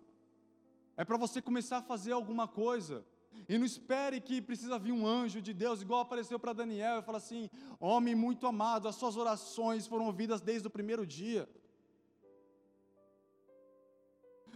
é 0.97 1.03
para 1.03 1.17
você 1.17 1.41
começar 1.41 1.77
a 1.77 1.81
fazer 1.81 2.11
alguma 2.11 2.47
coisa. 2.47 3.05
E 3.49 3.57
não 3.57 3.65
espere 3.65 4.21
que 4.21 4.41
precisa 4.41 4.79
vir 4.79 4.93
um 4.93 5.05
anjo 5.05 5.41
de 5.41 5.53
Deus, 5.53 5.81
igual 5.81 5.99
apareceu 5.99 6.39
para 6.39 6.53
Daniel, 6.53 6.99
e 6.99 7.03
fala 7.03 7.17
assim: 7.17 7.49
Homem 7.81 8.15
muito 8.15 8.47
amado, 8.47 8.87
as 8.87 8.95
suas 8.95 9.17
orações 9.17 9.85
foram 9.85 10.05
ouvidas 10.05 10.39
desde 10.39 10.67
o 10.67 10.71
primeiro 10.71 11.05
dia. 11.05 11.49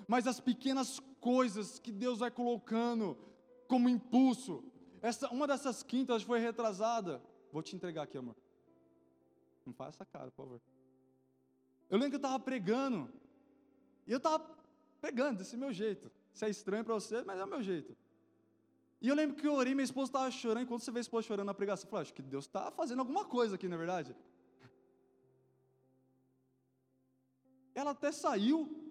Mas 0.10 0.26
as 0.26 0.40
pequenas 0.40 1.00
coisas 1.22 1.78
que 1.78 1.92
Deus 1.92 2.18
vai 2.18 2.32
colocando 2.32 3.16
como 3.68 3.88
impulso, 3.88 4.64
essa, 5.04 5.30
uma 5.30 5.46
dessas 5.46 5.84
quintas 5.84 6.24
foi 6.24 6.40
retrasada. 6.40 7.22
Vou 7.52 7.62
te 7.62 7.76
entregar 7.76 8.02
aqui, 8.06 8.18
amor. 8.18 8.36
Não 9.64 9.72
faz 9.72 9.94
essa 9.94 10.04
cara, 10.04 10.32
por 10.32 10.46
favor. 10.46 10.62
Eu 11.92 12.00
lembro 12.00 12.10
que 12.10 12.16
eu 12.16 12.28
estava 12.28 12.40
pregando, 12.40 13.08
e 14.08 14.12
eu 14.12 14.18
estava 14.18 14.40
pregando 15.00 15.38
desse 15.38 15.56
meu 15.56 15.72
jeito. 15.72 16.12
Isso 16.34 16.44
é 16.44 16.50
estranho 16.50 16.84
para 16.84 16.96
você, 16.96 17.24
mas 17.24 17.40
é 17.40 17.44
o 17.44 17.48
meu 17.48 17.62
jeito. 17.62 17.96
E 19.00 19.10
eu 19.10 19.14
lembro 19.14 19.36
que 19.36 19.46
eu 19.46 19.54
orei, 19.54 19.76
minha 19.76 19.84
esposa 19.84 20.10
estava 20.10 20.32
chorando. 20.32 20.66
Quando 20.66 20.82
você 20.82 20.90
vê 20.90 20.98
a 20.98 21.02
esposa 21.02 21.28
chorando 21.28 21.46
na 21.46 21.54
pregação, 21.54 21.86
eu 21.86 21.92
falei, 21.92 22.02
acho 22.02 22.16
que 22.16 22.24
Deus 22.24 22.46
está 22.46 22.72
fazendo 22.72 22.98
alguma 22.98 23.26
coisa 23.26 23.54
aqui, 23.54 23.68
na 23.68 23.76
é 23.76 23.78
verdade. 23.78 24.16
Ela 27.76 27.92
até 27.92 28.12
saiu, 28.12 28.89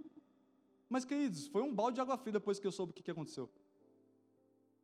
mas 0.88 1.04
queridos, 1.04 1.46
foi 1.48 1.62
um 1.62 1.74
balde 1.74 1.96
de 1.96 2.00
água 2.00 2.16
fria 2.16 2.32
depois 2.32 2.58
que 2.58 2.66
eu 2.66 2.72
soube 2.72 2.90
o 2.90 2.94
que, 2.94 3.02
que 3.02 3.10
aconteceu. 3.10 3.50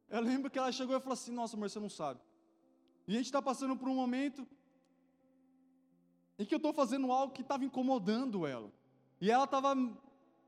Eu 0.09 0.21
lembro 0.21 0.51
que 0.51 0.59
ela 0.59 0.71
chegou 0.71 0.97
e 0.97 1.01
falou 1.01 1.15
assim: 1.15 1.33
Nossa, 1.33 1.57
amor, 1.57 1.71
você 1.71 1.81
não 1.81 1.89
sabe. 1.89 2.21
E 3.07 3.15
a 3.15 3.17
gente 3.17 3.27
está 3.27 3.41
passando 3.41 3.77
por 3.77 3.89
um 3.89 3.95
momento 3.95 4.47
em 6.39 6.45
que 6.45 6.55
eu 6.55 6.59
estou 6.59 6.73
fazendo 6.73 7.11
algo 7.13 7.33
que 7.33 7.43
estava 7.43 7.65
incomodando 7.65 8.47
ela. 8.47 8.73
E 9.21 9.31
ela 9.31 9.45
estava, 9.45 9.75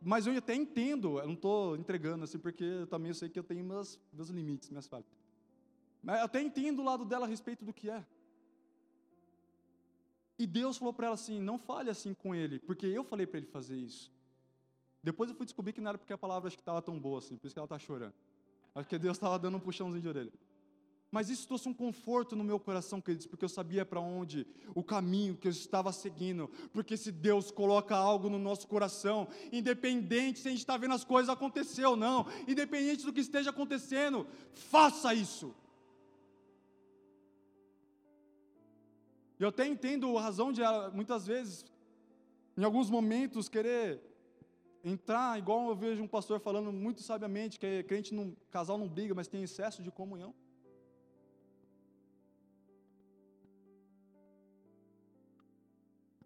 mas 0.00 0.26
eu 0.26 0.36
até 0.36 0.54
entendo, 0.54 1.18
eu 1.18 1.26
não 1.26 1.34
estou 1.34 1.76
entregando 1.76 2.24
assim, 2.24 2.38
porque 2.38 2.64
eu 2.64 2.86
também 2.86 3.12
sei 3.14 3.28
que 3.28 3.38
eu 3.38 3.44
tenho 3.44 3.64
meus, 3.64 3.98
meus 4.12 4.28
limites, 4.28 4.68
minhas 4.70 4.86
falhas. 4.86 5.06
Mas 6.02 6.18
eu 6.18 6.24
até 6.24 6.40
entendo 6.40 6.80
o 6.80 6.84
lado 6.84 7.04
dela 7.04 7.26
a 7.26 7.28
respeito 7.28 7.64
do 7.64 7.72
que 7.72 7.90
é. 7.90 8.04
E 10.38 10.46
Deus 10.46 10.76
falou 10.76 10.92
para 10.92 11.06
ela 11.06 11.14
assim: 11.14 11.40
não 11.40 11.58
fale 11.58 11.90
assim 11.90 12.12
com 12.14 12.34
ele, 12.34 12.58
porque 12.58 12.86
eu 12.86 13.02
falei 13.04 13.26
para 13.26 13.38
ele 13.38 13.46
fazer 13.46 13.76
isso. 13.76 14.12
Depois 15.06 15.30
eu 15.30 15.36
fui 15.36 15.46
descobrir 15.46 15.72
que 15.72 15.80
não 15.80 15.90
era 15.90 15.98
porque 15.98 16.12
a 16.12 16.18
palavra 16.18 16.48
acho 16.48 16.56
que 16.56 16.62
estava 16.62 16.82
tão 16.82 16.98
boa 16.98 17.20
assim, 17.20 17.36
por 17.36 17.46
isso 17.46 17.54
que 17.54 17.60
ela 17.60 17.66
está 17.66 17.78
chorando. 17.78 18.12
Acho 18.74 18.88
que 18.88 18.98
Deus 18.98 19.16
estava 19.16 19.38
dando 19.38 19.56
um 19.56 19.60
puxãozinho 19.60 20.02
de 20.02 20.08
orelha. 20.08 20.32
Mas 21.12 21.30
isso 21.30 21.46
trouxe 21.46 21.68
um 21.68 21.72
conforto 21.72 22.34
no 22.34 22.42
meu 22.42 22.58
coração, 22.58 23.00
queridos, 23.00 23.24
porque 23.24 23.44
eu 23.44 23.48
sabia 23.48 23.86
para 23.86 24.00
onde, 24.00 24.44
o 24.74 24.82
caminho 24.82 25.36
que 25.36 25.46
eu 25.46 25.52
estava 25.52 25.92
seguindo. 25.92 26.50
Porque 26.72 26.96
se 26.96 27.12
Deus 27.12 27.52
coloca 27.52 27.94
algo 27.94 28.28
no 28.28 28.36
nosso 28.36 28.66
coração, 28.66 29.28
independente 29.52 30.40
se 30.40 30.48
a 30.48 30.50
gente 30.50 30.58
está 30.58 30.76
vendo 30.76 30.94
as 30.94 31.04
coisas 31.04 31.28
acontecer 31.28 31.84
ou 31.84 31.94
não, 31.94 32.26
independente 32.48 33.06
do 33.06 33.12
que 33.12 33.20
esteja 33.20 33.50
acontecendo, 33.50 34.26
faça 34.52 35.14
isso. 35.14 35.54
Eu 39.38 39.50
até 39.50 39.68
entendo 39.68 40.18
a 40.18 40.20
razão 40.20 40.50
de 40.50 40.62
muitas 40.92 41.28
vezes, 41.28 41.64
em 42.56 42.64
alguns 42.64 42.90
momentos, 42.90 43.48
querer 43.48 44.15
entrar, 44.88 45.36
igual 45.36 45.68
eu 45.68 45.74
vejo 45.74 46.02
um 46.02 46.06
pastor 46.06 46.38
falando 46.38 46.72
muito 46.72 47.02
sabiamente, 47.02 47.58
que 47.58 47.82
crente 47.82 48.14
não, 48.14 48.36
casal 48.50 48.78
não 48.78 48.88
briga, 48.88 49.14
mas 49.14 49.26
tem 49.26 49.42
excesso 49.42 49.82
de 49.82 49.90
comunhão. 49.90 50.32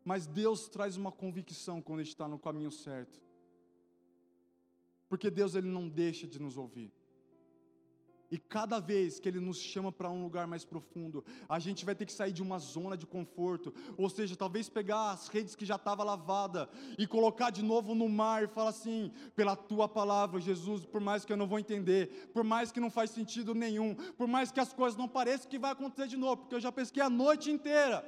Mas 0.05 0.27
Deus 0.27 0.69
traz 0.69 0.97
uma 0.97 1.11
convicção 1.11 1.81
quando 1.81 2.01
a 2.01 2.03
gente 2.03 2.13
está 2.13 2.29
no 2.29 2.39
caminho 2.39 2.71
certo. 2.71 3.21
Porque 5.09 5.31
Deus 5.31 5.55
ele 5.55 5.69
não 5.69 5.89
deixa 5.89 6.27
de 6.27 6.39
nos 6.39 6.57
ouvir. 6.57 6.93
E 8.31 8.39
cada 8.39 8.79
vez 8.79 9.19
que 9.19 9.29
Ele 9.29 9.41
nos 9.41 9.59
chama 9.59 9.91
para 9.91 10.09
um 10.09 10.23
lugar 10.23 10.47
mais 10.47 10.65
profundo, 10.65 11.25
a 11.49 11.59
gente 11.59 11.85
vai 11.85 11.95
ter 11.95 12.07
que 12.07 12.13
sair 12.13 12.31
de 12.31 12.43
uma 12.43 12.59
zona 12.59 12.97
de 12.97 13.05
conforto, 13.05 13.75
ou 13.97 14.09
seja, 14.09 14.37
talvez 14.37 14.69
pegar 14.69 15.11
as 15.11 15.27
redes 15.27 15.57
que 15.57 15.67
já 15.67 15.75
estavam 15.75 16.07
lavadas 16.07 16.69
e 16.97 17.07
colocar 17.07 17.51
de 17.51 17.63
novo 17.63 17.95
no 17.95 18.09
mar 18.09 18.45
e 18.45 18.49
falar 18.49 18.71
assim: 18.71 19.11
pela 19.35 19.57
Tua 19.57 19.89
palavra, 19.89 20.41
Jesus, 20.41 20.85
por 20.85 21.01
mais 21.01 21.25
que 21.25 21.33
eu 21.33 21.37
não 21.37 21.49
vou 21.49 21.59
entender, 21.59 22.31
por 22.33 22.45
mais 22.45 22.71
que 22.71 22.79
não 22.79 22.91
faz 22.91 23.11
sentido 23.11 23.55
nenhum, 23.55 23.95
por 24.17 24.29
mais 24.29 24.53
que 24.53 24.61
as 24.61 24.73
coisas 24.73 24.97
não 24.97 25.09
pareçam 25.09 25.51
que 25.51 25.59
vai 25.59 25.73
acontecer 25.73 26.07
de 26.07 26.17
novo, 26.17 26.43
porque 26.43 26.55
eu 26.55 26.61
já 26.61 26.71
pesquei 26.71 27.03
a 27.03 27.11
noite 27.11 27.51
inteira, 27.51 28.05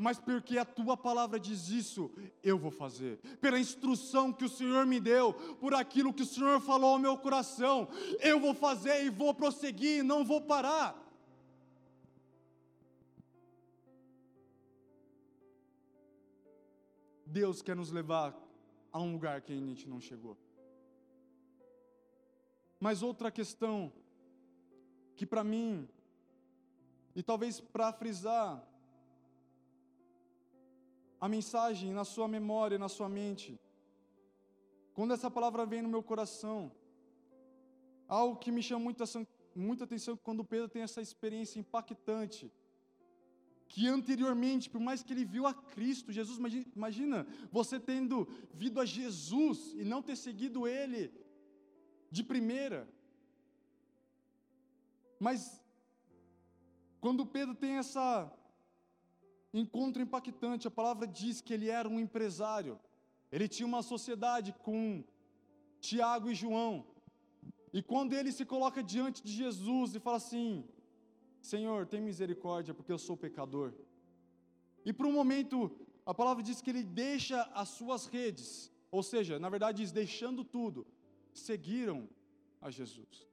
mas 0.00 0.18
porque 0.18 0.56
a 0.56 0.64
tua 0.64 0.96
palavra 0.96 1.38
diz 1.38 1.68
isso, 1.68 2.10
eu 2.42 2.58
vou 2.58 2.70
fazer. 2.70 3.18
Pela 3.38 3.60
instrução 3.60 4.32
que 4.32 4.46
o 4.46 4.48
Senhor 4.48 4.86
me 4.86 4.98
deu, 4.98 5.34
por 5.60 5.74
aquilo 5.74 6.14
que 6.14 6.22
o 6.22 6.26
Senhor 6.26 6.58
falou 6.58 6.94
ao 6.94 6.98
meu 6.98 7.18
coração, 7.18 7.86
eu 8.18 8.40
vou 8.40 8.54
fazer 8.54 9.04
e 9.04 9.10
vou 9.10 9.34
prosseguir, 9.34 10.02
não 10.02 10.24
vou 10.24 10.40
parar. 10.40 10.96
Deus 17.26 17.60
quer 17.60 17.76
nos 17.76 17.90
levar 17.90 18.34
a 18.90 18.98
um 18.98 19.12
lugar 19.12 19.42
que 19.42 19.52
a 19.52 19.56
gente 19.56 19.86
não 19.86 20.00
chegou. 20.00 20.34
Mas 22.80 23.02
outra 23.02 23.30
questão, 23.30 23.92
que 25.14 25.26
para 25.26 25.44
mim, 25.44 25.86
e 27.14 27.22
talvez 27.22 27.60
para 27.60 27.92
frisar, 27.92 28.66
a 31.20 31.28
mensagem 31.28 31.92
na 31.92 32.04
sua 32.04 32.26
memória, 32.26 32.78
na 32.78 32.88
sua 32.88 33.08
mente. 33.08 33.60
Quando 34.94 35.12
essa 35.12 35.30
palavra 35.30 35.66
vem 35.66 35.82
no 35.82 35.88
meu 35.88 36.02
coração, 36.02 36.72
algo 38.08 38.36
que 38.36 38.50
me 38.50 38.62
chama 38.62 38.84
muita, 38.84 39.04
muita 39.54 39.84
atenção 39.84 40.16
quando 40.16 40.44
Pedro 40.44 40.68
tem 40.68 40.82
essa 40.82 41.02
experiência 41.02 41.60
impactante, 41.60 42.50
que 43.68 43.86
anteriormente, 43.86 44.68
por 44.68 44.80
mais 44.80 45.02
que 45.02 45.12
ele 45.12 45.24
viu 45.24 45.46
a 45.46 45.54
Cristo, 45.54 46.10
Jesus, 46.10 46.38
imagina, 46.74 47.26
você 47.52 47.78
tendo 47.78 48.26
vindo 48.52 48.80
a 48.80 48.84
Jesus 48.84 49.74
e 49.74 49.84
não 49.84 50.02
ter 50.02 50.16
seguido 50.16 50.66
ele 50.66 51.12
de 52.10 52.24
primeira. 52.24 52.88
Mas 55.20 55.62
quando 57.00 57.24
Pedro 57.24 57.54
tem 57.54 57.76
essa 57.76 58.32
encontro 59.52 60.02
impactante. 60.02 60.68
A 60.68 60.70
palavra 60.70 61.06
diz 61.06 61.40
que 61.40 61.52
ele 61.52 61.68
era 61.68 61.88
um 61.88 62.00
empresário. 62.00 62.78
Ele 63.30 63.48
tinha 63.48 63.66
uma 63.66 63.82
sociedade 63.82 64.52
com 64.52 65.04
Tiago 65.80 66.30
e 66.30 66.34
João. 66.34 66.84
E 67.72 67.82
quando 67.82 68.12
ele 68.12 68.32
se 68.32 68.44
coloca 68.44 68.82
diante 68.82 69.22
de 69.22 69.32
Jesus 69.32 69.94
e 69.94 70.00
fala 70.00 70.16
assim: 70.16 70.64
Senhor, 71.40 71.86
tem 71.86 72.00
misericórdia, 72.00 72.74
porque 72.74 72.92
eu 72.92 72.98
sou 72.98 73.16
pecador. 73.16 73.72
E 74.84 74.92
por 74.92 75.06
um 75.06 75.12
momento, 75.12 75.70
a 76.04 76.14
palavra 76.14 76.42
diz 76.42 76.60
que 76.60 76.70
ele 76.70 76.82
deixa 76.82 77.42
as 77.54 77.68
suas 77.68 78.06
redes, 78.06 78.72
ou 78.90 79.02
seja, 79.02 79.38
na 79.38 79.48
verdade 79.48 79.82
diz, 79.82 79.92
deixando 79.92 80.42
tudo, 80.42 80.86
seguiram 81.32 82.08
a 82.60 82.70
Jesus. 82.70 83.28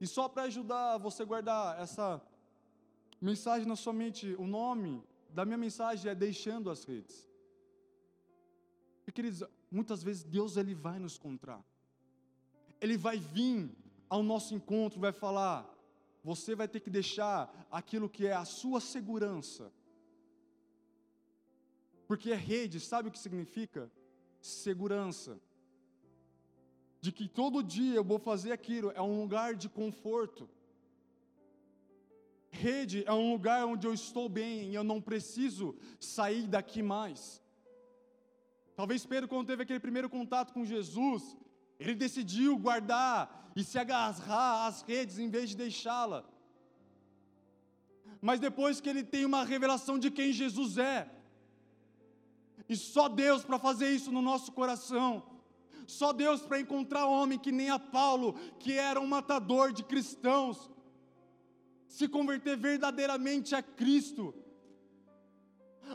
E 0.00 0.06
só 0.06 0.28
para 0.28 0.42
ajudar 0.44 0.98
você 0.98 1.22
a 1.22 1.26
guardar 1.26 1.80
essa 1.80 2.22
mensagem 3.20 3.66
na 3.66 3.76
sua 3.76 3.92
mente, 3.92 4.34
o 4.38 4.46
nome 4.46 5.02
da 5.36 5.44
minha 5.44 5.58
mensagem 5.58 6.10
é 6.10 6.14
deixando 6.14 6.70
as 6.70 6.82
redes. 6.84 7.28
E 9.06 9.12
queridos, 9.12 9.44
muitas 9.70 10.02
vezes 10.02 10.24
Deus 10.24 10.56
ele 10.56 10.74
vai 10.74 10.98
nos 10.98 11.16
encontrar. 11.16 11.62
Ele 12.80 12.96
vai 12.96 13.18
vir 13.18 13.70
ao 14.08 14.22
nosso 14.22 14.54
encontro, 14.54 14.98
vai 14.98 15.12
falar: 15.12 15.58
você 16.24 16.54
vai 16.54 16.66
ter 16.66 16.80
que 16.80 16.88
deixar 16.88 17.38
aquilo 17.70 18.08
que 18.08 18.26
é 18.26 18.32
a 18.32 18.46
sua 18.46 18.80
segurança. 18.80 19.70
Porque 22.08 22.32
a 22.32 22.36
rede, 22.36 22.80
sabe 22.80 23.08
o 23.08 23.12
que 23.12 23.18
significa? 23.18 23.92
Segurança. 24.40 25.38
De 26.98 27.12
que 27.12 27.28
todo 27.28 27.62
dia 27.62 27.96
eu 27.96 28.04
vou 28.12 28.18
fazer 28.18 28.52
aquilo, 28.52 28.90
é 28.92 29.02
um 29.02 29.20
lugar 29.20 29.54
de 29.54 29.68
conforto. 29.68 30.48
Rede 32.64 33.04
é 33.06 33.12
um 33.12 33.32
lugar 33.32 33.64
onde 33.72 33.86
eu 33.86 33.94
estou 34.02 34.28
bem 34.28 34.70
e 34.70 34.74
eu 34.74 34.84
não 34.90 35.00
preciso 35.00 35.74
sair 36.00 36.46
daqui 36.46 36.82
mais. 36.82 37.20
Talvez 38.74 39.06
Pedro, 39.06 39.28
quando 39.28 39.46
teve 39.46 39.62
aquele 39.62 39.80
primeiro 39.86 40.08
contato 40.16 40.52
com 40.52 40.64
Jesus, 40.64 41.36
ele 41.78 41.94
decidiu 41.94 42.58
guardar 42.58 43.50
e 43.54 43.62
se 43.64 43.78
agarrar 43.78 44.66
às 44.66 44.82
redes 44.82 45.18
em 45.18 45.28
vez 45.28 45.50
de 45.50 45.56
deixá-la. 45.56 46.24
Mas 48.20 48.40
depois 48.40 48.80
que 48.80 48.88
ele 48.88 49.04
tem 49.04 49.24
uma 49.24 49.44
revelação 49.44 49.98
de 49.98 50.10
quem 50.10 50.32
Jesus 50.32 50.78
é, 50.78 51.10
e 52.68 52.76
só 52.76 53.08
Deus 53.08 53.44
para 53.44 53.58
fazer 53.58 53.90
isso 53.90 54.10
no 54.10 54.22
nosso 54.22 54.50
coração, 54.52 55.10
só 55.86 56.12
Deus 56.12 56.40
para 56.42 56.60
encontrar 56.60 57.06
homem 57.06 57.38
que 57.38 57.52
nem 57.52 57.70
a 57.70 57.78
Paulo, 57.78 58.34
que 58.58 58.72
era 58.72 59.00
um 59.00 59.06
matador 59.06 59.72
de 59.72 59.84
cristãos, 59.84 60.70
se 61.96 62.06
converter 62.06 62.58
verdadeiramente 62.58 63.54
a 63.54 63.62
Cristo, 63.62 64.34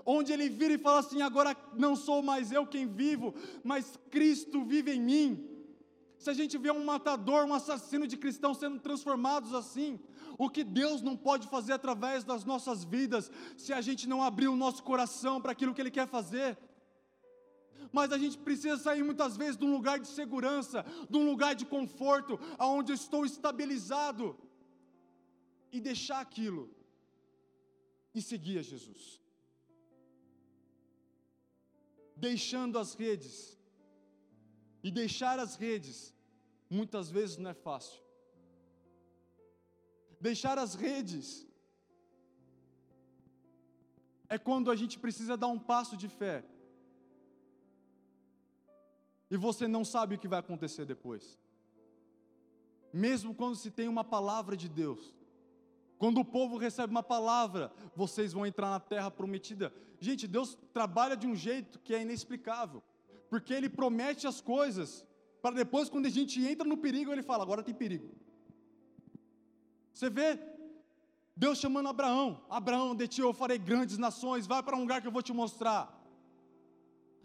onde 0.03 0.33
ele 0.33 0.49
vira 0.49 0.73
e 0.73 0.79
fala 0.79 0.99
assim: 1.01 1.21
agora 1.21 1.55
não 1.77 1.95
sou 1.95 2.23
mais 2.23 2.51
eu 2.51 2.65
quem 2.65 2.87
vivo, 2.87 3.35
mas 3.63 3.99
Cristo 4.09 4.65
vive 4.65 4.93
em 4.93 4.99
mim. 4.99 5.47
Se 6.17 6.27
a 6.31 6.33
gente 6.33 6.57
vê 6.57 6.71
um 6.71 6.83
matador, 6.83 7.45
um 7.45 7.53
assassino 7.53 8.07
de 8.07 8.17
cristãos 8.17 8.57
sendo 8.57 8.79
transformados 8.79 9.53
assim, 9.53 9.99
o 10.39 10.49
que 10.49 10.63
Deus 10.63 11.03
não 11.03 11.15
pode 11.15 11.47
fazer 11.47 11.73
através 11.73 12.23
das 12.23 12.43
nossas 12.45 12.83
vidas, 12.83 13.31
se 13.55 13.71
a 13.71 13.79
gente 13.79 14.09
não 14.09 14.23
abrir 14.23 14.47
o 14.47 14.55
nosso 14.55 14.81
coração 14.81 15.39
para 15.39 15.51
aquilo 15.51 15.73
que 15.73 15.81
Ele 15.81 15.91
quer 15.91 16.07
fazer. 16.07 16.57
Mas 17.91 18.11
a 18.11 18.17
gente 18.17 18.39
precisa 18.39 18.77
sair 18.77 19.03
muitas 19.03 19.37
vezes 19.37 19.57
de 19.57 19.65
um 19.65 19.71
lugar 19.71 19.99
de 19.99 20.07
segurança, 20.07 20.83
de 21.07 21.17
um 21.17 21.25
lugar 21.29 21.53
de 21.53 21.65
conforto, 21.65 22.39
aonde 22.57 22.91
eu 22.91 22.95
estou 22.95 23.23
estabilizado, 23.23 24.35
e 25.71 25.79
deixar 25.79 26.19
aquilo 26.19 26.63
e 28.13 28.21
seguir 28.21 28.59
a 28.59 28.61
Jesus. 28.61 29.03
Deixando 32.15 32.77
as 32.77 32.93
redes, 32.93 33.57
e 34.83 34.91
deixar 34.91 35.39
as 35.39 35.55
redes, 35.55 36.13
muitas 36.69 37.09
vezes 37.09 37.37
não 37.37 37.49
é 37.51 37.53
fácil. 37.53 38.01
Deixar 40.19 40.57
as 40.59 40.75
redes 40.75 41.47
é 44.29 44.37
quando 44.37 44.69
a 44.71 44.75
gente 44.75 44.97
precisa 44.99 45.35
dar 45.35 45.47
um 45.47 45.59
passo 45.59 45.95
de 45.97 46.07
fé. 46.07 46.43
E 49.29 49.37
você 49.37 49.67
não 49.67 49.83
sabe 49.83 50.15
o 50.15 50.19
que 50.19 50.27
vai 50.27 50.39
acontecer 50.39 50.85
depois. 50.85 51.39
Mesmo 52.93 53.33
quando 53.33 53.55
se 53.55 53.71
tem 53.71 53.87
uma 53.87 54.03
palavra 54.03 54.55
de 54.55 54.69
Deus. 54.69 55.01
Quando 56.01 56.19
o 56.19 56.25
povo 56.25 56.57
recebe 56.57 56.91
uma 56.91 57.03
palavra, 57.03 57.71
vocês 57.95 58.33
vão 58.33 58.45
entrar 58.45 58.69
na 58.71 58.79
terra 58.79 59.09
prometida. 59.19 59.71
Gente, 59.99 60.27
Deus 60.35 60.57
trabalha 60.77 61.15
de 61.15 61.27
um 61.27 61.35
jeito 61.35 61.79
que 61.83 61.93
é 61.93 62.01
inexplicável 62.01 62.81
porque 63.31 63.53
ele 63.53 63.69
promete 63.69 64.27
as 64.27 64.41
coisas, 64.41 65.05
para 65.41 65.55
depois, 65.55 65.89
quando 65.89 66.07
a 66.07 66.09
gente 66.17 66.45
entra 66.45 66.67
no 66.67 66.75
perigo, 66.85 67.13
ele 67.13 67.23
fala: 67.23 67.43
agora 67.43 67.63
tem 67.63 67.73
perigo. 67.73 68.09
Você 69.93 70.09
vê 70.09 70.37
Deus 71.33 71.57
chamando 71.57 71.87
Abraão: 71.87 72.41
Abraão, 72.49 72.93
de 72.93 73.07
ti 73.07 73.21
eu 73.21 73.33
farei 73.41 73.57
grandes 73.57 73.97
nações, 73.97 74.45
vai 74.45 74.61
para 74.61 74.75
um 74.75 74.81
lugar 74.81 74.99
que 75.01 75.07
eu 75.07 75.17
vou 75.17 75.21
te 75.21 75.31
mostrar. 75.31 75.83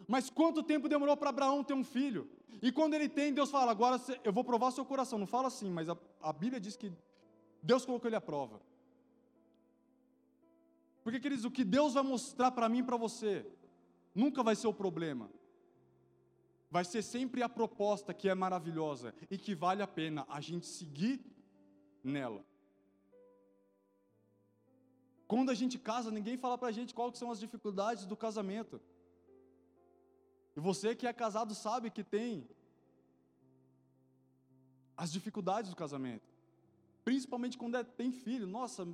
Mas 0.07 0.31
quanto 0.31 0.63
tempo 0.63 0.89
demorou 0.89 1.17
para 1.17 1.31
Abraão 1.31 1.65
ter 1.65 1.75
um 1.75 1.83
filho? 1.83 2.31
E 2.63 2.71
quando 2.71 2.95
ele 2.95 3.09
tem, 3.09 3.35
Deus 3.35 3.51
fala: 3.51 3.73
agora 3.73 4.01
eu 4.23 4.33
vou 4.33 4.45
provar 4.45 4.71
seu 4.71 4.85
coração. 4.85 5.19
Não 5.19 5.27
fala 5.27 5.49
assim, 5.49 5.69
mas 5.69 5.89
a, 5.89 5.97
a 6.23 6.33
Bíblia 6.33 6.61
diz 6.61 6.77
que 6.77 6.93
Deus 7.71 7.85
colocou 7.85 8.09
ele 8.09 8.17
à 8.17 8.21
prova. 8.21 8.61
Porque, 11.03 11.21
queridos, 11.21 11.45
o 11.45 11.51
que 11.51 11.65
Deus 11.65 11.95
vai 11.95 12.03
mostrar 12.03 12.51
para 12.51 12.69
mim 12.69 12.79
e 12.79 12.83
para 12.83 12.97
você 12.97 13.47
nunca 14.15 14.43
vai 14.43 14.57
ser 14.57 14.69
o 14.69 14.75
problema 14.75 15.29
vai 16.77 16.85
ser 16.85 17.03
sempre 17.03 17.43
a 17.43 17.49
proposta 17.49 18.13
que 18.13 18.29
é 18.29 18.35
maravilhosa 18.35 19.15
e 19.31 19.39
que 19.39 19.55
vale 19.55 19.83
a 19.83 19.87
pena 19.87 20.27
a 20.29 20.41
gente 20.41 20.67
seguir 20.67 21.25
nela. 22.03 22.45
Quando 25.27 25.51
a 25.51 25.55
gente 25.55 25.79
casa, 25.79 26.11
ninguém 26.11 26.37
fala 26.37 26.59
para 26.59 26.69
a 26.69 26.73
gente 26.73 26.95
quais 26.95 27.19
são 27.19 27.31
as 27.31 27.41
dificuldades 27.41 28.05
do 28.05 28.17
casamento. 28.17 28.81
E 30.57 30.61
você 30.61 30.95
que 30.95 31.07
é 31.07 31.13
casado 31.13 31.55
sabe 31.55 31.91
que 31.91 32.05
tem 32.05 32.49
as 34.97 35.11
dificuldades 35.13 35.71
do 35.71 35.77
casamento. 35.77 36.36
Principalmente 37.07 37.57
quando 37.57 37.77
é, 37.77 37.85
tem 37.85 38.11
filho. 38.11 38.49
Nossa, 38.49 38.85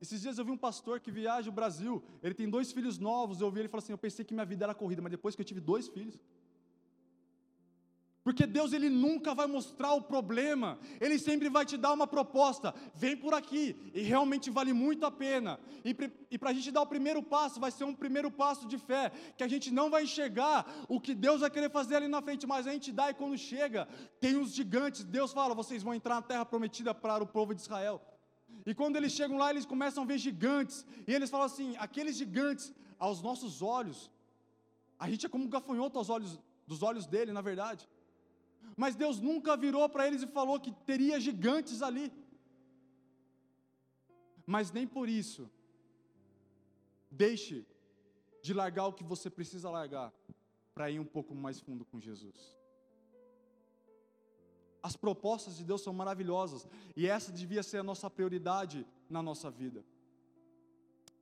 esses 0.00 0.22
dias 0.22 0.38
eu 0.38 0.44
vi 0.44 0.50
um 0.50 0.56
pastor 0.56 1.00
que 1.00 1.10
viaja 1.10 1.50
o 1.50 1.52
Brasil. 1.52 2.02
Ele 2.22 2.32
tem 2.32 2.48
dois 2.48 2.72
filhos 2.72 2.98
novos. 2.98 3.42
Eu 3.42 3.46
ouvi 3.48 3.60
ele 3.60 3.68
falar 3.68 3.82
assim: 3.82 3.92
Eu 3.92 3.98
pensei 3.98 4.24
que 4.24 4.32
minha 4.32 4.46
vida 4.46 4.64
era 4.64 4.74
corrida, 4.74 5.02
mas 5.02 5.10
depois 5.10 5.36
que 5.36 5.42
eu 5.42 5.44
tive 5.44 5.60
dois 5.60 5.86
filhos, 5.86 6.18
porque 8.28 8.46
Deus 8.46 8.74
ele 8.74 8.90
nunca 8.90 9.34
vai 9.34 9.46
mostrar 9.46 9.94
o 9.94 10.02
problema, 10.02 10.78
ele 11.00 11.18
sempre 11.18 11.48
vai 11.48 11.64
te 11.64 11.78
dar 11.78 11.94
uma 11.94 12.06
proposta, 12.06 12.74
vem 12.94 13.16
por 13.16 13.32
aqui, 13.32 13.74
e 13.94 14.02
realmente 14.02 14.50
vale 14.50 14.74
muito 14.74 15.06
a 15.06 15.10
pena. 15.10 15.58
E, 15.82 15.96
e 16.32 16.36
para 16.36 16.50
a 16.50 16.52
gente 16.52 16.70
dar 16.70 16.82
o 16.82 16.86
primeiro 16.86 17.22
passo, 17.22 17.58
vai 17.58 17.70
ser 17.70 17.84
um 17.84 17.94
primeiro 17.94 18.30
passo 18.30 18.68
de 18.68 18.76
fé, 18.76 19.10
que 19.34 19.42
a 19.42 19.48
gente 19.48 19.70
não 19.70 19.88
vai 19.88 20.02
enxergar 20.02 20.66
o 20.90 21.00
que 21.00 21.14
Deus 21.14 21.40
vai 21.40 21.48
querer 21.48 21.70
fazer 21.70 21.96
ali 21.96 22.06
na 22.06 22.20
frente, 22.20 22.46
mas 22.46 22.66
a 22.66 22.70
gente 22.70 22.92
dá 22.92 23.08
e 23.08 23.14
quando 23.14 23.38
chega, 23.38 23.88
tem 24.20 24.36
os 24.36 24.52
gigantes, 24.52 25.04
Deus 25.04 25.32
fala: 25.32 25.54
vocês 25.54 25.82
vão 25.82 25.94
entrar 25.94 26.16
na 26.16 26.20
terra 26.20 26.44
prometida 26.44 26.94
para 26.94 27.24
o 27.24 27.26
povo 27.26 27.54
de 27.54 27.62
Israel. 27.62 27.98
E 28.66 28.74
quando 28.74 28.96
eles 28.96 29.12
chegam 29.12 29.38
lá, 29.38 29.48
eles 29.48 29.64
começam 29.64 30.02
a 30.04 30.06
ver 30.06 30.18
gigantes, 30.18 30.84
e 31.06 31.14
eles 31.14 31.30
falam 31.30 31.46
assim: 31.46 31.76
aqueles 31.78 32.14
gigantes, 32.14 32.74
aos 32.98 33.22
nossos 33.22 33.62
olhos, 33.62 34.10
a 34.98 35.08
gente 35.08 35.24
é 35.24 35.30
como 35.30 35.44
um 35.44 35.48
gafanhoto 35.48 35.96
aos 35.96 36.10
olhos 36.10 36.38
dos 36.66 36.82
olhos 36.82 37.06
dele, 37.06 37.32
na 37.32 37.40
verdade. 37.40 37.88
Mas 38.76 38.94
Deus 38.94 39.20
nunca 39.20 39.56
virou 39.56 39.88
para 39.88 40.06
eles 40.06 40.22
e 40.22 40.26
falou 40.26 40.60
que 40.60 40.72
teria 40.86 41.20
gigantes 41.20 41.82
ali. 41.82 42.12
Mas 44.46 44.72
nem 44.72 44.86
por 44.86 45.08
isso, 45.08 45.50
deixe 47.10 47.66
de 48.42 48.54
largar 48.54 48.86
o 48.86 48.92
que 48.92 49.04
você 49.04 49.28
precisa 49.28 49.68
largar 49.70 50.12
para 50.74 50.90
ir 50.90 51.00
um 51.00 51.04
pouco 51.04 51.34
mais 51.34 51.60
fundo 51.60 51.84
com 51.84 52.00
Jesus. 52.00 52.56
As 54.82 54.96
propostas 54.96 55.56
de 55.56 55.64
Deus 55.64 55.82
são 55.82 55.92
maravilhosas 55.92 56.66
e 56.96 57.06
essa 57.06 57.32
devia 57.32 57.62
ser 57.62 57.78
a 57.78 57.82
nossa 57.82 58.08
prioridade 58.08 58.86
na 59.10 59.22
nossa 59.22 59.50
vida. 59.50 59.84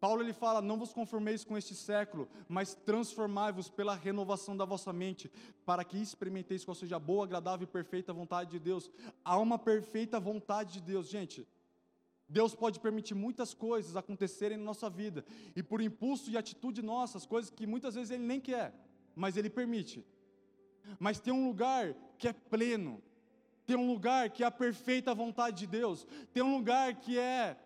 Paulo 0.01 0.23
ele 0.23 0.33
fala: 0.33 0.61
Não 0.61 0.79
vos 0.79 0.93
conformeis 0.93 1.45
com 1.45 1.57
este 1.57 1.75
século, 1.75 2.29
mas 2.49 2.75
transformai-vos 2.75 3.69
pela 3.69 3.95
renovação 3.95 4.57
da 4.57 4.65
vossa 4.65 4.93
mente, 4.93 5.31
para 5.65 5.85
que 5.85 5.97
experimenteis 5.97 6.65
qual 6.65 6.75
seja 6.75 6.97
a 6.97 7.01
boa, 7.01 7.25
agradável 7.25 7.65
e 7.65 7.71
perfeita 7.71 8.13
vontade 8.13 8.51
de 8.51 8.59
Deus. 8.59 8.91
Há 9.25 9.39
uma 9.39 9.59
perfeita 9.59 10.21
vontade 10.21 10.75
de 10.75 10.81
Deus, 10.81 11.09
gente. 11.09 11.47
Deus 12.29 12.55
pode 12.55 12.81
permitir 12.81 13.15
muitas 13.15 13.55
coisas 13.55 13.97
acontecerem 13.97 14.59
na 14.59 14.65
nossa 14.65 14.91
vida, 14.91 15.25
e 15.55 15.63
por 15.63 15.81
impulso 15.81 16.31
e 16.31 16.37
atitude 16.37 16.83
nossa, 16.83 17.19
as 17.19 17.27
coisas 17.27 17.51
que 17.51 17.67
muitas 17.67 17.95
vezes 17.95 18.11
Ele 18.11 18.25
nem 18.25 18.41
quer, 18.41 18.75
mas 19.15 19.37
Ele 19.37 19.49
permite. 19.49 20.05
Mas 20.99 21.21
tem 21.21 21.33
um 21.33 21.47
lugar 21.47 21.95
que 22.19 22.29
é 22.29 22.33
pleno, 22.33 23.01
tem 23.65 23.77
um 23.77 23.87
lugar 23.87 24.31
que 24.31 24.43
é 24.43 24.47
a 24.47 24.51
perfeita 24.51 25.15
vontade 25.15 25.59
de 25.59 25.67
Deus, 25.67 26.07
tem 26.33 26.43
um 26.43 26.57
lugar 26.57 26.95
que 26.97 27.19
é 27.19 27.57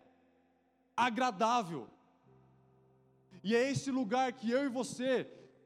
agradável. 0.95 1.87
E 3.43 3.55
é 3.55 3.71
esse 3.71 3.89
lugar 3.91 4.31
que 4.33 4.51
eu 4.51 4.65
e 4.65 4.69
você 4.69 5.23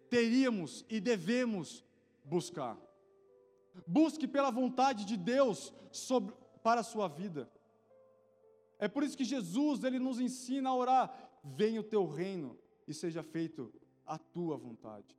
teríamos 0.09 0.85
e 0.89 0.99
devemos 0.99 1.83
buscar. 2.23 2.77
Busque 3.85 4.27
pela 4.27 4.49
vontade 4.49 5.03
de 5.03 5.17
Deus 5.17 5.73
sobre, 5.91 6.33
para 6.63 6.81
a 6.81 6.83
sua 6.83 7.07
vida. 7.07 7.49
É 8.79 8.87
por 8.87 9.03
isso 9.03 9.17
que 9.17 9.25
Jesus 9.25 9.83
ele 9.83 9.99
nos 9.99 10.19
ensina 10.19 10.69
a 10.69 10.75
orar: 10.75 11.31
venha 11.43 11.81
o 11.81 11.83
teu 11.83 12.05
reino 12.05 12.57
e 12.87 12.93
seja 12.93 13.21
feito 13.23 13.73
a 14.05 14.17
tua 14.17 14.55
vontade. 14.57 15.15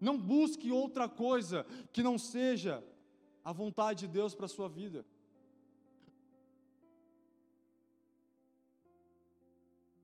Não 0.00 0.16
busque 0.16 0.70
outra 0.70 1.08
coisa 1.08 1.66
que 1.92 2.02
não 2.02 2.16
seja 2.18 2.82
a 3.44 3.52
vontade 3.52 4.06
de 4.06 4.08
Deus 4.08 4.34
para 4.34 4.46
a 4.46 4.48
sua 4.48 4.68
vida. 4.68 5.04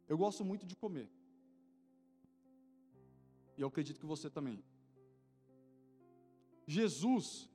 Eu 0.08 0.16
gosto 0.16 0.44
muito 0.44 0.66
de 0.66 0.76
comer. 0.76 1.08
E 3.56 3.60
eu 3.62 3.68
acredito 3.68 3.98
que 3.98 4.06
você 4.06 4.28
também. 4.28 4.62
Jesus, 6.66 7.48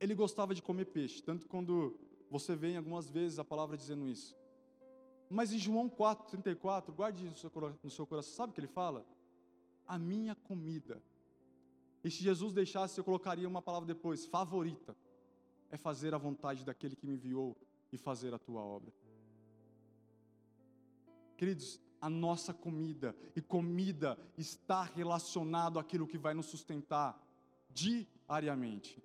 ele 0.00 0.14
gostava 0.14 0.54
de 0.54 0.62
comer 0.62 0.86
peixe, 0.86 1.22
tanto 1.22 1.46
quando 1.46 1.98
você 2.30 2.56
vê 2.56 2.76
algumas 2.76 3.10
vezes 3.10 3.38
a 3.38 3.44
palavra 3.44 3.76
dizendo 3.76 4.08
isso. 4.08 4.36
Mas 5.28 5.52
em 5.52 5.58
João 5.58 5.88
4,34, 5.88 6.92
guarde 6.92 7.30
seu, 7.36 7.50
no 7.82 7.90
seu 7.90 8.06
coração, 8.06 8.32
sabe 8.32 8.50
o 8.50 8.54
que 8.54 8.60
ele 8.60 8.68
fala? 8.68 9.04
A 9.86 9.98
minha 9.98 10.34
comida. 10.34 11.02
E 12.02 12.10
se 12.10 12.22
Jesus 12.22 12.52
deixasse, 12.52 12.98
eu 12.98 13.04
colocaria 13.04 13.48
uma 13.48 13.62
palavra 13.62 13.86
depois, 13.86 14.24
favorita. 14.26 14.96
É 15.70 15.76
fazer 15.76 16.14
a 16.14 16.18
vontade 16.18 16.64
daquele 16.64 16.94
que 16.94 17.04
me 17.04 17.14
enviou 17.14 17.56
e 17.92 17.98
fazer 17.98 18.32
a 18.32 18.38
tua 18.38 18.60
obra. 18.60 18.92
Queridos, 21.36 21.80
a 22.00 22.08
nossa 22.08 22.54
comida, 22.54 23.16
e 23.34 23.40
comida 23.40 24.18
está 24.36 24.82
relacionado 24.82 25.78
àquilo 25.78 26.06
que 26.06 26.18
vai 26.18 26.34
nos 26.34 26.46
sustentar 26.46 27.20
diariamente. 27.70 29.02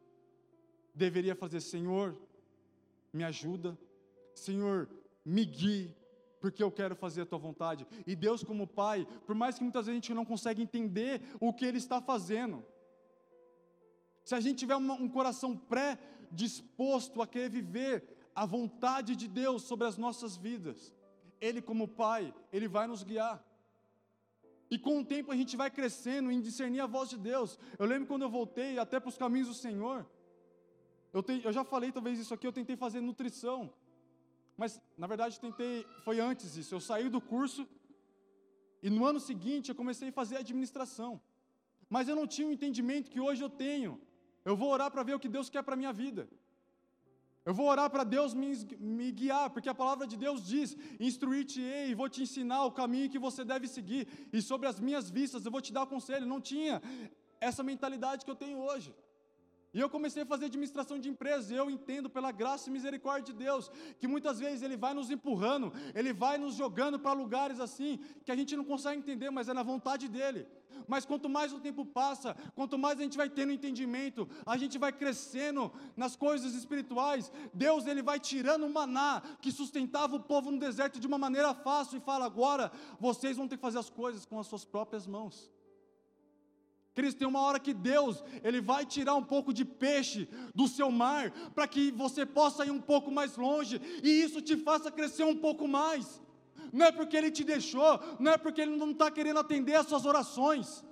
Deveria 0.94 1.36
fazer, 1.36 1.62
Senhor, 1.62 2.18
me 3.12 3.24
ajuda, 3.24 3.78
Senhor, 4.34 4.90
me 5.26 5.46
guie, 5.46 5.96
porque 6.40 6.64
eu 6.64 6.72
quero 6.72 6.96
fazer 6.96 7.22
a 7.22 7.26
tua 7.26 7.40
vontade. 7.40 7.86
E 8.06 8.16
Deus, 8.16 8.44
como 8.44 8.68
Pai, 8.68 9.08
por 9.26 9.36
mais 9.36 9.58
que 9.58 9.64
muitas 9.64 9.86
vezes 9.86 9.98
a 9.98 10.02
gente 10.02 10.14
não 10.14 10.26
consegue 10.26 10.62
entender 10.62 11.22
o 11.40 11.54
que 11.54 11.66
Ele 11.66 11.78
está 11.78 12.02
fazendo, 12.02 12.64
se 14.24 14.36
a 14.36 14.40
gente 14.40 14.60
tiver 14.60 14.76
um 14.76 15.10
coração 15.10 15.58
pré-disposto 15.58 17.22
a 17.22 17.28
querer 17.28 17.50
viver 17.50 18.04
a 18.36 18.46
vontade 18.46 19.16
de 19.16 19.28
Deus 19.28 19.64
sobre 19.64 19.88
as 19.88 19.98
nossas 19.98 20.38
vidas, 20.38 20.94
Ele, 21.42 21.62
como 21.62 21.88
Pai, 21.88 22.34
Ele 22.54 22.68
vai 22.68 22.88
nos 22.88 23.04
guiar. 23.04 23.44
E 24.70 24.78
com 24.80 25.00
o 25.00 25.06
tempo 25.06 25.32
a 25.32 25.36
gente 25.36 25.58
vai 25.58 25.70
crescendo 25.70 26.32
em 26.32 26.40
discernir 26.40 26.80
a 26.80 26.86
voz 26.86 27.10
de 27.10 27.18
Deus. 27.18 27.60
Eu 27.78 27.86
lembro 27.86 28.08
quando 28.08 28.22
eu 28.22 28.30
voltei 28.30 28.80
até 28.80 29.00
para 29.00 29.10
os 29.10 29.18
caminhos 29.18 29.50
do 29.50 29.54
Senhor. 29.54 30.10
Eu, 31.12 31.22
te, 31.22 31.42
eu 31.44 31.52
já 31.52 31.64
falei 31.66 31.92
talvez 31.92 32.18
isso 32.18 32.34
aqui, 32.34 32.48
eu 32.48 32.54
tentei 32.54 32.78
fazer 32.78 33.02
nutrição. 33.02 33.74
Mas, 34.56 34.80
na 34.98 35.08
verdade, 35.08 35.40
tentei, 35.40 35.86
foi 36.06 36.22
antes 36.22 36.56
isso. 36.56 36.74
Eu 36.74 36.80
saí 36.80 37.10
do 37.10 37.20
curso 37.20 37.68
e 38.82 38.90
no 38.90 39.06
ano 39.06 39.20
seguinte 39.20 39.70
eu 39.70 39.76
comecei 39.76 40.08
a 40.10 40.14
fazer 40.14 40.38
administração. 40.38 41.22
Mas 41.90 42.08
eu 42.08 42.16
não 42.16 42.26
tinha 42.26 42.48
o 42.48 42.52
entendimento 42.52 43.12
que 43.12 43.20
hoje 43.20 43.44
eu 43.44 43.50
tenho. 43.50 44.00
Eu 44.46 44.56
vou 44.56 44.70
orar 44.70 44.90
para 44.90 45.04
ver 45.04 45.16
o 45.16 45.20
que 45.20 45.28
Deus 45.28 45.50
quer 45.50 45.64
para 45.64 45.74
a 45.74 45.78
minha 45.78 45.92
vida. 45.92 46.30
Eu 47.44 47.54
vou 47.54 47.68
orar 47.68 47.90
para 47.90 48.04
Deus 48.04 48.34
me, 48.34 48.52
me, 48.80 49.12
guiar, 49.12 49.50
porque 49.50 49.70
a 49.70 49.74
palavra 49.74 50.06
de 50.06 50.16
Deus 50.16 50.46
diz: 50.46 50.78
instruir-te-ei 51.00 51.90
e 51.90 51.96
vou 51.96 52.08
te 52.08 52.22
ensinar 52.22 52.66
o 52.66 52.72
caminho 52.72 53.10
que 53.10 53.18
você 53.18 53.44
deve 53.44 53.68
seguir, 53.68 54.08
e 54.32 54.42
sobre 54.42 54.68
as 54.68 54.80
minhas 54.80 55.10
vistas 55.10 55.46
eu 55.46 55.52
vou 55.52 55.62
te 55.62 55.74
dar 55.74 55.88
conselho. 55.88 56.26
Não 56.26 56.40
tinha 56.40 56.82
essa 57.40 57.64
mentalidade 57.64 58.24
que 58.24 58.32
eu 58.32 58.36
tenho 58.36 58.60
hoje. 58.60 58.94
E 59.74 59.80
eu 59.80 59.90
comecei 59.90 60.24
a 60.24 60.26
fazer 60.26 60.46
administração 60.46 61.00
de 61.00 61.08
empresas, 61.10 61.50
e 61.50 61.56
eu 61.56 61.70
entendo 61.70 62.10
pela 62.10 62.30
graça 62.32 62.70
e 62.70 62.74
misericórdia 62.74 63.34
de 63.34 63.40
Deus, 63.40 63.72
que 64.00 64.08
muitas 64.08 64.38
vezes 64.38 64.62
Ele 64.62 64.76
vai 64.76 64.94
nos 64.94 65.10
empurrando, 65.10 65.72
Ele 65.96 66.12
vai 66.12 66.38
nos 66.38 66.56
jogando 66.56 67.00
para 67.00 67.14
lugares 67.14 67.58
assim, 67.60 68.00
que 68.26 68.32
a 68.32 68.36
gente 68.36 68.56
não 68.58 68.66
consegue 68.66 69.00
entender, 69.00 69.30
mas 69.30 69.48
é 69.48 69.54
na 69.54 69.64
vontade 69.64 70.10
dEle. 70.10 70.46
Mas 70.88 71.06
quanto 71.06 71.30
mais 71.30 71.54
o 71.54 71.60
tempo 71.60 71.86
passa, 71.86 72.36
quanto 72.54 72.78
mais 72.78 73.00
a 73.00 73.04
gente 73.04 73.16
vai 73.16 73.30
tendo 73.30 73.54
entendimento, 73.54 74.28
a 74.46 74.58
gente 74.58 74.78
vai 74.78 74.92
crescendo 74.92 75.72
nas 75.96 76.18
coisas 76.18 76.54
espirituais, 76.54 77.32
Deus 77.54 77.88
Ele 77.88 78.02
vai 78.02 78.20
tirando 78.20 78.66
o 78.66 78.70
maná 78.70 79.22
que 79.42 79.54
sustentava 79.54 80.18
o 80.18 80.20
povo 80.20 80.52
no 80.52 80.60
deserto 80.60 81.00
de 81.00 81.08
uma 81.08 81.18
maneira 81.18 81.54
fácil, 81.54 81.98
e 81.98 82.02
fala: 82.02 82.26
agora 82.26 82.72
vocês 83.00 83.38
vão 83.38 83.48
ter 83.48 83.56
que 83.56 83.62
fazer 83.62 83.80
as 83.80 83.90
coisas 83.90 84.26
com 84.26 84.38
as 84.38 84.48
suas 84.48 84.66
próprias 84.66 85.08
mãos. 85.08 85.50
Cristo, 86.94 87.20
tem 87.20 87.28
uma 87.28 87.42
hora 87.42 87.60
que 87.60 87.74
Deus, 87.74 88.24
Ele 88.44 88.60
vai 88.60 88.86
tirar 88.86 89.16
um 89.16 89.24
pouco 89.24 89.54
de 89.54 89.64
peixe 89.64 90.28
do 90.54 90.68
seu 90.68 90.92
mar, 90.92 91.32
para 91.56 91.68
que 91.68 91.92
você 91.92 92.26
possa 92.26 92.66
ir 92.66 92.72
um 92.72 92.82
pouco 92.82 93.10
mais 93.10 93.38
longe, 93.38 93.82
e 94.04 94.10
isso 94.10 94.42
te 94.42 94.58
faça 94.58 94.92
crescer 94.92 95.24
um 95.24 95.36
pouco 95.36 95.68
mais. 95.68 96.22
Não 96.74 96.86
é 96.86 96.92
porque 96.92 97.16
Ele 97.16 97.32
te 97.32 97.44
deixou, 97.44 98.00
não 98.20 98.34
é 98.34 98.38
porque 98.38 98.62
Ele 98.62 98.76
não 98.76 98.92
está 98.92 99.10
querendo 99.10 99.40
atender 99.40 99.76
as 99.76 99.88
suas 99.88 100.06
orações, 100.06 100.84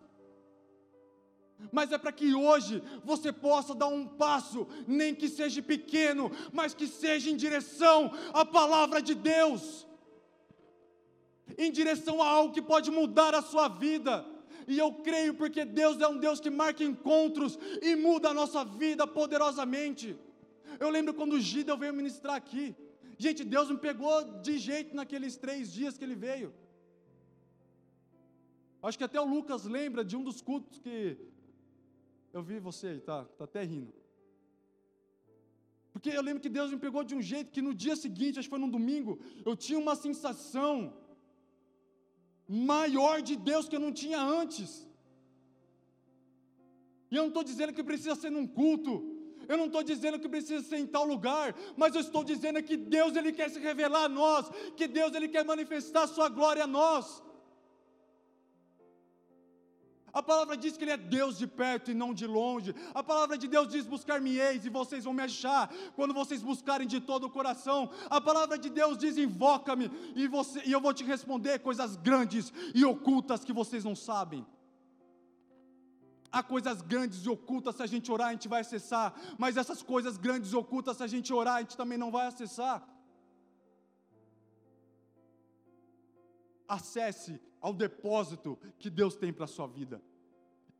mas 1.74 1.92
é 1.92 1.98
para 1.98 2.14
que 2.14 2.34
hoje 2.34 2.82
você 3.04 3.34
possa 3.34 3.76
dar 3.76 3.88
um 3.88 4.08
passo, 4.08 4.66
nem 4.88 5.14
que 5.14 5.28
seja 5.28 5.62
pequeno, 5.62 6.32
mas 6.54 6.74
que 6.74 6.88
seja 6.88 7.30
em 7.30 7.36
direção 7.36 8.12
à 8.34 8.46
palavra 8.46 9.02
de 9.02 9.14
Deus, 9.14 9.86
em 11.58 11.70
direção 11.70 12.24
a 12.24 12.28
algo 12.28 12.54
que 12.54 12.62
pode 12.62 12.90
mudar 12.90 13.36
a 13.36 13.42
sua 13.42 13.68
vida 13.68 14.26
e 14.70 14.78
eu 14.78 14.90
creio 15.08 15.34
porque 15.34 15.66
Deus 15.66 16.00
é 16.00 16.08
um 16.08 16.18
Deus 16.26 16.40
que 16.40 16.52
marca 16.62 16.84
encontros 16.84 17.58
e 17.82 17.96
muda 17.96 18.30
a 18.30 18.34
nossa 18.34 18.64
vida 18.64 19.06
poderosamente. 19.20 20.16
Eu 20.80 20.90
lembro 20.96 21.14
quando 21.14 21.34
o 21.34 21.40
Gida 21.40 21.76
veio 21.76 21.94
ministrar 22.02 22.36
aqui. 22.36 22.76
Gente, 23.18 23.44
Deus 23.44 23.70
me 23.70 23.78
pegou 23.78 24.16
de 24.48 24.58
jeito 24.58 24.96
naqueles 24.96 25.36
três 25.36 25.74
dias 25.78 25.98
que 25.98 26.04
ele 26.04 26.16
veio. 26.16 26.54
Acho 28.82 28.98
que 28.98 29.04
até 29.04 29.20
o 29.20 29.26
Lucas 29.26 29.66
lembra 29.66 30.06
de 30.06 30.16
um 30.16 30.24
dos 30.24 30.40
cultos 30.50 30.80
que 30.80 31.18
eu 32.32 32.42
vi 32.42 32.60
você 32.60 32.88
aí, 32.88 33.00
tá, 33.02 33.26
tá 33.38 33.44
até 33.44 33.64
rindo. 33.64 33.94
Porque 35.92 36.10
eu 36.10 36.22
lembro 36.22 36.42
que 36.42 36.48
Deus 36.58 36.72
me 36.72 36.78
pegou 36.78 37.04
de 37.04 37.16
um 37.16 37.22
jeito 37.22 37.52
que 37.52 37.62
no 37.62 37.74
dia 37.74 37.96
seguinte, 37.96 38.38
acho 38.38 38.48
que 38.48 38.56
foi 38.56 38.66
no 38.66 38.72
domingo, 38.72 39.20
eu 39.44 39.56
tinha 39.56 39.80
uma 39.80 39.96
sensação 39.96 40.94
maior 42.50 43.22
de 43.22 43.36
Deus 43.36 43.70
que 43.70 43.76
eu 43.76 43.80
não 43.80 43.92
tinha 43.92 44.20
antes. 44.20 44.88
E 47.12 47.16
eu 47.16 47.22
não 47.22 47.30
estou 47.30 47.44
dizendo 47.44 47.74
que 47.74 47.84
precisa 47.84 48.16
ser 48.16 48.32
num 48.32 48.48
culto, 48.48 48.94
eu 49.48 49.58
não 49.58 49.66
estou 49.66 49.84
dizendo 49.84 50.20
que 50.20 50.30
precisa 50.30 50.64
ser 50.64 50.78
em 50.78 50.86
tal 50.86 51.06
lugar, 51.06 51.56
mas 51.76 51.94
eu 51.94 52.02
estou 52.02 52.24
dizendo 52.24 52.62
que 52.62 52.76
Deus 52.76 53.16
ele 53.16 53.32
quer 53.32 53.50
se 53.50 53.60
revelar 53.60 54.04
a 54.06 54.10
nós, 54.10 54.50
que 54.76 54.88
Deus 54.88 55.14
ele 55.14 55.28
quer 55.28 55.46
manifestar 55.46 56.08
sua 56.08 56.30
glória 56.30 56.64
a 56.64 56.68
nós. 56.68 57.24
A 60.12 60.24
palavra 60.24 60.58
diz 60.58 60.76
que 60.76 60.84
Ele 60.84 60.92
é 60.92 60.98
Deus 60.98 61.38
de 61.38 61.48
perto 61.48 61.92
e 61.92 61.94
não 61.94 62.14
de 62.14 62.26
longe. 62.26 62.76
A 62.94 63.04
palavra 63.04 63.38
de 63.38 63.48
Deus 63.48 63.68
diz: 63.68 63.86
Buscar-me-eis 63.86 64.66
e 64.66 64.70
vocês 64.70 65.04
vão 65.04 65.14
me 65.14 65.24
achar, 65.24 65.72
quando 65.96 66.14
vocês 66.14 66.42
buscarem 66.42 66.88
de 66.88 67.00
todo 67.00 67.26
o 67.26 67.30
coração. 67.30 67.90
A 68.10 68.20
palavra 68.20 68.58
de 68.58 68.70
Deus 68.70 68.98
diz: 68.98 69.18
Invoca-me 69.18 69.92
e, 70.16 70.28
você, 70.28 70.62
e 70.66 70.72
eu 70.72 70.82
vou 70.82 70.94
te 70.94 71.04
responder 71.04 71.60
coisas 71.60 71.96
grandes 71.96 72.52
e 72.74 72.84
ocultas 72.86 73.44
que 73.44 73.54
vocês 73.54 73.84
não 73.84 73.96
sabem. 73.96 74.46
Há 76.32 76.44
coisas 76.44 76.82
grandes 76.82 77.26
e 77.26 77.30
ocultas, 77.30 77.76
se 77.76 77.84
a 77.84 77.88
gente 77.88 78.12
orar, 78.12 78.28
a 78.28 78.32
gente 78.32 78.48
vai 78.48 78.62
acessar, 78.62 79.16
mas 79.38 79.58
essas 79.58 79.82
coisas 79.82 80.16
grandes 80.16 80.52
e 80.52 80.56
ocultas, 80.56 80.98
se 80.98 81.04
a 81.04 81.08
gente 81.08 81.34
orar, 81.34 81.56
a 81.56 81.62
gente 81.62 81.76
também 81.76 81.98
não 81.98 82.12
vai 82.12 82.28
acessar. 82.28 82.88
Acesse 86.68 87.42
ao 87.62 87.74
depósito 87.74 88.58
que 88.78 88.90
Deus 88.90 89.16
tem 89.16 89.32
para 89.34 89.46
a 89.46 89.48
sua 89.48 89.68
vida. 89.68 90.02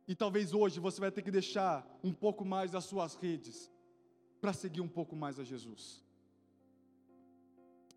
E 0.06 0.14
talvez 0.14 0.52
hoje 0.52 0.80
você 0.80 1.00
vai 1.00 1.10
ter 1.10 1.22
que 1.22 1.30
deixar 1.30 1.86
um 2.02 2.12
pouco 2.12 2.44
mais 2.44 2.72
das 2.72 2.84
suas 2.84 3.14
redes 3.14 3.70
para 4.40 4.52
seguir 4.52 4.80
um 4.80 4.88
pouco 4.88 5.14
mais 5.14 5.38
a 5.38 5.44
Jesus. 5.44 6.02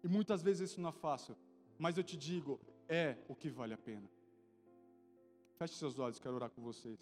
E 0.04 0.08
muitas 0.08 0.42
vezes 0.42 0.72
isso 0.72 0.82
não 0.82 0.90
é 0.90 0.94
fácil, 0.94 1.36
mas 1.80 1.98
eu 1.98 2.04
te 2.04 2.18
digo, 2.18 2.60
é 2.88 3.18
o 3.28 3.36
que 3.36 3.50
vale 3.50 3.74
a 3.74 3.78
pena. 3.78 4.10
Feche 5.58 5.76
seus 5.76 5.98
olhos, 5.98 6.20
quero 6.20 6.36
orar 6.36 6.50
com 6.50 6.62
vocês. 6.62 7.00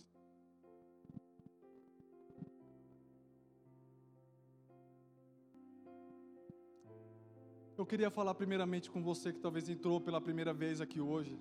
Eu 7.77 7.85
queria 7.85 8.11
falar 8.11 8.35
primeiramente 8.35 8.91
com 8.91 9.01
você 9.01 9.33
que 9.33 9.39
talvez 9.39 9.67
entrou 9.67 9.99
pela 9.99 10.21
primeira 10.21 10.53
vez 10.53 10.79
aqui 10.79 11.01
hoje. 11.01 11.39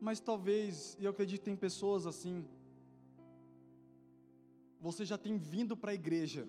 Mas 0.00 0.18
talvez, 0.18 0.96
e 0.98 1.04
eu 1.04 1.10
acredito 1.10 1.42
tem 1.42 1.54
pessoas 1.54 2.06
assim, 2.06 2.44
você 4.80 5.04
já 5.04 5.18
tem 5.18 5.36
vindo 5.36 5.76
para 5.76 5.90
a 5.90 5.94
igreja, 5.94 6.48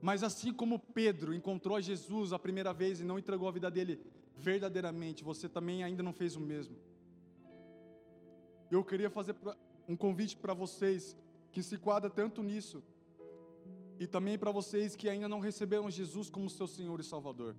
mas 0.00 0.22
assim 0.22 0.52
como 0.52 0.78
Pedro 0.78 1.34
encontrou 1.34 1.80
Jesus 1.80 2.32
a 2.32 2.38
primeira 2.38 2.72
vez 2.72 3.00
e 3.00 3.04
não 3.04 3.18
entregou 3.18 3.46
a 3.46 3.52
vida 3.52 3.70
dele 3.70 4.00
verdadeiramente, 4.36 5.22
você 5.22 5.48
também 5.48 5.84
ainda 5.84 6.02
não 6.02 6.12
fez 6.12 6.34
o 6.34 6.40
mesmo. 6.40 6.76
Eu 8.70 8.82
queria 8.82 9.10
fazer 9.10 9.36
um 9.86 9.94
convite 9.94 10.36
para 10.36 10.54
vocês 10.54 11.16
que 11.52 11.62
se 11.62 11.76
quadra 11.76 12.08
tanto 12.08 12.42
nisso, 12.42 12.82
e 14.00 14.06
também 14.06 14.38
para 14.38 14.50
vocês 14.50 14.96
que 14.96 15.08
ainda 15.08 15.28
não 15.28 15.40
receberam 15.40 15.90
Jesus 15.90 16.30
como 16.30 16.48
seu 16.48 16.66
Senhor 16.66 16.98
e 16.98 17.04
Salvador. 17.04 17.54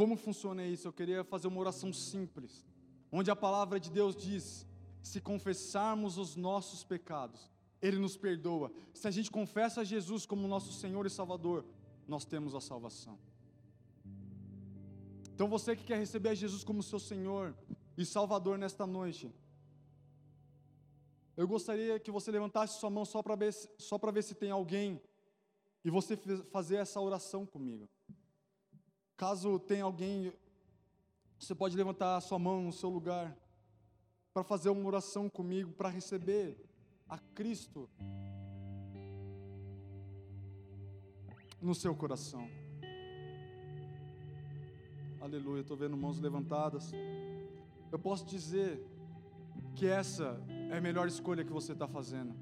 Como 0.00 0.16
funciona 0.16 0.64
isso? 0.64 0.88
Eu 0.88 0.94
queria 0.94 1.22
fazer 1.22 1.46
uma 1.46 1.60
oração 1.60 1.92
simples, 1.92 2.64
onde 3.12 3.30
a 3.30 3.36
palavra 3.36 3.78
de 3.78 3.90
Deus 3.90 4.16
diz: 4.16 4.66
se 5.02 5.20
confessarmos 5.20 6.16
os 6.16 6.36
nossos 6.36 6.82
pecados, 6.82 7.50
Ele 7.82 7.98
nos 7.98 8.16
perdoa. 8.16 8.72
Se 8.94 9.06
a 9.06 9.10
gente 9.10 9.30
confessa 9.30 9.84
Jesus 9.84 10.24
como 10.24 10.48
nosso 10.48 10.72
Senhor 10.72 11.04
e 11.04 11.10
Salvador, 11.10 11.66
nós 12.08 12.24
temos 12.24 12.54
a 12.54 12.62
salvação. 12.62 13.18
Então 15.34 15.46
você 15.46 15.76
que 15.76 15.84
quer 15.84 15.98
receber 15.98 16.34
Jesus 16.34 16.64
como 16.64 16.82
seu 16.82 16.98
Senhor 16.98 17.54
e 17.94 18.06
Salvador 18.06 18.56
nesta 18.56 18.86
noite, 18.86 19.30
eu 21.36 21.46
gostaria 21.46 22.00
que 22.00 22.10
você 22.10 22.30
levantasse 22.30 22.80
sua 22.80 22.88
mão 22.88 23.04
só 23.04 23.22
para 23.22 23.36
ver, 23.36 23.52
só 23.76 23.98
ver 23.98 24.22
se 24.22 24.34
tem 24.34 24.50
alguém 24.50 24.98
e 25.84 25.90
você 25.90 26.16
fazer 26.50 26.76
essa 26.76 26.98
oração 27.02 27.44
comigo. 27.44 27.86
Caso 29.20 29.58
tenha 29.58 29.84
alguém, 29.84 30.32
você 31.38 31.54
pode 31.54 31.76
levantar 31.76 32.16
a 32.16 32.22
sua 32.22 32.38
mão 32.38 32.62
no 32.62 32.72
seu 32.72 32.88
lugar 32.88 33.36
para 34.32 34.42
fazer 34.42 34.70
uma 34.70 34.86
oração 34.86 35.28
comigo, 35.28 35.72
para 35.72 35.90
receber 35.90 36.56
a 37.06 37.18
Cristo 37.18 37.86
no 41.60 41.74
seu 41.74 41.94
coração. 41.94 42.48
Aleluia, 45.20 45.60
estou 45.60 45.76
vendo 45.76 45.98
mãos 45.98 46.18
levantadas. 46.18 46.90
Eu 47.92 47.98
posso 47.98 48.24
dizer 48.24 48.82
que 49.76 49.84
essa 49.84 50.42
é 50.70 50.78
a 50.78 50.80
melhor 50.80 51.06
escolha 51.06 51.44
que 51.44 51.52
você 51.52 51.72
está 51.72 51.86
fazendo. 51.86 52.34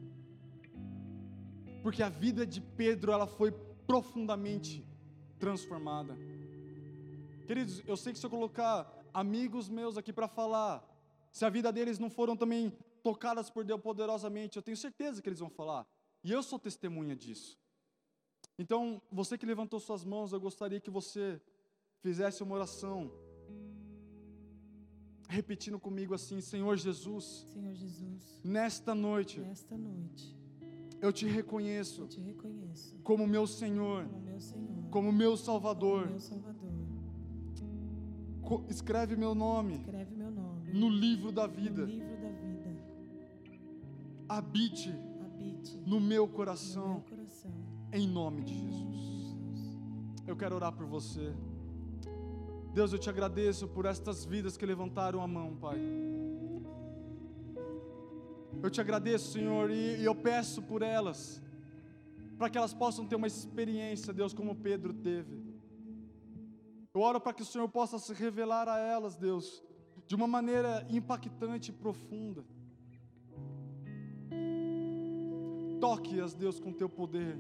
Porque 1.83 2.05
a 2.05 2.09
vida 2.09 2.47
de 2.47 2.61
Pedro, 2.61 3.11
ela 3.11 3.27
foi 3.27 3.51
profundamente 3.85 4.87
transformada. 5.41 6.17
Queridos, 7.49 7.83
eu 7.87 7.97
sei 7.97 8.13
que 8.13 8.19
se 8.19 8.27
eu 8.27 8.29
colocar 8.29 8.87
amigos 9.13 9.71
meus 9.71 9.97
aqui 9.97 10.13
para 10.13 10.29
falar, 10.29 10.87
se 11.33 11.47
a 11.47 11.49
vida 11.49 11.73
deles 11.73 11.99
não 11.99 12.11
foram 12.11 12.37
também 12.37 12.71
tocadas 13.03 13.49
por 13.49 13.65
Deus 13.65 13.81
poderosamente, 13.81 14.59
eu 14.59 14.63
tenho 14.63 14.77
certeza 14.77 15.23
que 15.23 15.31
eles 15.31 15.39
vão 15.39 15.49
falar. 15.49 15.87
E 16.23 16.31
eu 16.31 16.43
sou 16.43 16.59
testemunha 16.59 17.17
disso. 17.17 17.59
Então, 18.59 19.01
você 19.11 19.39
que 19.39 19.47
levantou 19.47 19.81
suas 19.81 20.05
mãos, 20.05 20.31
eu 20.31 20.39
gostaria 20.39 20.79
que 20.79 20.91
você 20.91 21.41
fizesse 22.03 22.43
uma 22.43 22.55
oração, 22.55 23.11
repetindo 25.27 25.81
comigo 25.81 26.13
assim: 26.13 26.43
Senhor 26.43 26.77
Jesus, 26.77 27.47
Senhor 27.51 27.75
Jesus, 27.75 28.43
nesta 28.45 28.95
noite, 28.95 29.41
nesta 29.41 29.75
noite, 29.75 30.37
eu 31.01 31.11
te 31.11 31.25
reconheço, 31.27 32.03
eu 32.03 32.09
te 32.09 32.21
reconheço 32.21 32.99
como 32.99 33.27
meu 33.27 33.47
Senhor, 33.47 34.05
como 34.07 34.21
meu 34.21 34.39
Senhor, 34.39 34.91
como 34.91 35.13
meu 35.13 35.31
como 35.31 35.37
Salvador. 35.39 36.11
meu 36.11 36.21
Salvador. 36.21 36.48
Escreve 38.69 39.17
meu 39.17 39.35
nome 39.35 39.75
Escreve 39.75 40.15
meu 40.15 40.31
nome 40.31 40.73
no 40.73 40.89
livro 40.89 41.33
da 41.33 41.47
no 41.47 41.55
vida. 41.55 41.85
livro 41.85 42.17
da 42.17 42.29
vida. 42.31 42.77
Habite 44.29 44.95
Habite 45.25 45.77
no 45.87 46.01
meu 46.01 46.27
no 46.27 46.33
coração, 46.33 46.89
meu 46.89 47.01
coração. 47.03 47.51
em 47.93 48.07
nome 48.07 48.43
de 48.43 48.55
Jesus. 48.55 49.01
Jesus. 49.01 49.79
Eu 50.27 50.37
quero 50.37 50.55
orar 50.55 50.73
por 50.73 50.87
você. 50.87 51.35
Deus, 52.75 52.93
eu 52.93 52.99
te 52.99 53.09
agradeço 53.09 53.67
por 53.67 53.87
estas 53.87 54.25
vidas 54.25 54.57
que 54.57 54.67
levantaram 54.67 55.21
a 55.23 55.27
mão, 55.27 55.57
Pai. 55.57 55.79
Eu 58.63 58.71
te 58.71 58.81
agradeço, 58.81 59.33
Senhor, 59.33 59.71
e, 59.71 59.97
e 60.01 60.05
eu 60.05 60.15
peço 60.15 60.63
por 60.63 60.83
elas, 60.83 61.41
para 62.37 62.51
que 62.51 62.59
elas 62.59 62.75
possam 62.75 63.07
ter 63.07 63.17
uma 63.17 63.27
experiência, 63.27 64.13
Deus, 64.13 64.35
como 64.35 64.55
Pedro 64.55 64.93
teve. 64.93 65.48
Eu 66.95 67.01
oro 67.01 67.21
para 67.21 67.33
que 67.33 67.43
o 67.43 67.47
Senhor 67.47 67.69
possa 67.69 67.99
se 67.99 68.13
revelar 68.13 68.69
a 68.69 68.79
elas, 68.79 69.17
Deus, 69.17 69.63
de 70.07 70.15
uma 70.15 70.27
maneira 70.27 70.87
impactante 70.89 71.71
e 71.71 71.75
profunda. 71.75 72.45
Toque-as, 75.81 76.35
Deus, 76.35 76.59
com 76.59 76.73
teu 76.73 76.89
poder. 76.89 77.39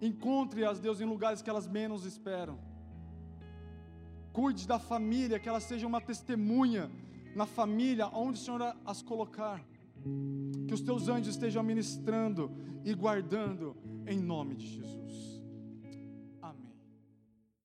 Encontre-as, 0.00 0.80
Deus, 0.80 1.00
em 1.00 1.04
lugares 1.04 1.42
que 1.42 1.50
elas 1.50 1.68
menos 1.68 2.04
esperam. 2.04 2.58
Cuide 4.32 4.66
da 4.66 4.78
família, 4.78 5.38
que 5.38 5.48
ela 5.48 5.60
seja 5.60 5.86
uma 5.86 6.00
testemunha 6.00 6.90
na 7.36 7.46
família 7.46 8.08
onde 8.08 8.38
o 8.38 8.42
Senhor 8.42 8.76
as 8.84 9.02
colocar. 9.02 9.62
Que 10.66 10.74
os 10.74 10.80
teus 10.80 11.08
anjos 11.08 11.34
estejam 11.34 11.62
ministrando 11.62 12.50
e 12.84 12.92
guardando 12.94 13.76
em 14.06 14.18
nome 14.18 14.56
de 14.56 14.66
Jesus. 14.66 15.31